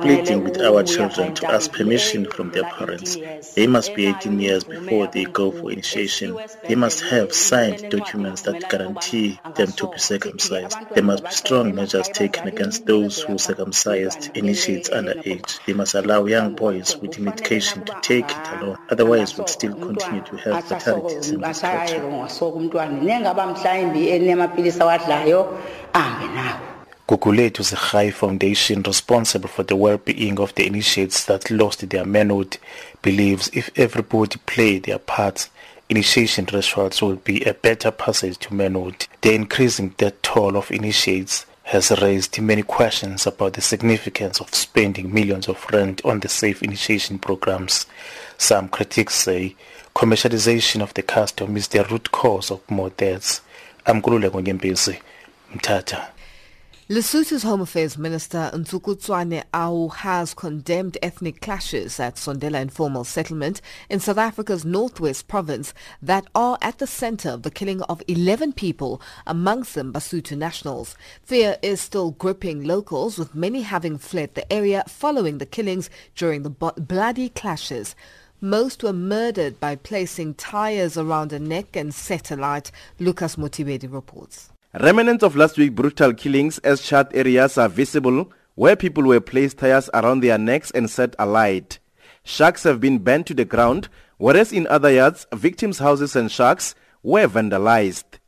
pleading 0.00 0.44
with 0.44 0.60
our 0.60 0.82
children 0.82 1.34
to 1.34 1.52
ask 1.52 1.72
permission 1.72 2.30
from 2.30 2.50
their 2.50 2.64
parents. 2.64 3.16
They 3.54 3.66
must 3.66 3.94
be 3.94 4.06
18 4.06 4.40
years 4.40 4.64
before 4.64 5.06
they 5.08 5.24
go 5.24 5.50
for 5.50 5.70
initiation. 5.70 6.36
They 6.66 6.74
must 6.74 7.02
have 7.02 7.32
signed 7.32 7.90
documents 7.90 8.42
that 8.42 8.68
guarantee 8.70 9.38
them 9.54 9.72
to 9.72 9.88
be 9.88 9.98
circumcised. 9.98 10.76
There 10.94 11.04
must 11.04 11.24
be 11.24 11.30
strong 11.30 11.74
measures 11.74 12.08
taken 12.08 12.48
against 12.48 12.86
those 12.86 13.20
who 13.22 13.38
circumcised 13.38 14.30
initiates 14.34 14.88
underage. 14.88 15.58
They 15.66 15.74
must 15.74 15.94
allow 15.94 16.24
young 16.24 16.54
boys 16.54 16.96
with 16.96 17.18
medication 17.18 17.84
to 17.84 17.94
take 18.00 18.30
it 18.30 18.48
alone. 18.60 18.78
Otherwise, 18.88 19.36
we'll 19.36 19.46
still 19.46 19.74
continue 19.74 20.22
to 20.22 20.36
have 20.36 20.64
fatalities 20.64 21.30
in 21.30 21.40
this 21.40 21.60
culture. 21.60 22.00
Nengaba 23.02 23.46
mhlawumbi 23.46 24.08
enamaphilisi 24.08 24.80
awadlayo 24.82 25.58
ahambe 25.92 26.26
nawo 26.34 26.74
a 27.06 28.10
foundation 28.10 28.82
responsible 28.82 29.48
for 29.48 29.62
the 29.62 29.76
well-being 29.76 30.40
of 30.40 30.54
the 30.54 30.66
initiates 30.66 31.26
that 31.26 31.50
lost 31.50 31.88
their 31.90 32.04
manhood 32.04 32.56
believes 33.02 33.50
if 33.52 33.70
everybody 33.76 34.38
played 34.46 34.84
their 34.84 34.98
part, 34.98 35.50
initiation 35.90 36.46
rituals 36.46 37.02
will 37.02 37.16
be 37.16 37.44
a 37.44 37.52
better 37.52 37.90
passage 37.90 38.38
to 38.38 38.54
manhood. 38.54 39.06
The 39.20 39.34
increasing 39.34 39.90
death 39.90 40.20
toll 40.22 40.56
of 40.56 40.70
initiates 40.70 41.44
has 41.64 41.90
raised 42.00 42.40
many 42.40 42.62
questions 42.62 43.26
about 43.26 43.52
the 43.54 43.60
significance 43.60 44.40
of 44.40 44.54
spending 44.54 45.12
millions 45.12 45.48
of 45.48 45.64
rand 45.72 46.00
on 46.04 46.20
the 46.20 46.28
safe 46.28 46.62
initiation 46.62 47.18
programs. 47.18 47.86
Some 48.38 48.68
critics 48.68 49.14
say 49.14 49.56
commercialization 49.94 50.82
of 50.82 50.92
the 50.94 51.02
custom 51.02 51.56
is 51.56 51.68
the 51.68 51.84
root 51.84 52.10
cause 52.10 52.50
of 52.50 52.68
more 52.68 52.90
deaths. 52.90 53.40
Nkululeko 53.86 54.42
Nyembezi, 54.42 55.00
Mthatha. 55.54 56.08
Lesotho's 56.90 57.44
Home 57.44 57.62
Affairs 57.62 57.96
Minister 57.96 58.50
Ntsukutswane 58.52 59.44
Au 59.54 59.88
has 59.88 60.34
condemned 60.34 60.98
ethnic 61.00 61.40
clashes 61.40 61.98
at 61.98 62.16
Sondela 62.16 62.60
Informal 62.60 63.04
Settlement 63.04 63.62
in 63.88 64.00
South 64.00 64.18
Africa's 64.18 64.66
northwest 64.66 65.26
province 65.28 65.72
that 66.02 66.26
are 66.34 66.58
at 66.60 66.78
the 66.78 66.86
center 66.86 67.30
of 67.30 67.42
the 67.42 67.50
killing 67.50 67.80
of 67.82 68.02
11 68.08 68.52
people, 68.52 69.00
amongst 69.26 69.74
them 69.74 69.92
Basotho 69.92 70.36
nationals. 70.36 70.96
Fear 71.22 71.56
is 71.62 71.80
still 71.80 72.10
gripping 72.10 72.64
locals, 72.64 73.16
with 73.16 73.34
many 73.34 73.62
having 73.62 73.96
fled 73.96 74.34
the 74.34 74.52
area 74.52 74.84
following 74.86 75.38
the 75.38 75.46
killings 75.46 75.88
during 76.16 76.42
the 76.42 76.50
bloody 76.50 77.30
clashes. 77.30 77.94
Most 78.40 78.82
were 78.82 78.92
murdered 78.92 79.58
by 79.60 79.76
placing 79.76 80.34
tires 80.34 80.98
around 80.98 81.30
the 81.30 81.38
neck 81.38 81.76
and 81.76 81.94
satellite, 81.94 82.70
Lucas 82.98 83.36
Motibedi 83.36 83.90
reports. 83.90 84.50
Remnants 84.78 85.22
of 85.22 85.36
last 85.36 85.56
week's 85.56 85.74
brutal 85.74 86.12
killings 86.12 86.58
as 86.58 86.82
charred 86.82 87.14
areas 87.14 87.56
are 87.56 87.68
visible 87.68 88.30
where 88.56 88.76
people 88.76 89.04
were 89.04 89.20
placed 89.20 89.58
tires 89.58 89.88
around 89.94 90.20
their 90.20 90.36
necks 90.36 90.70
and 90.72 90.90
set 90.90 91.14
alight. 91.18 91.78
Sharks 92.24 92.64
have 92.64 92.80
been 92.80 92.98
burned 92.98 93.26
to 93.26 93.34
the 93.34 93.44
ground, 93.44 93.88
whereas 94.18 94.52
in 94.52 94.66
other 94.66 94.90
yards, 94.90 95.26
victims' 95.32 95.78
houses 95.78 96.16
and 96.16 96.30
sharks 96.30 96.74
were 97.02 97.28
vandalized. 97.28 98.18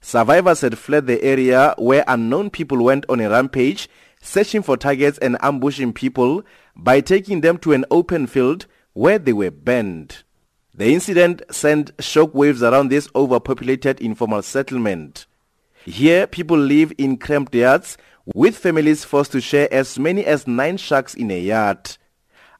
Survivors 0.00 0.60
had 0.60 0.78
fled 0.78 1.06
the 1.06 1.22
area 1.22 1.74
where 1.78 2.04
unknown 2.06 2.50
people 2.50 2.84
went 2.84 3.04
on 3.08 3.20
a 3.20 3.30
rampage, 3.30 3.88
searching 4.20 4.62
for 4.62 4.76
targets 4.76 5.18
and 5.18 5.36
ambushing 5.40 5.92
people 5.92 6.42
by 6.76 7.00
taking 7.00 7.40
them 7.40 7.58
to 7.58 7.72
an 7.72 7.84
open 7.90 8.26
field 8.26 8.66
where 8.96 9.18
they 9.18 9.32
were 9.34 9.50
banned. 9.50 10.22
The 10.72 10.90
incident 10.94 11.42
sent 11.50 11.94
shockwaves 11.98 12.62
around 12.62 12.88
this 12.88 13.10
overpopulated 13.14 14.00
informal 14.00 14.40
settlement. 14.40 15.26
Here, 15.84 16.26
people 16.26 16.56
live 16.56 16.94
in 16.96 17.18
cramped 17.18 17.54
yards 17.54 17.98
with 18.24 18.56
families 18.56 19.04
forced 19.04 19.32
to 19.32 19.40
share 19.42 19.68
as 19.70 19.98
many 19.98 20.24
as 20.24 20.46
nine 20.46 20.78
sharks 20.78 21.12
in 21.12 21.30
a 21.30 21.38
yard. 21.38 21.98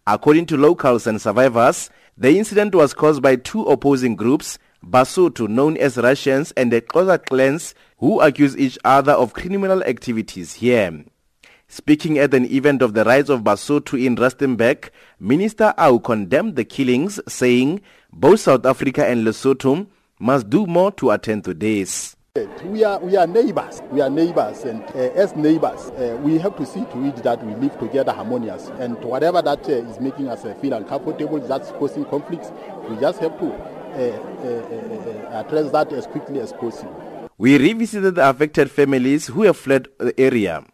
According 0.07 0.45
to 0.47 0.59
locals 0.59 1.07
and 1.07 1.23
survivors, 1.23 1.89
the 2.19 2.37
incident 2.37 2.75
was 2.75 2.93
caused 2.93 3.23
by 3.23 3.37
two 3.37 3.63
opposing 3.63 4.15
groups, 4.15 4.59
Basotho, 4.85 5.49
known 5.49 5.79
as 5.79 5.97
Russians, 5.97 6.53
and 6.53 6.71
the 6.71 6.83
Xhosa 6.83 7.25
clans, 7.25 7.75
who 7.97 8.21
accuse 8.21 8.55
each 8.59 8.79
other 8.85 9.13
of 9.13 9.33
criminal 9.33 9.83
activities 9.85 10.53
here. 10.53 11.03
Speaking 11.69 12.17
at 12.19 12.33
an 12.33 12.45
event 12.47 12.81
of 12.81 12.95
the 12.95 13.05
Rise 13.05 13.29
of 13.29 13.43
Basotho 13.43 14.03
in 14.03 14.17
Rustenburg, 14.17 14.91
Minister 15.19 15.75
Au 15.77 15.99
condemned 15.99 16.57
the 16.57 16.65
killings, 16.65 17.21
saying 17.29 17.81
both 18.13 18.41
South 18.41 18.65
Africa 18.65 19.05
and 19.07 19.27
Lesotho 19.27 19.87
must 20.21 20.49
do 20.49 20.67
more 20.67 20.93
to 20.93 21.11
attend 21.11 21.45
to 21.45 21.55
this. 21.55 22.17
We 22.65 22.85
are, 22.85 22.99
we 23.01 23.17
are 23.17 23.27
neighbors. 23.27 23.83
We 23.91 24.01
are 24.01 24.11
neighbors, 24.11 24.65
and 24.65 24.83
uh, 24.95 25.13
as 25.15 25.35
neighbors, 25.35 25.91
uh, 25.91 26.19
we 26.23 26.39
have 26.39 26.55
to 26.57 26.67
see 26.67 26.85
to 26.85 27.05
it 27.07 27.17
that 27.25 27.45
we 27.45 27.55
live 27.55 27.79
together 27.79 28.13
harmonious. 28.13 28.69
And 28.79 29.03
whatever 29.03 29.43
that 29.43 29.67
uh, 29.69 29.73
is 29.73 29.99
making 30.01 30.29
us 30.29 30.45
uh, 30.45 30.55
feel 30.61 30.75
uncomfortable, 30.75 31.41
that's 31.41 31.73
causing 31.73 32.05
conflicts, 32.05 32.53
we 32.89 32.97
just 32.97 33.21
have 33.21 33.39
to 33.41 33.53
uh, 33.53 34.19
uh, 34.45 35.41
address 35.41 35.73
that 35.73 35.93
as 35.93 36.07
quickly 36.07 36.41
as 36.41 36.53
possible. 36.53 37.29
We 37.39 37.59
revisited 37.59 38.15
the 38.15 38.29
affected 38.29 38.71
families 38.71 39.27
who 39.29 39.43
have 39.43 39.57
fled 39.57 39.89
the 39.99 40.19
area. 40.21 40.65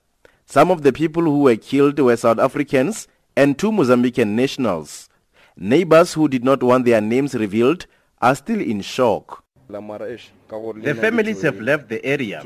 Some 0.53 0.71
of 0.71 0.83
the 0.83 0.93
people 0.93 1.23
who 1.23 1.39
were 1.45 1.57
killed 1.57 1.99
were 1.99 2.15
South 2.15 2.39
Africans 2.39 3.09
and 3.35 3.59
two 3.59 3.73
Mozambican 3.73 4.29
nationals. 4.35 5.09
Neighbors 5.57 6.13
who 6.13 6.29
did 6.29 6.45
not 6.45 6.63
want 6.63 6.85
their 6.85 7.01
names 7.01 7.35
revealed 7.35 7.87
are 8.21 8.35
still 8.35 8.61
in 8.61 8.83
shock. 8.83 9.43
The 9.71 10.95
families 11.01 11.41
have 11.41 11.59
left 11.59 11.89
the 11.89 12.05
area. 12.05 12.43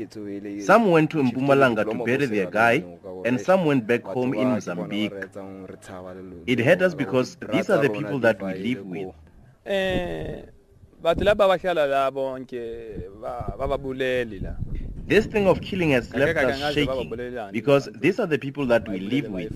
Some 0.61 0.89
went 0.89 1.11
to 1.11 1.17
Mpumalanga 1.17 1.83
to 1.83 2.05
bury 2.05 2.27
their 2.27 2.49
guy, 2.49 2.81
and 3.25 3.41
some 3.41 3.65
went 3.65 3.85
back 3.85 4.03
home 4.03 4.33
in 4.33 4.47
Mozambique. 4.51 5.11
It 6.47 6.59
hurt 6.59 6.81
us 6.81 6.95
because 6.95 7.35
these 7.51 7.69
are 7.69 7.81
the 7.81 7.89
people 7.89 8.19
that 8.19 8.41
we 8.41 8.53
live 8.53 8.85
with. 8.85 9.13
This 15.07 15.25
thing 15.25 15.47
of 15.47 15.61
killing 15.61 15.91
has 15.91 16.13
left 16.13 16.37
us 16.37 16.73
shaking 16.73 17.09
because 17.53 17.87
these 17.95 18.19
are 18.19 18.27
the 18.27 18.37
people 18.37 18.65
that 18.65 18.85
we 18.89 18.99
live 18.99 19.29
with. 19.29 19.53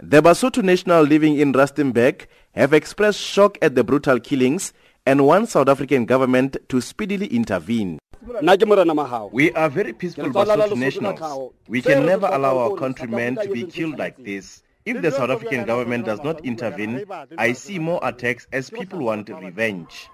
The 0.00 0.20
Basotho 0.20 0.60
national 0.60 1.04
living 1.04 1.38
in 1.38 1.52
Rustenburg 1.52 2.26
have 2.56 2.72
expressed 2.72 3.20
shock 3.20 3.56
at 3.62 3.76
the 3.76 3.84
brutal 3.84 4.18
killings 4.18 4.72
and 5.06 5.24
want 5.24 5.50
South 5.50 5.68
African 5.68 6.04
government 6.04 6.56
to 6.68 6.80
speedily 6.80 7.28
intervene. 7.28 8.00
We 8.20 9.52
are 9.52 9.68
very 9.70 9.92
peaceful 9.92 10.30
Basotho 10.30 10.76
nationals. 10.76 11.52
We 11.68 11.80
can 11.80 12.04
never 12.04 12.26
allow 12.26 12.58
our 12.58 12.76
countrymen 12.76 13.36
to 13.36 13.48
be 13.48 13.62
killed 13.62 14.00
like 14.00 14.16
this. 14.24 14.64
If 14.84 15.00
the 15.00 15.12
South 15.12 15.30
African 15.30 15.64
government 15.64 16.06
does 16.06 16.24
not 16.24 16.44
intervene, 16.44 17.04
I 17.38 17.52
see 17.52 17.78
more 17.78 18.00
attacks 18.02 18.48
as 18.52 18.68
people 18.68 18.98
want 18.98 19.28
revenge. 19.28 20.08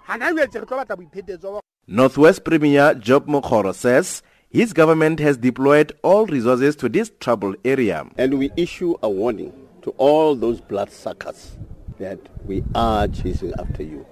Northwest 1.86 2.44
Premier 2.44 2.92
Job 2.92 3.26
Mokgoro 3.28 3.74
says 3.74 4.22
his 4.50 4.72
government 4.72 5.20
has 5.20 5.36
deployed 5.36 5.92
all 6.02 6.26
resources 6.26 6.74
to 6.76 6.88
this 6.88 7.12
troubled 7.20 7.56
area. 7.64 8.06
And 8.16 8.38
we 8.38 8.50
issue 8.56 8.96
a 9.02 9.10
warning 9.10 9.52
to 9.82 9.90
all 9.98 10.34
those 10.34 10.60
bloodsuckers 10.60 11.56
that 11.98 12.18
we 12.46 12.64
are 12.74 13.06
chasing 13.08 13.52
after 13.58 13.82
you. 13.82 14.06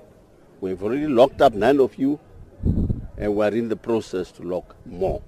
We've 0.61 0.82
already 0.82 1.07
locked 1.07 1.41
up 1.41 1.55
nine 1.55 1.80
of 1.80 1.97
you 1.97 2.20
and 3.18 3.34
we're 3.34 3.49
in 3.49 3.68
the 3.68 3.76
process 3.76 4.30
to 4.32 4.43
lock 4.43 4.76
more. 4.84 5.22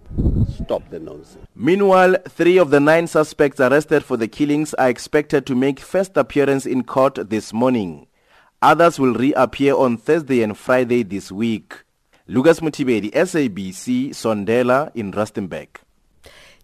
Stop 0.62 0.90
the 0.90 0.98
nonsense. 0.98 1.46
Meanwhile, 1.54 2.16
three 2.28 2.59
of 2.59 2.70
the 2.70 2.80
nine 2.80 3.06
suspects 3.06 3.61
arrested 3.61 4.04
for 4.04 4.16
the 4.16 4.28
killings 4.28 4.74
are 4.74 4.90
expected 4.90 5.46
to 5.46 5.54
make 5.54 5.80
first 5.80 6.16
appearance 6.16 6.66
in 6.66 6.84
court 6.84 7.30
this 7.30 7.52
morning. 7.52 8.06
Others 8.61 8.98
will 8.98 9.14
reappear 9.14 9.74
on 9.74 9.96
Thursday 9.96 10.42
and 10.42 10.56
Friday 10.56 11.02
this 11.02 11.32
week. 11.32 11.76
Lucas 12.31 12.61
Mutibedi, 12.61 13.11
SABC, 13.14 14.12
Sondela 14.12 14.91
in 14.95 15.14
Rustenburg. 15.14 15.88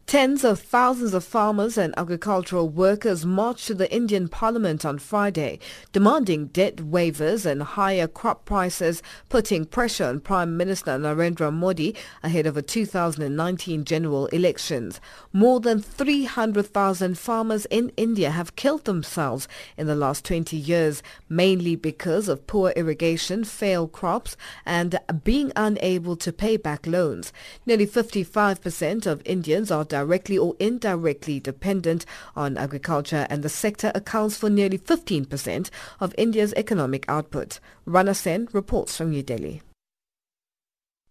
Tens 0.07 0.45
of 0.45 0.61
thousands 0.61 1.15
of 1.15 1.25
farmers 1.25 1.79
and 1.79 1.95
agricultural 1.97 2.69
workers 2.69 3.25
marched 3.25 3.67
to 3.67 3.75
the 3.75 3.93
Indian 3.93 4.29
Parliament 4.29 4.85
on 4.85 4.99
Friday, 4.99 5.59
demanding 5.93 6.49
debt 6.49 6.77
waivers 6.77 7.47
and 7.47 7.63
higher 7.63 8.07
crop 8.07 8.45
prices, 8.45 9.03
putting 9.31 9.65
pressure 9.65 10.05
on 10.05 10.21
Prime 10.21 10.59
Minister 10.59 10.93
Narendra 10.99 11.51
Modi 11.51 11.97
ahead 12.23 12.47
of 12.47 12.57
a 12.57 12.63
2019 12.63 13.85
general 13.85 14.27
elections. 14.27 15.01
More 15.33 15.59
than 15.59 15.81
300,000 15.81 17.19
farmers 17.19 17.65
in 17.67 17.91
India 17.97 18.31
have 18.31 18.57
killed 18.57 18.85
themselves 18.85 19.49
in 19.79 19.87
the 19.87 19.97
last 19.97 20.23
20 20.27 20.55
years, 20.55 21.03
mainly 21.31 21.77
because 21.77 22.29
of 22.29 22.47
poor 22.47 22.75
irrigation, 22.77 23.43
failed 23.43 23.93
crops, 23.93 24.37
and 24.67 25.01
being 25.25 25.51
unable 25.57 26.15
to 26.17 26.31
pay 26.31 26.59
back 26.59 26.87
loans. 26.87 27.33
Nearly 27.65 27.87
55% 27.87 29.07
of 29.07 29.23
Indians 29.25 29.71
are 29.71 29.85
directly 29.95 30.37
or 30.37 30.57
indirectly 30.59 31.39
dependent 31.39 32.05
on 32.35 32.57
agriculture 32.57 33.29
and 33.31 33.45
the 33.45 33.49
sector 33.49 33.93
accounts 33.95 34.37
for 34.37 34.51
nearly 34.51 34.77
15% 34.77 35.71
of 36.01 36.13
India's 36.19 36.53
economic 36.55 37.05
output. 37.09 37.61
Rana 37.87 38.13
Sen 38.13 38.49
reports 38.53 38.97
from 38.97 39.11
New 39.11 39.23
Delhi. 39.23 39.63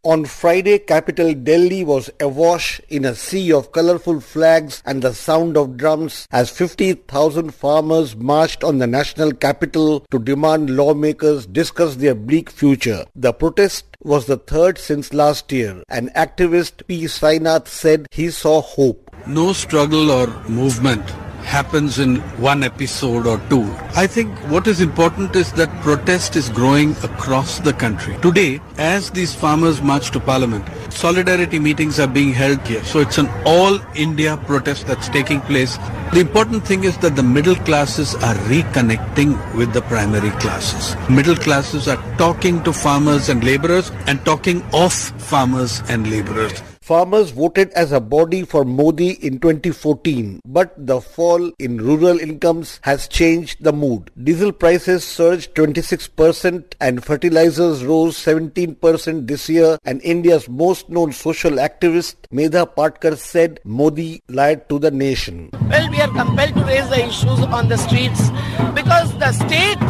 On 0.05 0.25
Friday, 0.25 0.79
capital 0.79 1.33
Delhi 1.33 1.81
was 1.81 2.09
awash 2.19 2.81
in 2.89 3.05
a 3.05 3.15
sea 3.15 3.53
of 3.53 3.71
colorful 3.71 4.19
flags 4.19 4.83
and 4.85 5.01
the 5.01 5.13
sound 5.13 5.55
of 5.55 5.77
drums 5.77 6.27
as 6.29 6.49
50,000 6.49 7.53
farmers 7.53 8.13
marched 8.13 8.65
on 8.65 8.79
the 8.79 8.85
national 8.85 9.31
capital 9.31 10.01
to 10.11 10.19
demand 10.19 10.75
lawmakers 10.75 11.45
discuss 11.45 11.95
their 11.95 12.15
bleak 12.15 12.49
future. 12.49 13.05
The 13.15 13.31
protest 13.31 13.85
was 14.01 14.25
the 14.25 14.35
third 14.35 14.77
since 14.77 15.13
last 15.13 15.49
year. 15.53 15.81
An 15.87 16.09
activist, 16.17 16.85
P. 16.85 17.05
Sainath, 17.05 17.69
said 17.69 18.07
he 18.11 18.29
saw 18.29 18.59
hope. 18.59 19.09
No 19.25 19.53
struggle 19.53 20.11
or 20.11 20.27
movement 20.49 21.09
happens 21.43 21.99
in 21.99 22.17
one 22.41 22.63
episode 22.63 23.27
or 23.27 23.37
two. 23.49 23.63
I 23.95 24.07
think 24.07 24.35
what 24.49 24.67
is 24.67 24.81
important 24.81 25.35
is 25.35 25.51
that 25.53 25.69
protest 25.81 26.35
is 26.35 26.49
growing 26.49 26.91
across 27.03 27.59
the 27.59 27.73
country. 27.73 28.17
Today, 28.21 28.59
as 28.77 29.11
these 29.11 29.35
farmers 29.35 29.81
march 29.81 30.11
to 30.11 30.19
parliament, 30.19 30.65
solidarity 30.91 31.59
meetings 31.59 31.99
are 31.99 32.07
being 32.07 32.33
held 32.33 32.65
here. 32.67 32.83
So 32.83 32.99
it's 32.99 33.17
an 33.17 33.29
all 33.45 33.79
India 33.95 34.37
protest 34.37 34.87
that's 34.87 35.09
taking 35.09 35.41
place. 35.41 35.77
The 36.13 36.19
important 36.19 36.65
thing 36.65 36.83
is 36.83 36.97
that 36.99 37.15
the 37.15 37.23
middle 37.23 37.55
classes 37.55 38.15
are 38.15 38.35
reconnecting 38.51 39.55
with 39.55 39.73
the 39.73 39.81
primary 39.83 40.31
classes. 40.41 40.95
Middle 41.09 41.35
classes 41.35 41.87
are 41.87 42.01
talking 42.17 42.63
to 42.63 42.73
farmers 42.73 43.29
and 43.29 43.43
laborers 43.43 43.91
and 44.07 44.23
talking 44.25 44.63
of 44.73 44.93
farmers 44.93 45.81
and 45.89 46.09
laborers. 46.09 46.72
Farmers 46.83 47.29
voted 47.31 47.71
as 47.71 47.93
a 47.93 48.01
body 48.01 48.43
for 48.43 48.65
Modi 48.65 49.11
in 49.25 49.39
2014, 49.39 50.41
but 50.43 50.73
the 50.75 50.99
fall 50.99 51.49
in 51.57 51.77
rural 51.77 52.19
incomes 52.19 52.81
has 52.83 53.07
changed 53.07 53.63
the 53.63 53.71
mood. 53.71 54.11
Diesel 54.21 54.51
prices 54.51 55.05
surged 55.05 55.55
26% 55.55 56.73
and 56.81 57.01
fertilizers 57.01 57.85
rose 57.85 58.17
17% 58.17 59.27
this 59.27 59.47
year 59.47 59.77
and 59.85 60.01
India's 60.01 60.49
most 60.49 60.89
known 60.89 61.13
social 61.13 61.51
activist 61.51 62.15
Medha 62.33 62.67
Patkar 62.75 63.15
said 63.17 63.61
Modi 63.63 64.21
lied 64.27 64.67
to 64.67 64.77
the 64.77 64.91
nation. 64.91 65.51
Well, 65.69 65.89
we 65.89 66.01
are 66.01 66.09
compelled 66.09 66.53
to 66.55 66.65
raise 66.65 66.89
the 66.89 67.05
issues 67.07 67.39
on 67.59 67.69
the 67.69 67.77
streets 67.77 68.29
because 68.75 69.17
the 69.19 69.31
state 69.31 69.81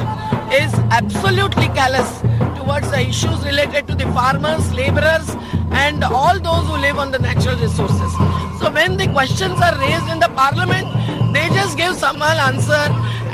is 0.62 0.72
absolutely 0.92 1.70
callous 1.70 2.22
towards 2.56 2.92
the 2.92 3.00
issues 3.00 3.44
related 3.44 3.88
to 3.88 3.96
the 3.96 4.06
farmers, 4.14 4.72
laborers 4.76 5.36
and 5.74 6.04
all 6.04 6.40
those 6.40 6.68
who 6.68 6.78
live 6.84 6.98
on 7.00 7.12
the 7.12 7.20
natural 7.20 7.56
resources. 7.56 8.12
So 8.60 8.70
when 8.78 8.98
the 8.98 9.08
questions 9.08 9.60
are 9.62 9.78
raised 9.80 10.10
in 10.12 10.20
the 10.20 10.30
parliament, 10.36 10.88
they 11.34 11.48
just 11.60 11.78
give 11.78 11.96
some 11.96 12.22
answer 12.22 12.84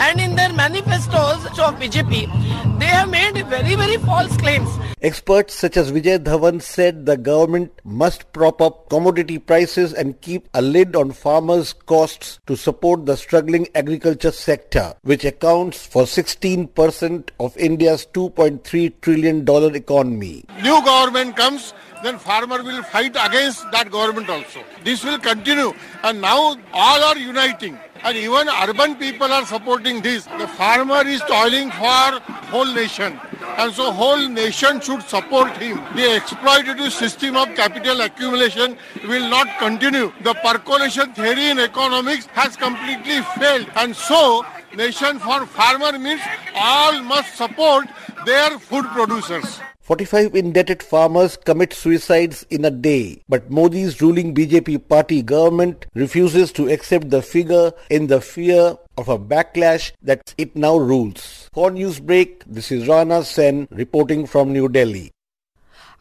and 0.05 0.21
in 0.21 0.35
their 0.35 0.53
manifestos 0.53 1.45
of 1.45 1.75
BJP, 1.81 2.79
they 2.79 2.85
have 2.85 3.09
made 3.09 3.35
very, 3.47 3.75
very 3.75 3.97
false 3.97 4.35
claims. 4.37 4.69
Experts 5.01 5.53
such 5.53 5.77
as 5.77 5.91
Vijay 5.91 6.19
Dhawan 6.19 6.61
said 6.61 7.05
the 7.05 7.15
government 7.15 7.71
must 7.85 8.31
prop 8.33 8.61
up 8.61 8.89
commodity 8.89 9.37
prices 9.39 9.93
and 9.93 10.19
keep 10.21 10.47
a 10.53 10.61
lid 10.61 10.95
on 10.95 11.11
farmers' 11.11 11.71
costs 11.71 12.39
to 12.47 12.55
support 12.57 13.05
the 13.05 13.15
struggling 13.15 13.67
agriculture 13.75 14.31
sector, 14.31 14.93
which 15.03 15.23
accounts 15.23 15.85
for 15.85 16.03
16% 16.03 17.29
of 17.39 17.57
India's 17.57 18.05
$2.3 18.13 18.93
trillion 19.01 19.47
economy. 19.75 20.43
New 20.61 20.83
government 20.83 21.37
comes, 21.37 21.73
then 22.03 22.17
farmer 22.17 22.63
will 22.63 22.83
fight 22.83 23.15
against 23.25 23.69
that 23.71 23.91
government 23.91 24.29
also. 24.29 24.63
This 24.83 25.03
will 25.03 25.19
continue 25.19 25.73
and 26.03 26.21
now 26.21 26.57
all 26.73 27.03
are 27.03 27.17
uniting. 27.17 27.77
And 28.01 28.15
even 28.15 28.47
urban 28.47 28.95
people 28.95 29.31
are 29.31 29.45
supporting 29.45 30.01
this. 30.01 30.23
The 30.25 30.47
farmer 30.47 31.05
is 31.05 31.21
toiling 31.21 31.69
for 31.71 32.19
whole 32.51 32.73
nation. 32.73 33.19
And 33.57 33.73
so 33.73 33.91
whole 33.91 34.25
nation 34.27 34.79
should 34.79 35.03
support 35.03 35.51
him. 35.57 35.77
The 35.95 36.19
exploitative 36.19 36.91
system 36.91 37.35
of 37.35 37.53
capital 37.55 37.99
accumulation 38.01 38.77
will 39.05 39.29
not 39.29 39.47
continue. 39.59 40.13
The 40.23 40.33
percolation 40.35 41.11
theory 41.13 41.49
in 41.49 41.59
economics 41.59 42.27
has 42.27 42.55
completely 42.55 43.21
failed. 43.37 43.67
And 43.75 43.93
so 43.93 44.45
nation 44.73 45.19
for 45.19 45.45
farmer 45.45 45.99
means 45.99 46.21
all 46.55 47.01
must 47.01 47.35
support 47.35 47.87
their 48.25 48.57
food 48.59 48.85
producers. 48.93 49.59
45 49.89 50.35
indebted 50.35 50.83
farmers 50.83 51.35
commit 51.35 51.73
suicides 51.73 52.45
in 52.51 52.63
a 52.63 52.69
day, 52.69 53.23
but 53.27 53.49
Modi's 53.49 53.99
ruling 54.03 54.35
BJP 54.35 54.87
party 54.87 55.23
government 55.23 55.87
refuses 55.95 56.51
to 56.51 56.69
accept 56.69 57.09
the 57.09 57.23
figure 57.23 57.71
in 57.89 58.05
the 58.05 58.21
fear 58.21 58.77
of 58.99 59.09
a 59.09 59.17
backlash 59.17 59.91
that 60.03 60.35
it 60.37 60.55
now 60.55 60.77
rules. 60.77 61.49
For 61.53 61.71
Newsbreak, 61.71 62.43
this 62.45 62.71
is 62.71 62.87
Rana 62.87 63.23
Sen 63.23 63.67
reporting 63.71 64.27
from 64.27 64.53
New 64.53 64.69
Delhi. 64.69 65.09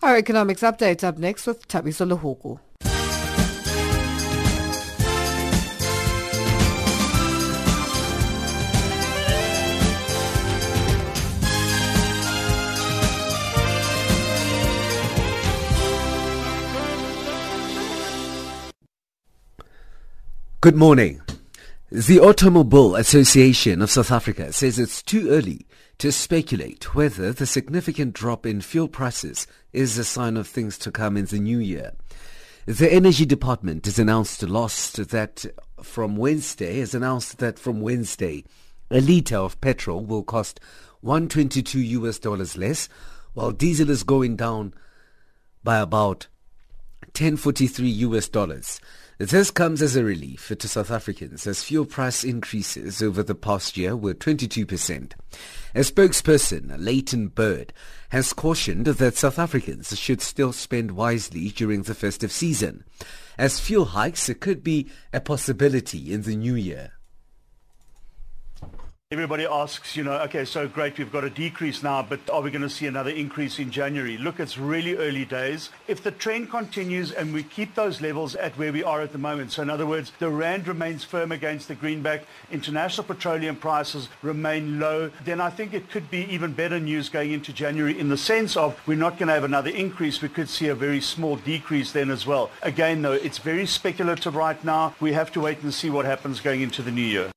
Our 0.03 0.19
economics 0.19 0.61
update 0.61 1.03
up 1.03 1.17
next 1.17 1.47
with 1.47 1.67
Tabiso 1.67 2.05
Luhuku. 2.05 2.61
Good 20.61 20.75
morning. 20.75 21.21
The 21.93 22.19
Automobile 22.19 22.97
Association 22.97 23.81
of 23.81 23.93
South 23.93 24.11
Africa 24.11 24.53
says 24.53 24.77
it's 24.77 25.05
too 25.05 25.31
early 25.31 25.69
to 25.99 26.11
speculate 26.11 26.97
whether 26.97 27.33
the 27.33 27.47
significant 27.47 28.13
drop 28.13 28.45
in 28.45 28.61
fuel 28.61 28.89
prices 28.89 29.47
is 29.73 29.97
a 29.97 30.03
sign 30.03 30.37
of 30.37 30.49
things 30.49 30.77
to 30.79 30.91
come 30.91 31.17
in 31.17 31.27
the 31.27 31.39
new 31.39 31.61
year. 31.61 31.93
The 32.67 32.93
Energy 32.93 33.25
Department 33.25 33.85
has 33.85 34.01
announced 34.01 34.43
last 34.43 34.97
that 35.11 35.47
from 35.81 36.17
Wednesday 36.17 36.81
has 36.81 36.93
announced 36.93 37.39
that 37.39 37.57
from 37.57 37.81
Wednesday 37.81 38.43
a 38.91 39.01
litre 39.01 39.37
of 39.37 39.61
petrol 39.61 40.05
will 40.05 40.25
cost 40.25 40.59
122 41.03 41.79
US 42.01 42.19
dollars 42.19 42.57
less 42.57 42.89
while 43.33 43.53
diesel 43.53 43.91
is 43.91 44.03
going 44.03 44.35
down 44.35 44.75
by 45.63 45.79
about 45.79 46.27
1043 47.15 47.89
US 47.89 48.29
dollars. 48.29 48.81
This 49.19 49.51
comes 49.51 49.83
as 49.83 49.97
a 49.97 50.05
relief 50.05 50.53
to 50.57 50.69
South 50.69 50.93
Africans 50.93 51.45
as 51.49 51.65
fuel 51.65 51.85
price 51.85 52.23
increases 52.23 53.03
over 53.03 53.25
the 53.25 53.35
past 53.35 53.77
year 53.77 53.97
were 53.97 54.15
22%. 54.15 55.13
A 55.75 55.81
spokesperson, 55.81 56.73
Layton 56.79 57.27
Beard, 57.27 57.73
has 58.11 58.33
cautioned 58.33 58.87
that 58.87 59.17
South 59.17 59.41
Africans 59.41 59.99
should 59.99 60.21
still 60.21 60.53
spend 60.53 60.93
wisely 60.93 61.49
during 61.49 61.83
the 61.83 61.97
festive 61.97 62.31
season, 62.31 62.85
as 63.37 63.59
fuel 63.59 63.87
hikes 63.87 64.31
could 64.39 64.63
be 64.63 64.89
a 65.13 65.21
possibility 65.21 66.13
in 66.13 66.23
the 66.23 66.37
new 66.37 66.55
year. 66.55 66.93
Everybody 69.11 69.47
asks, 69.47 69.97
you 69.97 70.05
know, 70.05 70.21
okay, 70.25 70.45
so 70.45 70.69
great, 70.69 70.99
we've 70.99 71.11
got 71.11 71.25
a 71.25 71.31
decrease 71.31 71.83
now, 71.83 72.03
but 72.03 72.21
are 72.29 72.43
we 72.43 72.51
going 72.51 72.61
to 72.61 72.69
see 72.69 72.87
another 72.87 73.09
increase 73.09 73.59
in 73.59 73.71
January? 73.71 74.19
Look, 74.19 74.39
it's 74.39 74.59
really 74.59 74.97
early 74.97 75.25
days. 75.25 75.71
If 75.87 76.03
the 76.03 76.11
trend 76.11 76.51
continues 76.51 77.11
and 77.11 77.33
we 77.33 77.43
keep 77.43 77.75
those 77.75 78.03
levels 78.03 78.37
at 78.37 78.59
where 78.59 78.71
we 78.71 78.85
are 78.85 79.01
at 79.01 79.13
the 79.13 79.17
moment, 79.17 79.53
so 79.53 79.63
in 79.63 79.71
other 79.71 79.87
words, 79.87 80.13
the 80.19 80.29
rand 80.29 80.69
remains 80.69 81.05
firm 81.05 81.33
against 81.33 81.69
the 81.69 81.75
greenback, 81.75 82.27
international 82.53 83.07
petroleum 83.07 83.57
prices 83.57 84.11
remain 84.21 84.79
low, 84.79 85.11
then 85.25 85.41
I 85.41 85.49
think 85.49 85.73
it 85.73 85.89
could 85.89 86.11
be 86.11 86.27
even 86.31 86.53
better 86.53 86.79
news 86.79 87.09
going 87.09 87.33
into 87.33 87.51
January 87.51 87.99
in 87.99 88.11
the 88.11 88.19
sense 88.19 88.59
of 88.59 88.79
we're 88.87 88.99
not 88.99 89.17
going 89.17 89.29
to 89.29 89.33
have 89.33 89.45
another 89.45 89.71
increase. 89.71 90.21
We 90.21 90.29
could 90.29 90.51
see 90.51 90.69
a 90.69 90.75
very 90.75 91.01
small 91.01 91.37
decrease 91.37 91.93
then 91.93 92.11
as 92.11 92.27
well. 92.27 92.51
Again, 92.61 93.01
though, 93.01 93.13
it's 93.13 93.39
very 93.39 93.65
speculative 93.65 94.37
right 94.37 94.63
now. 94.63 94.95
We 95.01 95.15
have 95.15 95.33
to 95.33 95.41
wait 95.41 95.63
and 95.63 95.73
see 95.73 95.89
what 95.89 96.05
happens 96.05 96.41
going 96.41 96.61
into 96.61 96.83
the 96.83 96.91
new 96.91 97.01
year. 97.01 97.31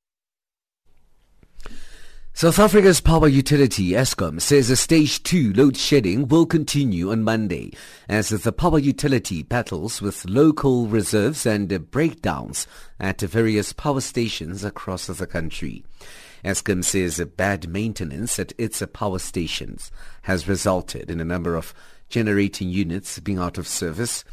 South 2.42 2.58
Africa's 2.58 3.00
power 3.00 3.28
utility 3.28 3.90
Eskom 3.90 4.40
says 4.40 4.68
a 4.68 4.74
stage 4.74 5.22
2 5.22 5.52
load 5.52 5.76
shedding 5.76 6.26
will 6.26 6.44
continue 6.44 7.12
on 7.12 7.22
Monday 7.22 7.72
as 8.08 8.30
the 8.30 8.50
power 8.50 8.80
utility 8.80 9.44
battles 9.44 10.02
with 10.02 10.24
local 10.24 10.88
reserves 10.88 11.46
and 11.46 11.88
breakdowns 11.92 12.66
at 12.98 13.20
various 13.20 13.72
power 13.72 14.00
stations 14.00 14.64
across 14.64 15.06
the 15.06 15.24
country. 15.24 15.84
Eskom 16.44 16.82
says 16.82 17.24
bad 17.36 17.68
maintenance 17.68 18.40
at 18.40 18.52
its 18.58 18.82
power 18.92 19.20
stations 19.20 19.92
has 20.22 20.48
resulted 20.48 21.12
in 21.12 21.20
a 21.20 21.24
number 21.24 21.54
of 21.54 21.72
generating 22.08 22.68
units 22.68 23.20
being 23.20 23.38
out 23.38 23.56
of 23.56 23.68
service. 23.68 24.24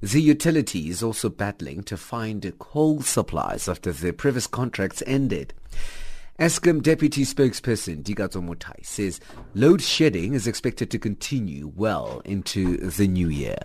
The 0.00 0.20
utility 0.20 0.90
is 0.90 1.00
also 1.00 1.28
battling 1.28 1.84
to 1.84 1.96
find 1.96 2.52
coal 2.58 3.02
supplies 3.02 3.68
after 3.68 3.92
their 3.92 4.12
previous 4.12 4.48
contracts 4.48 5.00
ended. 5.06 5.54
Eskom 6.38 6.82
Deputy 6.82 7.24
Spokesperson 7.24 8.02
Dikatso 8.02 8.42
Mothae 8.42 8.84
says 8.84 9.20
load 9.54 9.80
shedding 9.80 10.34
is 10.34 10.46
expected 10.46 10.90
to 10.90 10.98
continue 10.98 11.72
well 11.74 12.20
into 12.26 12.76
the 12.76 13.08
new 13.08 13.30
year. 13.30 13.56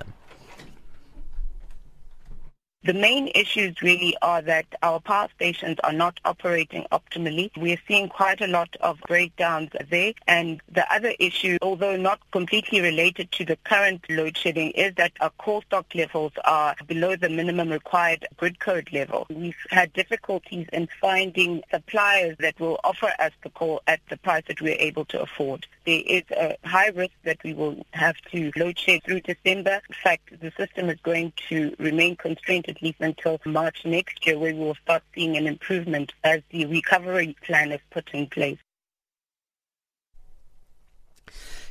The 2.84 2.94
main 2.96 3.28
issues 3.36 3.80
really 3.84 4.18
are 4.24 4.42
that 4.42 4.66
our 4.82 5.00
power 5.00 5.28
stations 5.36 5.78
are 5.84 5.94
not 5.94 6.20
operating 6.26 6.88
optimally. 6.92 7.52
We're 7.56 7.80
seeing 7.88 8.10
quite 8.10 8.42
a 8.42 8.48
lot 8.48 8.76
of 8.82 9.00
breakdowns 9.08 9.70
there. 9.92 10.14
And 10.28 10.62
the 10.68 10.92
other 10.92 11.14
issue, 11.20 11.60
although 11.62 11.96
not 11.96 12.20
completely 12.32 12.82
related 12.82 13.32
to 13.34 13.46
the 13.46 13.56
current 13.58 14.04
load 14.10 14.36
shedding, 14.36 14.72
is 14.72 14.96
that 14.96 15.12
our 15.22 15.30
coal 15.38 15.62
stock 15.62 15.94
levels 15.94 16.32
are 16.44 16.76
below 16.88 17.16
the 17.16 17.30
minimum 17.30 17.70
required 17.70 18.26
grid 18.38 18.60
code 18.60 18.90
level. 18.92 19.28
We've 19.30 19.54
had 19.70 19.94
difficulties 19.94 20.66
in 20.74 20.90
finding 21.00 21.62
suppliers 21.70 22.36
that 22.40 22.60
will 22.60 22.80
offer 22.84 23.12
us 23.20 23.32
the 23.44 23.52
coal 23.52 23.84
at 23.86 24.00
the 24.10 24.18
price 24.18 24.46
that 24.48 24.60
we're 24.60 24.80
able 24.80 25.06
to 25.06 25.22
afford. 25.22 25.68
There 25.86 26.04
is 26.06 26.24
a 26.32 26.58
high 26.64 26.90
risk 26.90 27.14
that 27.24 27.44
we 27.44 27.54
will 27.54 27.86
have 27.92 28.16
to 28.32 28.52
load 28.56 28.78
shed 28.78 29.04
through 29.04 29.22
December. 29.22 29.82
In 29.90 29.96
fact, 30.04 30.40
the 30.40 30.52
system 30.58 30.90
is 30.90 31.00
going 31.02 31.34
to 31.50 31.76
remain 31.80 32.16
constrained 32.16 32.70
at 32.70 32.82
least 32.82 33.00
until 33.00 33.40
March 33.46 33.84
next 33.84 34.26
year 34.26 34.38
where 34.38 34.54
we 34.54 34.60
will 34.60 34.76
start 34.76 35.04
seeing 35.16 35.38
an 35.38 35.48
improvement 35.48 36.14
as 36.24 36.42
the 36.52 36.66
recovery 36.68 37.36
plan 37.44 37.72
is 37.72 37.82
put 37.90 38.10
in 38.14 38.28
place. 38.28 38.60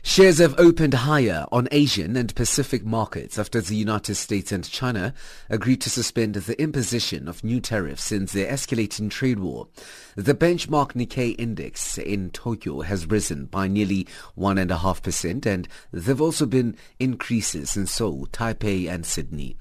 Shares 0.03 0.39
have 0.39 0.59
opened 0.59 0.95
higher 0.95 1.45
on 1.53 1.69
Asian 1.71 2.17
and 2.17 2.35
Pacific 2.35 2.85
markets 2.85 3.39
after 3.39 3.61
the 3.61 3.77
United 3.77 4.15
States 4.15 4.51
and 4.51 4.69
China 4.69 5.13
agreed 5.51 5.83
to 5.83 5.91
suspend 5.91 6.35
the 6.35 6.61
imposition 6.61 7.29
of 7.29 7.45
new 7.45 7.61
tariffs 7.61 8.05
since 8.05 8.33
the 8.33 8.47
escalating 8.47 9.11
trade 9.11 9.39
war. 9.39 9.69
The 10.17 10.35
benchmark 10.35 10.95
Nikkei 10.95 11.37
index 11.39 11.99
in 11.99 12.31
Tokyo 12.31 12.81
has 12.81 13.07
risen 13.07 13.45
by 13.45 13.69
nearly 13.69 14.07
1.5% 14.39 15.47
and 15.47 15.69
there 15.93 16.03
have 16.03 16.21
also 16.21 16.47
been 16.47 16.77
increases 16.99 17.77
in 17.77 17.87
Seoul, 17.87 18.27
Taipei 18.33 18.89
and 18.89 19.05
Sydney. 19.05 19.57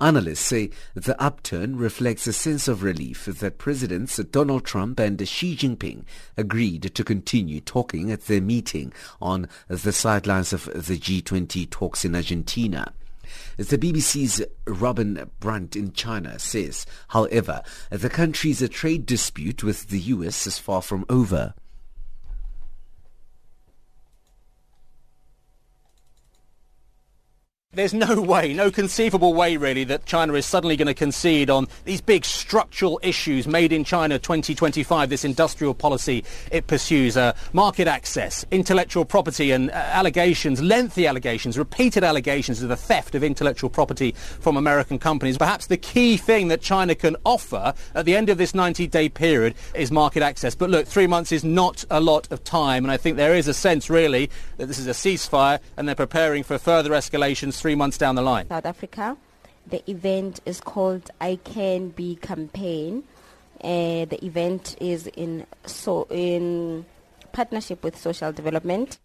Analysts 0.00 0.40
say 0.40 0.70
the 0.94 1.20
upturn 1.20 1.76
reflects 1.76 2.28
a 2.28 2.32
sense 2.32 2.68
of 2.68 2.84
relief 2.84 3.24
that 3.24 3.58
Presidents 3.58 4.16
Donald 4.18 4.64
Trump 4.64 5.00
and 5.00 5.26
Xi 5.26 5.56
Jinping 5.56 6.04
agreed 6.36 6.94
to 6.94 7.02
continue 7.02 7.60
talking 7.60 8.12
at 8.12 8.26
their 8.26 8.40
meeting 8.40 8.92
on 9.20 9.48
the 9.66 9.92
sidelines 9.92 10.52
of 10.52 10.66
the 10.66 10.98
G20 10.98 11.68
talks 11.68 12.04
in 12.04 12.14
Argentina. 12.14 12.92
The 13.56 13.76
BBC's 13.76 14.44
Robin 14.66 15.28
Brant 15.40 15.74
in 15.74 15.92
China 15.92 16.38
says, 16.38 16.86
however, 17.08 17.62
the 17.90 18.08
country's 18.08 18.66
trade 18.68 19.04
dispute 19.04 19.64
with 19.64 19.88
the 19.88 20.00
US 20.00 20.46
is 20.46 20.58
far 20.58 20.80
from 20.80 21.04
over. 21.08 21.54
There's 27.78 27.94
no 27.94 28.20
way, 28.20 28.54
no 28.54 28.72
conceivable 28.72 29.34
way 29.34 29.56
really 29.56 29.84
that 29.84 30.04
China 30.04 30.34
is 30.34 30.44
suddenly 30.44 30.76
going 30.76 30.88
to 30.88 30.94
concede 30.94 31.48
on 31.48 31.68
these 31.84 32.00
big 32.00 32.24
structural 32.24 32.98
issues 33.04 33.46
made 33.46 33.72
in 33.72 33.84
China 33.84 34.18
2025, 34.18 35.08
this 35.08 35.24
industrial 35.24 35.74
policy 35.74 36.24
it 36.50 36.66
pursues, 36.66 37.16
uh, 37.16 37.34
market 37.52 37.86
access, 37.86 38.44
intellectual 38.50 39.04
property 39.04 39.52
and 39.52 39.70
uh, 39.70 39.74
allegations, 39.74 40.60
lengthy 40.60 41.06
allegations, 41.06 41.56
repeated 41.56 42.02
allegations 42.02 42.60
of 42.64 42.68
the 42.68 42.76
theft 42.76 43.14
of 43.14 43.22
intellectual 43.22 43.70
property 43.70 44.10
from 44.40 44.56
American 44.56 44.98
companies. 44.98 45.38
Perhaps 45.38 45.68
the 45.68 45.76
key 45.76 46.16
thing 46.16 46.48
that 46.48 46.60
China 46.60 46.96
can 46.96 47.14
offer 47.24 47.74
at 47.94 48.04
the 48.04 48.16
end 48.16 48.28
of 48.28 48.38
this 48.38 48.54
90-day 48.54 49.08
period 49.08 49.54
is 49.76 49.92
market 49.92 50.24
access. 50.24 50.56
But 50.56 50.68
look, 50.68 50.88
three 50.88 51.06
months 51.06 51.30
is 51.30 51.44
not 51.44 51.84
a 51.92 52.00
lot 52.00 52.26
of 52.32 52.42
time 52.42 52.84
and 52.84 52.90
I 52.90 52.96
think 52.96 53.16
there 53.16 53.36
is 53.36 53.46
a 53.46 53.54
sense 53.54 53.88
really 53.88 54.30
that 54.56 54.66
this 54.66 54.80
is 54.80 54.88
a 54.88 54.90
ceasefire 54.90 55.60
and 55.76 55.86
they're 55.86 55.94
preparing 55.94 56.42
for 56.42 56.58
further 56.58 56.90
escalations 56.90 57.67
three 57.68 57.74
months 57.74 57.98
down 57.98 58.14
the 58.14 58.22
line? 58.22 58.48
South 58.48 58.64
Africa. 58.64 59.14
The 59.66 59.82
event 59.90 60.40
is 60.46 60.58
called 60.58 61.10
I 61.20 61.38
Can 61.44 61.90
Be 61.90 62.16
campaign, 62.16 63.04
Uh, 63.62 64.06
the 64.06 64.18
event 64.24 64.76
is 64.80 65.08
in 65.08 65.44
so 65.66 66.06
in 66.10 66.86
partnership 67.32 67.82
with 67.84 67.94
Social 67.98 68.32
Development. 68.32 68.96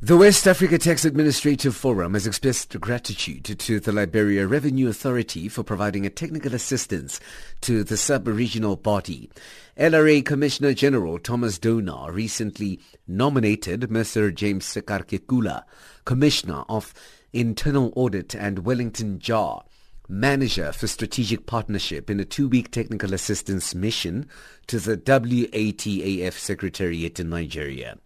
The 0.00 0.16
West 0.16 0.46
Africa 0.46 0.78
Tax 0.78 1.04
Administrative 1.04 1.74
Forum 1.74 2.14
has 2.14 2.24
expressed 2.24 2.78
gratitude 2.78 3.42
to 3.58 3.80
the 3.80 3.90
Liberia 3.90 4.46
Revenue 4.46 4.88
Authority 4.88 5.48
for 5.48 5.64
providing 5.64 6.06
a 6.06 6.10
technical 6.10 6.54
assistance 6.54 7.18
to 7.62 7.82
the 7.82 7.96
sub-regional 7.96 8.76
body. 8.76 9.28
LRA 9.76 10.24
Commissioner 10.24 10.72
General 10.72 11.18
Thomas 11.18 11.58
Dona 11.58 12.12
recently 12.12 12.78
nominated 13.08 13.80
Mr. 13.90 14.32
James 14.32 14.66
Sekarkekula, 14.66 15.64
Commissioner 16.04 16.62
of 16.68 16.94
Internal 17.32 17.92
Audit 17.96 18.36
and 18.36 18.60
Wellington 18.60 19.18
Jar, 19.18 19.64
Manager 20.08 20.70
for 20.70 20.86
Strategic 20.86 21.44
Partnership 21.46 22.08
in 22.08 22.20
a 22.20 22.24
two-week 22.24 22.70
technical 22.70 23.12
assistance 23.14 23.74
mission 23.74 24.28
to 24.68 24.78
the 24.78 24.96
WATAF 24.96 26.34
Secretariat 26.34 27.18
in 27.18 27.30
Nigeria. 27.30 27.98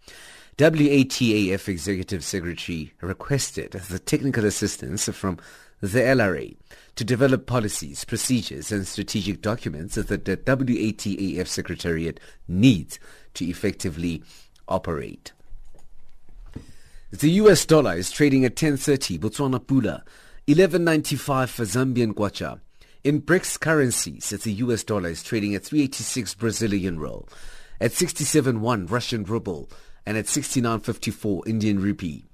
WATAF 0.58 1.66
Executive 1.66 2.22
Secretary 2.22 2.92
requested 3.00 3.72
the 3.72 3.98
technical 3.98 4.44
assistance 4.44 5.08
from 5.08 5.38
the 5.80 6.00
LRA 6.00 6.54
to 6.94 7.04
develop 7.04 7.46
policies, 7.46 8.04
procedures 8.04 8.70
and 8.70 8.86
strategic 8.86 9.40
documents 9.40 9.94
that 9.94 10.08
the 10.08 10.36
WATAF 10.36 11.46
Secretariat 11.48 12.20
needs 12.46 13.00
to 13.34 13.46
effectively 13.46 14.22
operate. 14.68 15.32
The 17.10 17.30
US 17.30 17.64
dollar 17.64 17.94
is 17.94 18.10
trading 18.10 18.44
at 18.44 18.54
10.30 18.54 19.18
Botswana 19.18 19.58
Pula, 19.58 20.02
11.95 20.46 21.48
for 21.48 21.64
Zambian 21.64 22.12
Kwacha. 22.12 22.60
In 23.04 23.20
BRICS 23.22 23.58
currencies, 23.58 24.30
the 24.30 24.52
US 24.52 24.84
dollar 24.84 25.08
is 25.08 25.22
trading 25.22 25.54
at 25.54 25.64
386 25.64 26.34
Brazilian 26.34 27.00
real, 27.00 27.28
at 27.80 27.90
67.1 27.90 28.90
Russian 28.90 29.24
ruble, 29.24 29.68
and 30.06 30.16
at 30.16 30.26
69.54 30.26 31.46
Indian 31.46 31.80
rupee. 31.80 32.24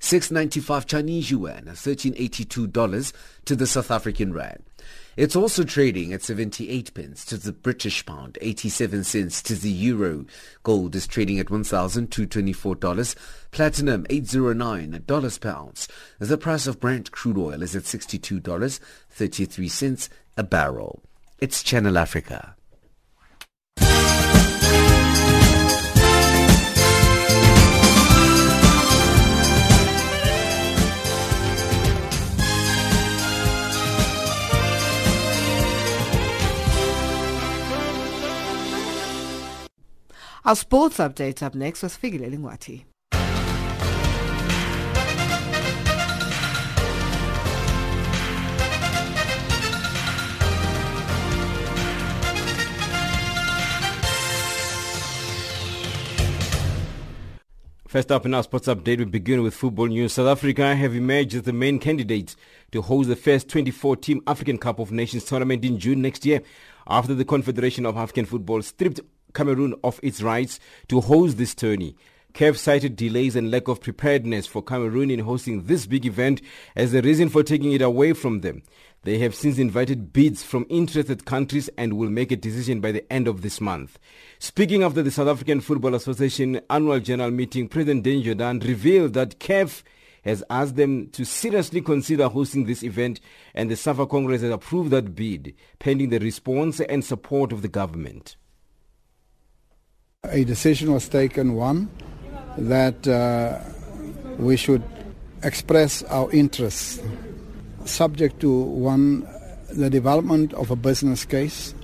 695 0.00 0.86
Chinese 0.86 1.30
yuan, 1.30 1.64
$13.82 1.64 3.12
to 3.44 3.56
the 3.56 3.66
South 3.66 3.90
African 3.90 4.32
rand. 4.32 4.62
It's 5.16 5.34
also 5.34 5.64
trading 5.64 6.12
at 6.12 6.22
78 6.22 6.94
pence 6.94 7.24
to 7.24 7.36
the 7.36 7.52
British 7.52 8.06
pound, 8.06 8.38
87 8.40 9.02
cents 9.02 9.42
to 9.42 9.56
the 9.56 9.70
euro. 9.70 10.24
Gold 10.62 10.94
is 10.94 11.08
trading 11.08 11.40
at 11.40 11.46
$1,224. 11.46 13.16
Platinum, 13.50 14.04
$809 14.04 15.40
per 15.40 15.50
ounce. 15.50 15.88
The 16.20 16.38
price 16.38 16.68
of 16.68 16.78
Brent 16.78 17.10
crude 17.10 17.36
oil 17.36 17.62
is 17.62 17.74
at 17.74 17.82
$62.33 17.82 20.08
a 20.36 20.42
barrel. 20.44 21.02
It's 21.40 21.64
Channel 21.64 21.98
Africa. 21.98 22.54
Our 40.48 40.56
sports 40.56 40.96
update 40.96 41.42
up 41.42 41.54
next 41.54 41.82
with 41.82 42.00
Figile 42.00 42.34
Lingwati. 42.34 42.84
First 57.86 58.10
up 58.10 58.24
in 58.24 58.32
our 58.32 58.42
sports 58.42 58.68
update, 58.68 59.00
we 59.00 59.04
begin 59.04 59.42
with 59.42 59.52
football 59.54 59.88
news. 59.88 60.14
South 60.14 60.28
Africa 60.28 60.74
have 60.74 60.94
emerged 60.94 61.34
as 61.34 61.42
the 61.42 61.52
main 61.52 61.78
candidates 61.78 62.36
to 62.72 62.80
host 62.80 63.10
the 63.10 63.16
first 63.16 63.48
24-team 63.48 64.22
African 64.26 64.56
Cup 64.56 64.78
of 64.78 64.92
Nations 64.92 65.24
tournament 65.26 65.62
in 65.62 65.78
June 65.78 66.00
next 66.00 66.24
year 66.24 66.40
after 66.86 67.12
the 67.12 67.26
Confederation 67.26 67.84
of 67.84 67.98
African 67.98 68.24
Football 68.24 68.62
stripped 68.62 69.00
Cameroon 69.34 69.74
of 69.84 70.00
its 70.02 70.22
rights 70.22 70.60
to 70.88 71.00
host 71.00 71.38
this 71.38 71.54
tourney. 71.54 71.96
CAF 72.34 72.56
cited 72.56 72.94
delays 72.94 73.34
and 73.34 73.50
lack 73.50 73.66
of 73.68 73.80
preparedness 73.80 74.46
for 74.46 74.62
Cameroon 74.62 75.10
in 75.10 75.20
hosting 75.20 75.64
this 75.64 75.86
big 75.86 76.06
event 76.06 76.40
as 76.76 76.92
the 76.92 77.02
reason 77.02 77.28
for 77.28 77.42
taking 77.42 77.72
it 77.72 77.82
away 77.82 78.12
from 78.12 78.42
them. 78.42 78.62
They 79.02 79.18
have 79.18 79.34
since 79.34 79.58
invited 79.58 80.12
bids 80.12 80.42
from 80.42 80.66
interested 80.68 81.24
countries 81.24 81.68
and 81.78 81.94
will 81.94 82.10
make 82.10 82.30
a 82.30 82.36
decision 82.36 82.80
by 82.80 82.92
the 82.92 83.10
end 83.12 83.26
of 83.26 83.42
this 83.42 83.60
month. 83.60 83.98
Speaking 84.38 84.82
after 84.82 85.02
the 85.02 85.10
South 85.10 85.28
African 85.28 85.60
Football 85.60 85.94
Association 85.94 86.60
annual 86.68 87.00
general 87.00 87.30
meeting, 87.30 87.68
President 87.68 88.04
Danny 88.04 88.22
Jordaan 88.22 88.62
revealed 88.62 89.14
that 89.14 89.40
CAF 89.40 89.82
has 90.24 90.44
asked 90.50 90.76
them 90.76 91.08
to 91.10 91.24
seriously 91.24 91.80
consider 91.80 92.28
hosting 92.28 92.66
this 92.66 92.82
event 92.82 93.20
and 93.54 93.70
the 93.70 93.76
SAFA 93.76 94.06
Congress 94.06 94.42
has 94.42 94.50
approved 94.50 94.90
that 94.90 95.14
bid 95.14 95.54
pending 95.78 96.10
the 96.10 96.18
response 96.18 96.80
and 96.80 97.04
support 97.04 97.52
of 97.52 97.62
the 97.62 97.68
government. 97.68 98.36
A 100.30 100.44
decision 100.44 100.92
was 100.92 101.08
taken, 101.08 101.54
one, 101.54 101.88
that 102.56 103.06
uh, 103.06 103.58
we 104.38 104.56
should 104.56 104.82
express 105.42 106.02
our 106.04 106.30
interests 106.32 107.00
subject 107.84 108.40
to 108.40 108.50
one, 108.50 109.26
the 109.70 109.90
development 109.90 110.52
of 110.54 110.70
a 110.70 110.76
business 110.76 111.24
case, 111.24 111.74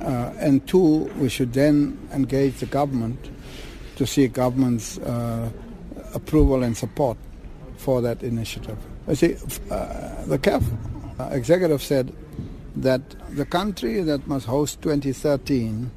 uh, 0.00 0.32
and 0.38 0.66
two, 0.66 1.10
we 1.18 1.28
should 1.28 1.52
then 1.52 1.98
engage 2.12 2.58
the 2.58 2.66
government 2.66 3.30
to 3.96 4.06
seek 4.06 4.32
government's 4.32 4.98
uh, 4.98 5.48
approval 6.14 6.62
and 6.62 6.76
support 6.76 7.16
for 7.76 8.00
that 8.00 8.22
initiative. 8.22 8.78
You 9.08 9.14
see, 9.14 9.34
uh, 9.70 10.24
the 10.26 10.38
CAF 10.38 10.64
uh, 11.18 11.28
executive 11.32 11.82
said 11.82 12.12
that 12.76 13.00
the 13.36 13.44
country 13.44 14.00
that 14.02 14.26
must 14.26 14.46
host 14.46 14.82
2013 14.82 15.90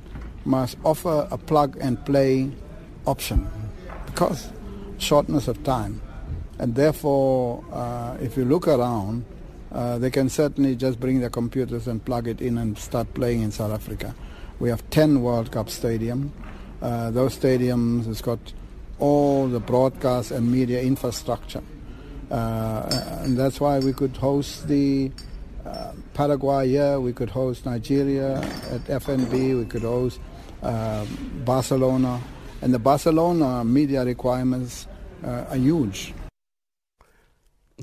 must 0.48 0.78
offer 0.84 1.28
a 1.30 1.38
plug 1.38 1.78
and 1.80 2.04
play 2.06 2.50
option 3.06 3.48
because 4.06 4.50
shortness 4.98 5.48
of 5.48 5.64
time. 5.64 6.02
And 6.60 6.74
therefore, 6.74 7.64
uh, 7.72 8.18
if 8.20 8.36
you 8.36 8.46
look 8.46 8.68
around, 8.68 9.26
uh, 9.72 10.00
they 10.00 10.10
can 10.10 10.30
certainly 10.30 10.76
just 10.76 11.00
bring 11.00 11.20
their 11.20 11.30
computers 11.30 11.88
and 11.88 12.04
plug 12.04 12.28
it 12.28 12.42
in 12.42 12.58
and 12.58 12.78
start 12.78 13.14
playing 13.14 13.42
in 13.42 13.52
South 13.52 13.72
Africa. 13.72 14.16
We 14.60 14.70
have 14.70 14.90
10 14.90 15.22
World 15.22 15.52
Cup 15.52 15.68
stadiums. 15.68 16.32
Uh, 16.82 17.12
those 17.12 17.38
stadiums 17.38 18.06
has 18.06 18.22
got 18.22 18.40
all 18.98 19.48
the 19.48 19.60
broadcast 19.60 20.32
and 20.32 20.52
media 20.52 20.82
infrastructure. 20.82 21.62
Uh, 22.32 23.20
and 23.22 23.38
that's 23.38 23.60
why 23.60 23.80
we 23.80 23.94
could 23.94 24.18
host 24.18 24.68
the 24.68 25.12
uh, 25.66 25.92
Paraguay 26.14 26.70
here, 26.70 27.00
we 27.00 27.14
could 27.14 27.30
host 27.30 27.66
Nigeria 27.66 28.38
at 28.72 28.84
FNB, 28.86 29.60
we 29.60 29.66
could 29.66 29.84
host 29.84 30.20
Barcelona, 30.62 32.22
and 32.62 32.74
the 32.74 32.80
Barcelona 32.80 33.64
media 33.64 34.04
requirements 34.04 34.88
uh, 35.24 35.46
are 35.50 35.58
huge. 35.58 36.14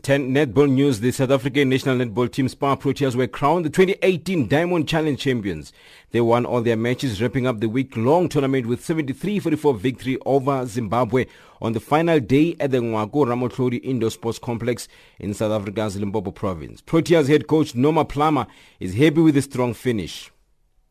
10 0.03 0.35
netball 0.35 0.69
news. 0.69 0.99
The 0.99 1.13
South 1.13 1.31
African 1.31 1.69
national 1.69 1.97
netball 1.97 2.31
team 2.31 2.49
Spar 2.49 2.77
Proteas 2.77 3.15
were 3.15 3.29
crowned 3.29 3.65
the 3.65 3.71
2018 3.71 4.49
Diamond 4.49 4.89
Challenge 4.89 5.19
champions. 5.19 5.73
They 6.11 6.21
won 6.21 6.45
all 6.45 6.63
their 6.63 6.77
matches, 6.77 7.23
wrapping 7.23 7.47
up 7.47 7.61
the 7.61 7.69
week-long 7.69 8.29
tournament 8.29 8.67
with 8.67 8.81
73-44 8.85 9.79
victory 9.79 10.19
over 10.27 10.67
Zimbabwe 10.67 11.27
on 11.63 11.75
the 11.75 11.81
final 11.81 12.19
day 12.19 12.57
at 12.59 12.73
the 12.73 12.79
Ngoako 12.79 13.25
Ramatlhodi 13.25 13.81
Indoor 13.85 14.11
Sports 14.11 14.41
Complex 14.41 14.89
in 15.21 15.33
South 15.33 15.53
Africa's 15.53 15.97
Limpopo 15.97 16.33
province. 16.33 16.83
Proteas 16.83 17.29
head 17.29 17.47
coach 17.47 17.77
Norma 17.77 18.05
Plummer 18.05 18.49
is 18.81 18.95
happy 18.95 19.21
with 19.21 19.37
the 19.37 19.43
strong 19.43 19.75
finish. 19.75 20.33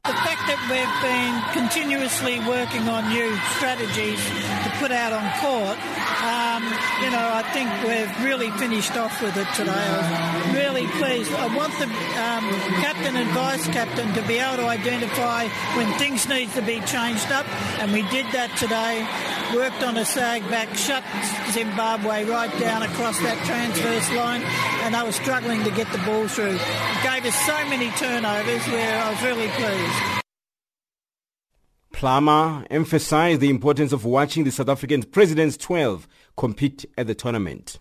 The 0.06 0.12
fact 0.12 0.44
that 0.52 0.60
we've 0.68 1.00
been 1.00 1.32
continuously 1.56 2.44
working 2.44 2.90
on 2.90 3.08
new 3.08 3.32
strategies 3.56 4.20
to 4.20 4.70
put 4.76 4.92
out 4.92 5.16
on 5.16 5.24
court, 5.40 5.80
um, 5.80 6.43
you 7.04 7.10
know, 7.12 7.26
I 7.34 7.44
think 7.54 7.70
we've 7.84 8.26
really 8.26 8.50
finished 8.52 8.96
off 8.98 9.22
with 9.22 9.36
it 9.38 9.48
today. 9.56 9.72
I 9.72 9.98
was 9.98 10.56
really 10.56 10.88
pleased. 11.00 11.32
I 11.34 11.56
want 11.56 11.74
the 11.80 11.86
um, 11.86 12.46
captain 12.82 13.16
and 13.16 13.30
vice 13.32 13.68
captain 13.68 14.14
to 14.14 14.22
be 14.28 14.38
able 14.38 14.58
to 14.58 14.68
identify 14.68 15.48
when 15.76 15.92
things 16.00 16.28
need 16.28 16.52
to 16.52 16.62
be 16.62 16.80
changed 16.82 17.32
up, 17.32 17.46
and 17.80 17.92
we 17.92 18.04
did 18.10 18.26
that 18.34 18.56
today. 18.58 19.06
Worked 19.56 19.84
on 19.84 19.98
a 19.98 20.06
sag 20.06 20.42
back, 20.50 20.74
shut 20.76 21.04
Zimbabwe 21.52 22.26
right 22.26 22.52
down 22.60 22.84
across 22.84 23.20
that 23.20 23.38
transverse 23.46 24.12
line, 24.16 24.42
and 24.84 24.96
they 24.96 25.04
were 25.04 25.12
struggling 25.12 25.64
to 25.64 25.72
get 25.72 25.92
the 25.92 26.00
ball 26.00 26.28
through. 26.28 26.56
It 26.56 27.04
gave 27.04 27.26
us 27.26 27.36
so 27.46 27.58
many 27.70 27.90
turnovers 27.92 28.66
where 28.68 29.04
I 29.04 29.12
was 29.12 29.22
really 29.24 29.48
pleased. 29.50 30.14
Plummer 31.94 32.66
emphasized 32.70 33.40
the 33.40 33.50
importance 33.50 33.94
of 33.94 34.04
watching 34.04 34.44
the 34.44 34.52
South 34.52 34.68
African 34.68 35.04
President's 35.04 35.56
12 35.56 36.06
compete 36.36 36.86
at 36.98 37.08
the 37.08 37.16
tournament. 37.16 37.80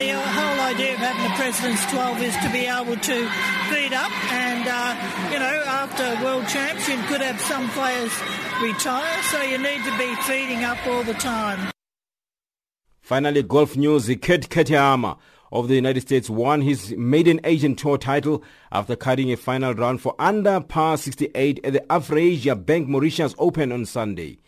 The 0.00 0.12
whole 0.12 0.60
idea 0.60 0.94
of 0.94 0.98
having 0.98 1.22
the 1.22 1.36
president's 1.36 1.86
12 1.92 2.22
is 2.22 2.36
to 2.38 2.50
be 2.50 2.66
able 2.66 2.96
to 2.96 3.28
feed 3.70 3.92
up. 3.94 4.10
And, 4.32 4.66
uh, 4.66 5.32
you 5.32 5.38
know, 5.38 5.62
after 5.66 6.24
World 6.24 6.48
Champs, 6.48 6.88
you 6.88 6.96
could 7.04 7.20
have 7.20 7.40
some 7.40 7.68
players 7.70 8.12
retire, 8.60 9.22
so 9.30 9.40
you 9.42 9.58
need 9.58 9.84
to 9.84 9.96
be 9.96 10.14
feeding 10.22 10.64
up 10.64 10.84
all 10.86 11.04
the 11.04 11.14
time. 11.14 11.70
Finally, 13.00 13.44
golf 13.44 13.76
news. 13.76 14.06
Kurt 14.08 14.48
Kitayama 14.48 15.16
of 15.52 15.68
the 15.68 15.76
United 15.76 16.00
States 16.00 16.28
won 16.28 16.60
his 16.60 16.92
maiden 16.96 17.40
Asian 17.44 17.76
Tour 17.76 17.96
title 17.96 18.42
after 18.72 18.96
cutting 18.96 19.30
a 19.30 19.36
final 19.36 19.74
round 19.74 20.00
for 20.00 20.16
under 20.18 20.60
par 20.60 20.96
68 20.96 21.60
at 21.62 21.72
the 21.72 21.80
Afrasia 21.88 22.56
Bank 22.66 22.88
Mauritius 22.88 23.34
Open 23.38 23.70
on 23.70 23.86
Sunday. 23.86 24.38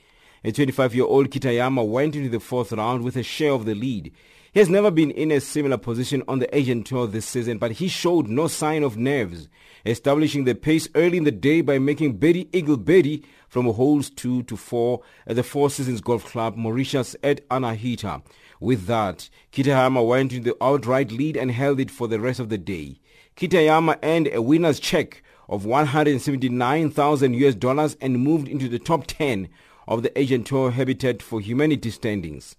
A 0.46 0.52
25-year-old 0.52 1.30
Kitayama 1.30 1.84
went 1.84 2.14
into 2.14 2.28
the 2.28 2.38
fourth 2.38 2.70
round 2.70 3.02
with 3.02 3.16
a 3.16 3.24
share 3.24 3.50
of 3.50 3.64
the 3.64 3.74
lead. 3.74 4.12
He 4.52 4.60
has 4.60 4.68
never 4.68 4.92
been 4.92 5.10
in 5.10 5.32
a 5.32 5.40
similar 5.40 5.76
position 5.76 6.22
on 6.28 6.38
the 6.38 6.56
Asian 6.56 6.84
Tour 6.84 7.08
this 7.08 7.26
season, 7.26 7.58
but 7.58 7.72
he 7.72 7.88
showed 7.88 8.28
no 8.28 8.46
sign 8.46 8.84
of 8.84 8.96
nerves, 8.96 9.48
establishing 9.84 10.44
the 10.44 10.54
pace 10.54 10.88
early 10.94 11.18
in 11.18 11.24
the 11.24 11.32
day 11.32 11.62
by 11.62 11.80
making 11.80 12.18
birdie 12.18 12.48
eagle 12.52 12.76
birdie 12.76 13.24
from 13.48 13.66
holes 13.66 14.08
2 14.08 14.44
to 14.44 14.56
4 14.56 15.02
at 15.26 15.34
the 15.34 15.42
Four 15.42 15.68
Seasons 15.68 16.00
Golf 16.00 16.24
Club 16.26 16.56
Mauritius 16.56 17.16
at 17.24 17.44
Anahita. 17.48 18.22
With 18.60 18.86
that, 18.86 19.28
Kitayama 19.50 20.06
went 20.06 20.32
into 20.32 20.52
the 20.52 20.64
outright 20.64 21.10
lead 21.10 21.36
and 21.36 21.50
held 21.50 21.80
it 21.80 21.90
for 21.90 22.06
the 22.06 22.20
rest 22.20 22.38
of 22.38 22.50
the 22.50 22.58
day. 22.58 23.00
Kitayama 23.36 23.98
earned 24.04 24.28
a 24.32 24.40
winner's 24.40 24.78
check 24.78 25.24
of 25.48 25.64
179,000 25.64 27.34
US 27.34 27.54
dollars 27.56 27.96
and 28.00 28.20
moved 28.20 28.46
into 28.46 28.68
the 28.68 28.78
top 28.78 29.08
10 29.08 29.48
of 29.88 30.02
the 30.02 30.18
Asian 30.18 30.44
Tour 30.44 30.72
Habitat 30.72 31.22
for 31.22 31.40
Humanity 31.40 31.90
standings. 31.90 32.56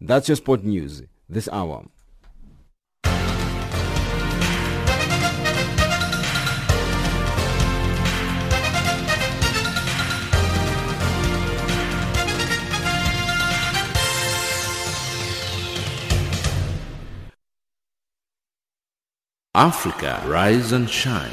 That's 0.00 0.28
your 0.28 0.36
sport 0.36 0.64
news 0.64 1.02
this 1.28 1.48
hour. 1.52 1.84
Africa, 19.54 20.22
rise 20.24 20.70
and 20.70 20.88
shine. 20.88 21.32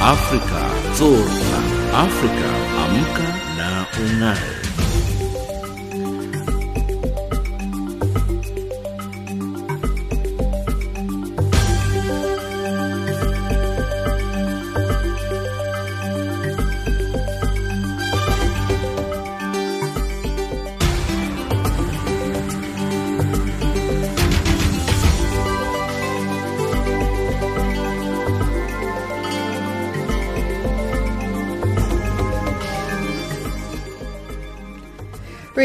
Africa, 0.00 0.62
zorka. 0.94 1.65
Africa, 1.96 2.48
amka 2.84 3.22
na 3.56 3.86
ungae. 4.00 4.85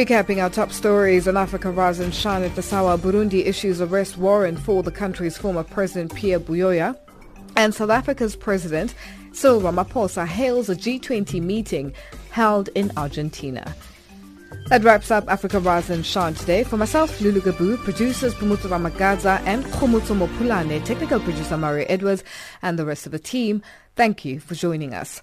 Recapping 0.02 0.42
our 0.42 0.50
top 0.50 0.72
stories 0.72 1.28
on 1.28 1.38
Africa 1.38 1.70
Rise 1.70 2.00
and 2.00 2.12
Shine 2.12 2.42
at 2.42 2.56
the 2.56 2.64
Sawa, 2.64 2.98
Burundi 2.98 3.46
issues 3.46 3.80
arrest 3.80 4.18
warrant 4.18 4.58
for 4.58 4.82
the 4.82 4.90
country's 4.90 5.38
former 5.38 5.64
president 5.64 6.16
Pierre 6.16 6.40
Buyoya. 6.40 6.98
And 7.56 7.72
South 7.72 7.92
Africa's 7.92 8.36
president 8.36 8.96
Cyril 9.32 9.62
Ramaphosa 9.62 10.26
hails 10.26 10.70
a 10.70 10.76
G20 10.76 11.40
meeting 11.40 11.94
held 12.32 12.70
in 12.70 12.92
Argentina. 12.98 13.76
That 14.70 14.84
wraps 14.84 15.12
up 15.12 15.30
Africa 15.30 15.60
Rise 15.60 15.92
and 15.92 16.04
Shine 16.04 16.34
today. 16.34 16.64
For 16.64 16.78
myself, 16.78 17.22
Lulu 17.22 17.42
Gabu, 17.42 17.78
producers 17.84 18.34
Bumutu 18.34 18.70
Ramagaza 18.70 19.40
and 19.46 19.64
Khomutso 19.66 20.18
Mopulane, 20.18 20.84
technical 20.84 21.20
producer 21.20 21.58
Mario 21.58 21.86
Edwards, 21.88 22.24
and 22.64 22.80
the 22.80 22.86
rest 22.88 23.06
of 23.06 23.12
the 23.12 23.20
team, 23.20 23.62
thank 23.96 24.26
you 24.26 24.40
for 24.40 24.56
joining 24.56 24.96
us. 24.96 25.22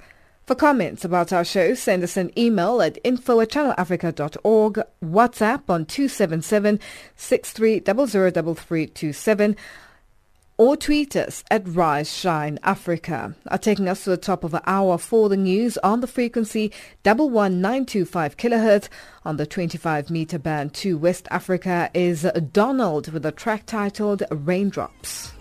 For 0.49 0.55
comments 0.55 1.05
about 1.05 1.30
our 1.30 1.44
show, 1.44 1.74
send 1.74 2.03
us 2.03 2.16
an 2.16 2.32
email 2.38 2.80
at 2.80 2.96
info 3.05 3.38
at 3.40 3.51
channelafrica.org, 3.51 4.82
WhatsApp 5.05 5.62
on 5.68 5.84
277 5.84 6.80
63003327, 7.18 9.57
or 10.57 10.74
tweet 10.74 11.16
us 11.16 11.44
at 11.51 11.68
Rise 11.68 12.11
Shine 12.11 12.59
Africa. 12.62 13.36
Are 13.49 13.59
taking 13.59 13.90
us 13.90 14.05
to 14.05 14.11
the 14.11 14.16
top 14.16 14.42
of 14.42 14.53
the 14.53 14.62
hour 14.64 14.96
for 14.96 15.28
the 15.28 15.36
news 15.36 15.76
on 15.84 16.01
the 16.01 16.07
frequency 16.07 16.72
11925 17.05 18.38
kilohertz 18.38 18.88
on 19.26 19.36
the 19.36 19.44
25 19.44 20.09
meter 20.09 20.38
band 20.38 20.72
to 20.72 20.96
West 20.96 21.28
Africa 21.30 21.90
is 21.92 22.26
Donald 22.55 23.12
with 23.12 23.26
a 23.26 23.32
track 23.32 23.66
titled 23.66 24.22
Raindrops. 24.30 25.32